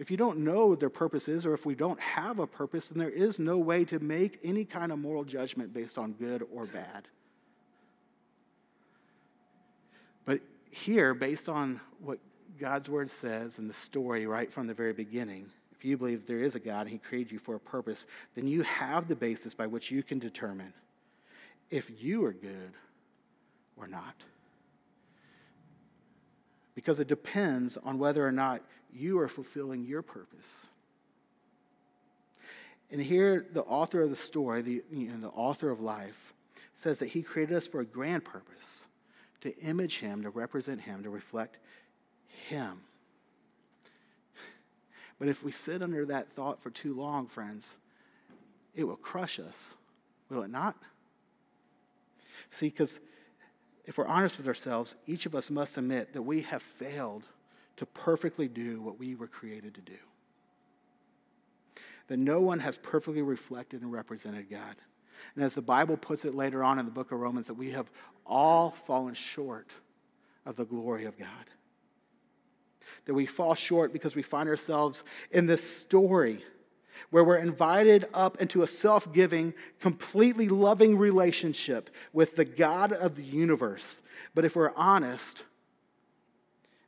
If 0.00 0.10
you 0.10 0.16
don't 0.16 0.38
know 0.38 0.68
what 0.68 0.80
their 0.80 0.88
purpose 0.88 1.28
is, 1.28 1.44
or 1.44 1.52
if 1.52 1.66
we 1.66 1.74
don't 1.74 2.00
have 2.00 2.38
a 2.38 2.46
purpose, 2.46 2.88
then 2.88 2.98
there 2.98 3.10
is 3.10 3.38
no 3.38 3.58
way 3.58 3.84
to 3.84 3.98
make 3.98 4.40
any 4.42 4.64
kind 4.64 4.92
of 4.92 4.98
moral 4.98 5.24
judgment 5.24 5.74
based 5.74 5.98
on 5.98 6.12
good 6.12 6.42
or 6.50 6.64
bad. 6.64 7.06
But 10.24 10.40
here, 10.70 11.12
based 11.12 11.50
on 11.50 11.82
what 12.02 12.18
God's 12.58 12.88
word 12.88 13.10
says 13.10 13.58
and 13.58 13.68
the 13.68 13.74
story 13.74 14.26
right 14.26 14.50
from 14.50 14.66
the 14.66 14.72
very 14.72 14.94
beginning, 14.94 15.50
if 15.76 15.84
you 15.84 15.98
believe 15.98 16.26
there 16.26 16.42
is 16.42 16.54
a 16.54 16.60
God 16.60 16.82
and 16.82 16.90
He 16.90 16.96
created 16.96 17.32
you 17.32 17.38
for 17.38 17.56
a 17.56 17.60
purpose, 17.60 18.06
then 18.34 18.46
you 18.46 18.62
have 18.62 19.06
the 19.06 19.14
basis 19.14 19.52
by 19.52 19.66
which 19.66 19.90
you 19.90 20.02
can 20.02 20.18
determine 20.18 20.72
if 21.68 21.90
you 22.02 22.24
are 22.24 22.32
good 22.32 22.72
or 23.76 23.86
not. 23.86 24.14
Because 26.74 27.00
it 27.00 27.08
depends 27.08 27.76
on 27.76 27.98
whether 27.98 28.26
or 28.26 28.32
not 28.32 28.62
you 28.94 29.18
are 29.20 29.28
fulfilling 29.28 29.84
your 29.84 30.02
purpose. 30.02 30.66
And 32.90 33.00
here, 33.00 33.46
the 33.52 33.62
author 33.62 34.02
of 34.02 34.10
the 34.10 34.16
story, 34.16 34.62
the, 34.62 34.82
you 34.90 35.08
know, 35.08 35.20
the 35.20 35.28
author 35.28 35.70
of 35.70 35.80
life, 35.80 36.32
says 36.74 36.98
that 36.98 37.10
He 37.10 37.22
created 37.22 37.56
us 37.56 37.68
for 37.68 37.80
a 37.80 37.84
grand 37.84 38.24
purpose 38.24 38.86
to 39.42 39.56
image 39.58 40.00
Him, 40.00 40.22
to 40.22 40.30
represent 40.30 40.80
Him, 40.80 41.02
to 41.04 41.10
reflect 41.10 41.58
Him. 42.48 42.80
But 45.18 45.28
if 45.28 45.44
we 45.44 45.52
sit 45.52 45.82
under 45.82 46.06
that 46.06 46.30
thought 46.30 46.62
for 46.62 46.70
too 46.70 46.94
long, 46.94 47.26
friends, 47.26 47.74
it 48.74 48.84
will 48.84 48.96
crush 48.96 49.38
us, 49.38 49.74
will 50.28 50.42
it 50.42 50.50
not? 50.50 50.76
See, 52.50 52.66
because 52.66 52.98
if 53.84 53.98
we're 53.98 54.06
honest 54.06 54.38
with 54.38 54.48
ourselves, 54.48 54.94
each 55.06 55.26
of 55.26 55.34
us 55.34 55.50
must 55.50 55.76
admit 55.76 56.14
that 56.14 56.22
we 56.22 56.42
have 56.42 56.62
failed 56.62 57.24
to 57.80 57.86
perfectly 57.86 58.48
do 58.48 58.80
what 58.80 58.98
we 58.98 59.14
were 59.14 59.26
created 59.26 59.74
to 59.74 59.80
do. 59.80 59.98
That 62.06 62.18
no 62.18 62.40
one 62.40 62.60
has 62.60 62.78
perfectly 62.78 63.22
reflected 63.22 63.82
and 63.82 63.92
represented 63.92 64.48
God. 64.48 64.76
And 65.34 65.44
as 65.44 65.54
the 65.54 65.62
Bible 65.62 65.96
puts 65.96 66.24
it 66.24 66.34
later 66.34 66.64
on 66.64 66.78
in 66.78 66.86
the 66.86 66.90
book 66.90 67.12
of 67.12 67.20
Romans, 67.20 67.48
that 67.48 67.54
we 67.54 67.70
have 67.72 67.90
all 68.24 68.70
fallen 68.70 69.14
short 69.14 69.68
of 70.46 70.56
the 70.56 70.64
glory 70.64 71.04
of 71.04 71.18
God 71.18 71.28
that 73.06 73.14
we 73.14 73.26
fall 73.26 73.54
short 73.54 73.92
because 73.92 74.14
we 74.14 74.22
find 74.22 74.48
ourselves 74.48 75.02
in 75.30 75.46
this 75.46 75.68
story 75.68 76.44
where 77.10 77.24
we're 77.24 77.38
invited 77.38 78.06
up 78.14 78.40
into 78.40 78.62
a 78.62 78.66
self 78.66 79.12
giving, 79.12 79.52
completely 79.80 80.48
loving 80.48 80.96
relationship 80.96 81.90
with 82.12 82.36
the 82.36 82.44
God 82.44 82.92
of 82.92 83.16
the 83.16 83.22
universe. 83.22 84.00
But 84.34 84.44
if 84.44 84.54
we're 84.54 84.72
honest, 84.76 85.42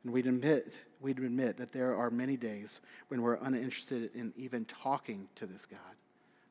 and 0.04 0.12
we'd 0.12 0.26
admit, 0.26 0.76
we'd 1.00 1.18
admit 1.18 1.58
that 1.58 1.72
there 1.72 1.96
are 1.96 2.10
many 2.10 2.36
days 2.36 2.80
when 3.08 3.22
we're 3.22 3.38
uninterested 3.40 4.10
in 4.14 4.32
even 4.36 4.64
talking 4.64 5.28
to 5.36 5.46
this 5.46 5.66
God, 5.66 5.78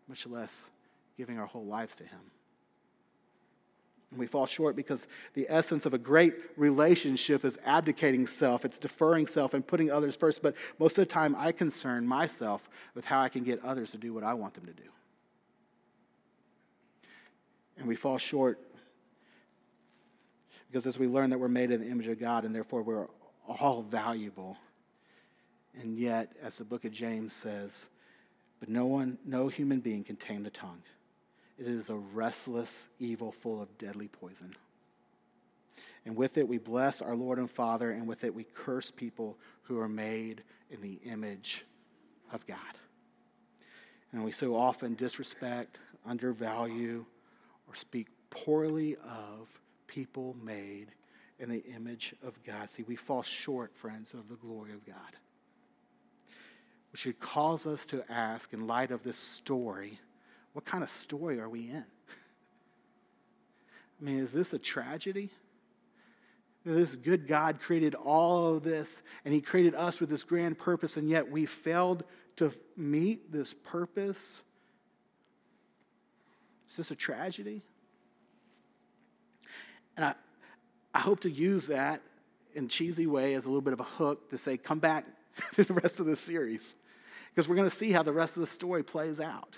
much 0.08 0.26
less 0.26 0.70
giving 1.18 1.38
our 1.38 1.46
whole 1.46 1.66
lives 1.66 1.96
to 1.96 2.04
Him. 2.04 2.20
And 4.12 4.20
we 4.20 4.28
fall 4.28 4.46
short 4.46 4.76
because 4.76 5.08
the 5.34 5.48
essence 5.50 5.86
of 5.86 5.94
a 5.94 5.98
great 5.98 6.34
relationship 6.58 7.46
is 7.46 7.58
abdicating 7.66 8.28
self, 8.28 8.66
it's 8.66 8.78
deferring 8.78 9.28
self 9.28 9.54
and 9.54 9.66
putting 9.66 9.90
others 9.90 10.16
first. 10.16 10.42
But 10.42 10.56
most 10.80 10.98
of 10.98 11.08
the 11.08 11.14
time, 11.14 11.36
I 11.38 11.52
concern 11.54 12.06
myself 12.06 12.70
with 12.94 13.06
how 13.06 13.22
I 13.22 13.30
can 13.30 13.44
get 13.44 13.64
others 13.64 13.92
to 13.92 13.98
do 13.98 14.14
what 14.14 14.24
I 14.24 14.34
want 14.34 14.54
them 14.54 14.66
to 14.66 14.74
do. 14.74 14.90
And 17.78 17.88
we 17.88 17.96
fall 17.96 18.18
short 18.18 18.60
because 20.70 20.86
as 20.86 20.98
we 20.98 21.08
learn 21.08 21.32
that 21.32 21.40
we're 21.40 21.50
made 21.50 21.72
in 21.72 21.82
the 21.82 21.88
image 21.88 22.08
of 22.08 22.20
God 22.20 22.46
and 22.46 22.56
therefore 22.56 22.82
we're 22.82 23.08
all 23.48 23.82
valuable. 23.82 24.58
And 25.80 25.98
yet, 25.98 26.32
as 26.42 26.58
the 26.58 26.64
book 26.64 26.86
of 26.86 26.92
James 26.92 27.34
says, 27.34 27.88
but 28.60 28.70
no 28.70 28.86
one, 28.86 29.18
no 29.26 29.48
human 29.48 29.80
being 29.80 30.04
can 30.04 30.16
tame 30.16 30.44
the 30.44 30.50
tongue. 30.50 30.82
It 31.58 31.68
is 31.68 31.90
a 31.90 31.96
restless 31.96 32.86
evil 33.00 33.32
full 33.32 33.62
of 33.62 33.78
deadly 33.78 34.08
poison. 34.08 34.56
And 36.06 36.16
with 36.16 36.38
it, 36.38 36.48
we 36.48 36.58
bless 36.58 37.02
our 37.02 37.16
Lord 37.16 37.38
and 37.38 37.50
Father, 37.50 37.92
and 37.92 38.08
with 38.08 38.24
it, 38.24 38.34
we 38.34 38.44
curse 38.44 38.90
people 38.92 39.38
who 39.64 39.80
are 39.80 39.90
made 39.90 40.44
in 40.72 40.82
the 40.82 41.00
image 41.06 41.64
of 42.34 42.46
God. 42.48 42.58
And 44.12 44.24
we 44.26 44.32
so 44.32 44.56
often 44.56 44.96
disrespect, 44.96 45.78
undervalue, 46.06 47.06
or 47.68 47.76
speak 47.76 48.08
poorly 48.30 48.96
of 48.96 49.48
people 49.88 50.36
made 50.44 50.88
in 51.42 51.50
the 51.50 51.64
image 51.76 52.14
of 52.24 52.42
God. 52.46 52.70
See, 52.70 52.84
we 52.84 52.96
fall 52.96 53.24
short, 53.24 53.76
friends, 53.76 54.14
of 54.14 54.30
the 54.30 54.36
glory 54.36 54.72
of 54.74 54.86
God. 54.86 54.96
Which 56.92 57.02
should 57.02 57.20
cause 57.20 57.66
us 57.66 57.86
to 57.88 58.04
ask, 58.10 58.54
in 58.54 58.68
light 58.68 58.92
of 58.92 59.04
this 59.04 59.18
story, 59.18 60.00
what 60.54 60.66
kind 60.66 60.84
of 60.84 60.92
story 60.92 61.40
are 61.40 61.50
we 61.50 61.62
in? 61.62 61.84
I 64.00 64.04
mean, 64.04 64.20
is 64.20 64.32
this 64.32 64.54
a 64.54 64.60
tragedy? 64.60 65.30
This 66.64 66.96
good 66.96 67.28
God 67.28 67.60
created 67.60 67.96
all 67.96 68.56
of 68.56 68.64
this, 68.64 69.02
and 69.26 69.34
He 69.34 69.42
created 69.42 69.74
us 69.74 70.00
with 70.00 70.10
this 70.10 70.22
grand 70.22 70.60
purpose, 70.60 70.96
and 70.96 71.10
yet 71.10 71.32
we 71.32 71.48
failed 71.48 72.04
to 72.36 72.54
meet 72.78 73.32
this 73.32 73.54
purpose. 73.54 74.42
Is 76.70 76.78
this 76.78 76.92
a 76.92 76.96
tragedy? 76.96 77.64
And 79.98 80.06
I, 80.06 80.14
I 80.94 81.00
hope 81.00 81.22
to 81.22 81.32
use 81.32 81.68
that 81.68 82.02
in 82.54 82.68
cheesy 82.68 83.08
way 83.08 83.34
as 83.34 83.46
a 83.46 83.48
little 83.48 83.62
bit 83.62 83.74
of 83.74 83.80
a 83.80 83.86
hook 83.86 84.30
to 84.32 84.38
say, 84.38 84.58
come 84.58 84.80
back 84.80 85.06
to 85.54 85.64
the 85.64 85.74
rest 85.74 86.00
of 86.00 86.06
the 86.06 86.16
series. 86.16 86.76
Because 87.34 87.48
we're 87.48 87.56
going 87.56 87.70
to 87.70 87.76
see 87.76 87.92
how 87.92 88.04
the 88.04 88.12
rest 88.12 88.36
of 88.36 88.42
the 88.42 88.48
story 88.48 88.84
plays 88.84 89.20
out. 89.20 89.56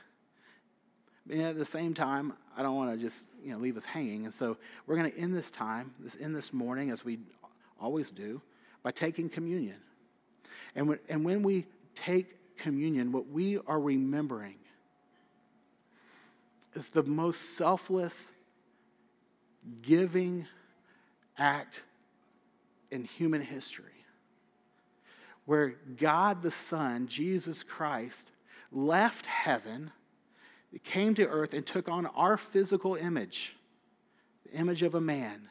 And 1.30 1.42
at 1.42 1.58
the 1.58 1.66
same 1.66 1.94
time, 1.94 2.34
I 2.56 2.62
don't 2.62 2.76
want 2.76 2.92
to 2.92 2.98
just 2.98 3.26
you 3.44 3.54
know, 3.54 3.58
leave 3.58 3.78
us 3.78 3.86
hanging. 3.86 4.26
And 4.26 4.36
so 4.36 4.58
we're 4.86 4.96
going 4.96 5.12
to 5.12 5.18
end 5.18 5.36
this 5.36 5.50
time, 5.50 5.94
in 6.20 6.34
this 6.34 6.54
morning, 6.54 6.92
as 6.92 7.04
we 7.04 7.20
always 7.80 8.12
do, 8.12 8.42
by 8.84 8.92
taking 8.92 9.30
communion. 9.30 9.78
And 10.76 10.88
when, 10.88 11.00
and 11.10 11.24
when 11.26 11.42
we 11.42 11.66
take 11.96 12.58
communion, 12.58 13.12
what 13.12 13.28
we 13.30 13.58
are 13.66 13.80
remembering 13.80 14.56
is 16.76 16.90
the 16.90 17.04
most 17.04 17.56
selfless, 17.56 18.32
giving 19.82 20.46
act 21.38 21.84
in 22.92 23.04
human 23.04 23.42
history. 23.42 23.86
where 25.46 25.76
God 25.98 26.42
the 26.42 26.52
Son, 26.52 27.08
Jesus 27.08 27.64
Christ, 27.64 28.32
left 28.72 29.26
heaven, 29.26 29.92
came 30.84 31.14
to 31.16 31.28
earth, 31.28 31.54
and 31.54 31.66
took 31.66 31.88
on 31.90 32.06
our 32.08 32.38
physical 32.38 32.96
image, 32.96 33.56
the 34.46 34.58
image 34.58 34.82
of 34.82 34.96
a 34.96 35.02
man. 35.02 35.50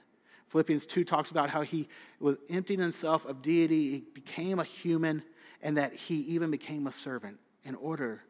Philippians 0.48 0.84
2 0.86 1.04
talks 1.04 1.30
about 1.30 1.50
how 1.50 1.62
he 1.62 1.88
was 2.20 2.36
emptying 2.50 2.80
himself 2.80 3.24
of 3.26 3.42
deity, 3.42 3.90
he 3.90 4.04
became 4.14 4.58
a 4.58 4.64
human, 4.64 5.22
and 5.62 5.76
that 5.76 5.94
he 5.94 6.16
even 6.16 6.50
became 6.50 6.86
a 6.86 6.92
servant 6.92 7.38
in 7.64 7.74
order 7.76 8.22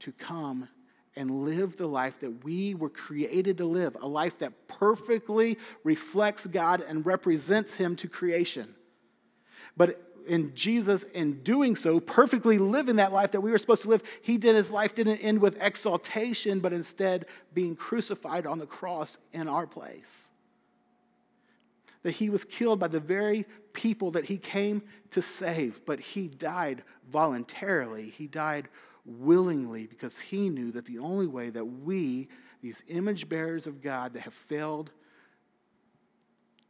to 0.00 0.12
come 0.12 0.68
and 1.16 1.44
live 1.44 1.76
the 1.76 1.86
life 1.86 2.14
that 2.20 2.44
we 2.44 2.74
were 2.74 2.88
created 2.88 3.58
to 3.58 3.64
live, 3.64 3.96
a 4.00 4.08
life 4.08 4.38
that 4.38 4.68
perfectly 4.68 5.58
reflects 5.84 6.46
God 6.46 6.80
and 6.80 7.04
represents 7.04 7.74
Him 7.74 7.96
to 7.96 8.08
creation. 8.08 8.74
But 9.76 10.00
in 10.26 10.54
Jesus, 10.54 11.02
in 11.02 11.42
doing 11.42 11.76
so, 11.76 12.00
perfectly 12.00 12.58
living 12.58 12.96
that 12.96 13.12
life 13.12 13.32
that 13.32 13.40
we 13.40 13.50
were 13.50 13.58
supposed 13.58 13.82
to 13.82 13.88
live, 13.88 14.02
He 14.22 14.38
did 14.38 14.54
His 14.54 14.70
life 14.70 14.94
didn't 14.94 15.18
end 15.18 15.40
with 15.40 15.60
exaltation, 15.60 16.60
but 16.60 16.72
instead 16.72 17.26
being 17.52 17.76
crucified 17.76 18.46
on 18.46 18.58
the 18.58 18.66
cross 18.66 19.18
in 19.32 19.48
our 19.48 19.66
place. 19.66 20.28
That 22.04 22.12
He 22.12 22.30
was 22.30 22.44
killed 22.44 22.78
by 22.78 22.88
the 22.88 23.00
very 23.00 23.46
people 23.72 24.12
that 24.12 24.24
He 24.24 24.38
came 24.38 24.82
to 25.10 25.20
save, 25.20 25.84
but 25.84 26.00
He 26.00 26.28
died 26.28 26.82
voluntarily. 27.10 28.10
He 28.16 28.26
died 28.26 28.68
willingly 29.04 29.86
because 29.86 30.18
he 30.18 30.48
knew 30.48 30.72
that 30.72 30.84
the 30.84 30.98
only 30.98 31.26
way 31.26 31.50
that 31.50 31.64
we, 31.64 32.28
these 32.62 32.82
image 32.88 33.28
bearers 33.28 33.66
of 33.66 33.82
God 33.82 34.14
that 34.14 34.20
have 34.20 34.34
failed 34.34 34.90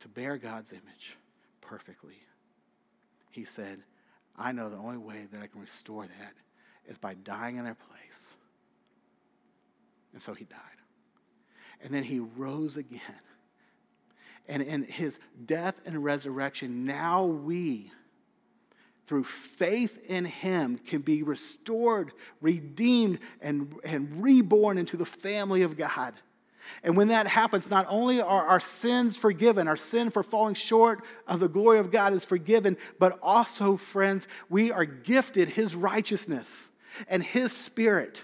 to 0.01 0.09
bear 0.09 0.37
God's 0.37 0.73
image 0.73 1.17
perfectly, 1.61 2.19
he 3.31 3.45
said, 3.45 3.83
I 4.37 4.53
know 4.53 4.69
the 4.69 4.77
only 4.77 4.99
way 4.99 5.27
that 5.31 5.43
I 5.43 5.47
can 5.47 5.61
restore 5.61 6.05
that 6.05 6.35
is 6.89 6.99
by 6.99 7.15
dying 7.15 7.57
in 7.57 7.65
their 7.65 7.75
place. 7.77 8.33
And 10.13 10.23
so 10.23 10.35
he 10.35 10.45
died. 10.45 10.59
And 11.83 11.93
then 11.93 12.03
he 12.03 12.21
rose 12.21 12.77
again. 12.77 13.01
And 14.49 14.63
in 14.63 14.85
his 14.85 15.19
death 15.45 15.81
and 15.85 16.03
resurrection, 16.03 16.85
now 16.85 17.25
we 17.25 17.93
through 19.07 19.25
faith 19.25 19.99
in 20.07 20.25
him, 20.25 20.79
can 20.79 21.01
be 21.01 21.23
restored, 21.23 22.13
redeemed, 22.41 23.19
and, 23.41 23.75
and 23.85 24.23
reborn 24.23 24.79
into 24.79 24.97
the 24.97 25.05
family 25.05 25.63
of 25.63 25.77
God. 25.77 26.15
And 26.83 26.97
when 26.97 27.09
that 27.09 27.27
happens, 27.27 27.69
not 27.69 27.87
only 27.89 28.21
are 28.21 28.47
our 28.47 28.61
sins 28.61 29.17
forgiven, 29.17 29.69
our 29.69 29.77
sin 29.77 30.11
for 30.11 30.23
falling 30.23 30.55
short 30.55 31.05
of 31.27 31.41
the 31.41 31.49
glory 31.49 31.79
of 31.79 31.91
God 31.91 32.15
is 32.15 32.25
forgiven, 32.25 32.77
but 32.99 33.19
also, 33.23 33.77
friends, 33.77 34.27
we 34.49 34.71
are 34.71 34.85
gifted 34.85 35.49
his 35.49 35.75
righteousness 35.75 36.71
and 37.09 37.23
his 37.23 37.53
spirit 37.53 38.23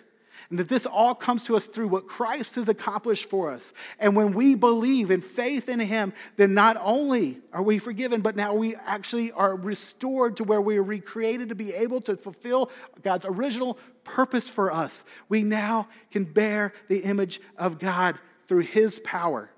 and 0.50 0.58
that 0.58 0.68
this 0.68 0.86
all 0.86 1.14
comes 1.14 1.44
to 1.44 1.56
us 1.56 1.66
through 1.66 1.88
what 1.88 2.06
Christ 2.06 2.54
has 2.54 2.68
accomplished 2.68 3.28
for 3.28 3.52
us. 3.52 3.72
And 3.98 4.16
when 4.16 4.32
we 4.32 4.54
believe 4.54 5.10
in 5.10 5.20
faith 5.20 5.68
in 5.68 5.78
Him, 5.78 6.14
then 6.36 6.54
not 6.54 6.78
only 6.80 7.38
are 7.52 7.62
we 7.62 7.78
forgiven, 7.78 8.22
but 8.22 8.34
now 8.34 8.54
we 8.54 8.74
actually 8.76 9.30
are 9.32 9.54
restored 9.54 10.38
to 10.38 10.44
where 10.44 10.60
we 10.60 10.78
are 10.78 10.82
recreated 10.82 11.50
to 11.50 11.54
be 11.54 11.74
able 11.74 12.00
to 12.02 12.16
fulfill 12.16 12.70
God's 13.02 13.26
original 13.26 13.78
purpose 14.04 14.48
for 14.48 14.72
us. 14.72 15.02
We 15.28 15.42
now 15.42 15.88
can 16.10 16.24
bear 16.24 16.72
the 16.88 17.00
image 17.00 17.42
of 17.58 17.78
God 17.78 18.18
through 18.46 18.62
His 18.62 18.98
power. 19.00 19.50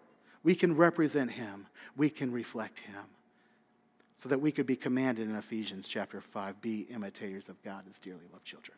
We 0.43 0.57
can 0.57 0.77
represent 0.77 1.31
Him, 1.31 1.69
we 1.97 2.11
can 2.11 2.33
reflect 2.33 2.81
Him. 2.81 3.05
So 4.23 4.29
that 4.29 4.41
we 4.41 4.53
could 4.53 4.67
be 4.67 4.77
commanded 4.77 5.31
in 5.31 5.37
Ephesians 5.37 5.89
chapter 5.89 6.21
5 6.21 6.61
be 6.61 6.81
imitators 6.91 7.49
of 7.49 7.63
God 7.63 7.85
as 7.89 7.99
dearly 7.99 8.27
loved 8.33 8.45
children. 8.45 8.77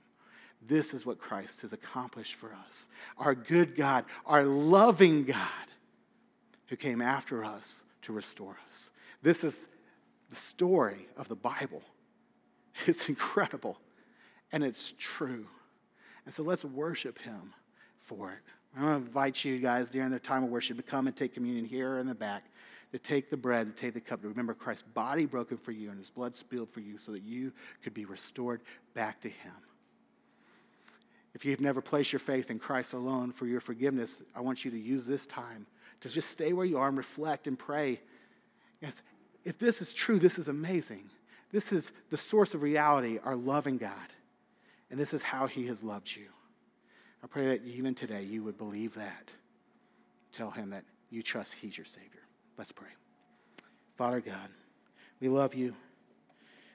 This 0.66 0.94
is 0.94 1.04
what 1.04 1.18
Christ 1.18 1.62
has 1.62 1.72
accomplished 1.72 2.34
for 2.34 2.52
us. 2.68 2.86
Our 3.18 3.34
good 3.34 3.74
God, 3.74 4.04
our 4.26 4.44
loving 4.44 5.24
God, 5.24 5.38
who 6.68 6.76
came 6.76 7.02
after 7.02 7.44
us 7.44 7.82
to 8.02 8.12
restore 8.12 8.56
us. 8.68 8.90
This 9.22 9.44
is 9.44 9.66
the 10.30 10.36
story 10.36 11.08
of 11.16 11.28
the 11.28 11.36
Bible. 11.36 11.82
It's 12.86 13.10
incredible 13.10 13.78
and 14.50 14.64
it's 14.64 14.94
true. 14.98 15.46
And 16.24 16.34
so 16.34 16.42
let's 16.42 16.64
worship 16.64 17.18
Him 17.18 17.52
for 18.00 18.30
it. 18.30 18.38
I'm 18.76 18.82
going 18.82 19.00
to 19.00 19.06
invite 19.06 19.44
you 19.44 19.58
guys 19.58 19.90
during 19.90 20.10
the 20.10 20.18
time 20.18 20.44
of 20.44 20.50
worship 20.50 20.76
to 20.78 20.82
come 20.82 21.06
and 21.06 21.14
take 21.14 21.34
communion 21.34 21.64
here 21.64 21.98
in 21.98 22.06
the 22.06 22.14
back, 22.14 22.44
to 22.92 22.98
take 22.98 23.28
the 23.28 23.36
bread, 23.36 23.66
to 23.66 23.80
take 23.80 23.94
the 23.94 24.00
cup, 24.00 24.22
to 24.22 24.28
remember 24.28 24.54
Christ's 24.54 24.84
body 24.94 25.26
broken 25.26 25.58
for 25.58 25.72
you 25.72 25.90
and 25.90 25.98
His 25.98 26.10
blood 26.10 26.34
spilled 26.36 26.70
for 26.70 26.80
you 26.80 26.96
so 26.98 27.12
that 27.12 27.22
you 27.22 27.52
could 27.82 27.94
be 27.94 28.04
restored 28.04 28.62
back 28.94 29.20
to 29.22 29.28
Him. 29.28 29.52
If 31.34 31.44
you've 31.44 31.60
never 31.60 31.80
placed 31.80 32.12
your 32.12 32.20
faith 32.20 32.50
in 32.50 32.58
Christ 32.58 32.92
alone 32.92 33.32
for 33.32 33.46
your 33.46 33.60
forgiveness, 33.60 34.20
I 34.34 34.40
want 34.40 34.64
you 34.64 34.70
to 34.70 34.78
use 34.78 35.06
this 35.06 35.26
time 35.26 35.66
to 36.00 36.08
just 36.08 36.30
stay 36.30 36.52
where 36.52 36.66
you 36.66 36.78
are 36.78 36.88
and 36.88 36.96
reflect 36.96 37.46
and 37.46 37.58
pray. 37.58 38.00
Yes, 38.80 39.00
if 39.44 39.58
this 39.58 39.80
is 39.80 39.92
true, 39.92 40.18
this 40.18 40.38
is 40.38 40.48
amazing. 40.48 41.08
This 41.50 41.72
is 41.72 41.90
the 42.10 42.18
source 42.18 42.54
of 42.54 42.62
reality, 42.62 43.18
our 43.24 43.36
loving 43.36 43.78
God. 43.78 43.92
And 44.90 45.00
this 45.00 45.14
is 45.14 45.22
how 45.22 45.46
He 45.46 45.66
has 45.68 45.82
loved 45.82 46.14
you. 46.14 46.26
I 47.24 47.26
pray 47.26 47.46
that 47.46 47.64
even 47.64 47.94
today 47.94 48.22
you 48.22 48.42
would 48.42 48.58
believe 48.58 48.94
that. 48.94 49.30
Tell 50.32 50.50
Him 50.50 50.70
that 50.70 50.84
you 51.10 51.22
trust 51.22 51.54
He's 51.54 51.76
your 51.76 51.86
Savior. 51.86 52.22
Let's 52.58 52.72
pray. 52.72 52.88
Father 53.96 54.20
God, 54.20 54.48
we 55.20 55.28
love 55.28 55.54
you. 55.54 55.74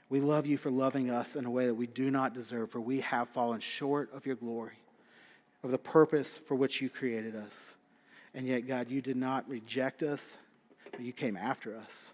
We 0.10 0.22
love 0.22 0.45
you 0.45 0.58
for 0.58 0.72
loving 0.72 1.10
us 1.10 1.36
in 1.36 1.45
a 1.45 1.51
way 1.51 1.66
that 1.66 1.74
we 1.74 1.88
do 1.88 2.10
not 2.10 2.34
deserve, 2.34 2.72
for 2.72 2.80
we 2.80 3.01
have 3.01 3.30
fallen 3.30 3.60
short 3.60 4.10
of 4.14 4.26
your 4.26 4.36
glory, 4.36 4.80
of 5.64 5.72
the 5.72 5.78
purpose 5.78 6.39
for 6.47 6.55
which 6.55 6.82
you 6.82 6.89
created 6.89 7.36
us. 7.36 7.74
And 8.34 8.47
yet, 8.47 8.68
God, 8.68 8.89
you 8.89 9.01
did 9.01 9.18
not 9.18 9.49
reject 9.49 10.03
us, 10.03 10.38
but 10.91 11.01
you 11.01 11.12
came 11.12 11.36
after 11.36 11.76
us 11.76 12.12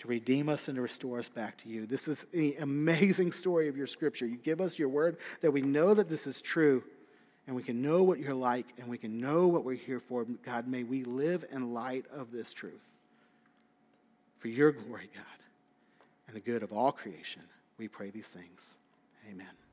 to 0.00 0.08
redeem 0.08 0.50
us 0.50 0.68
and 0.68 0.76
to 0.76 0.82
restore 0.82 1.18
us 1.18 1.28
back 1.30 1.56
to 1.62 1.68
you. 1.68 1.86
This 1.86 2.08
is 2.08 2.26
the 2.32 2.56
amazing 2.60 3.32
story 3.32 3.68
of 3.68 3.76
your 3.76 3.86
scripture. 3.86 4.26
You 4.26 4.36
give 4.36 4.60
us 4.60 4.78
your 4.78 4.88
word 4.88 5.16
that 5.40 5.52
we 5.52 5.62
know 5.62 5.94
that 5.94 6.10
this 6.10 6.26
is 6.26 6.42
true, 6.42 6.82
and 7.46 7.56
we 7.56 7.62
can 7.62 7.80
know 7.80 8.02
what 8.02 8.18
you're 8.18 8.34
like, 8.34 8.66
and 8.78 8.88
we 8.88 8.98
can 8.98 9.18
know 9.18 9.46
what 9.46 9.64
we're 9.64 9.76
here 9.76 10.00
for. 10.00 10.24
God, 10.44 10.68
may 10.68 10.82
we 10.82 11.04
live 11.04 11.44
in 11.50 11.72
light 11.72 12.04
of 12.12 12.32
this 12.32 12.52
truth. 12.52 12.74
For 14.40 14.48
your 14.48 14.72
glory, 14.72 15.08
God 15.14 15.43
and 16.26 16.36
the 16.36 16.40
good 16.40 16.62
of 16.62 16.72
all 16.72 16.92
creation. 16.92 17.42
We 17.78 17.88
pray 17.88 18.10
these 18.10 18.26
things. 18.26 18.62
Amen. 19.30 19.63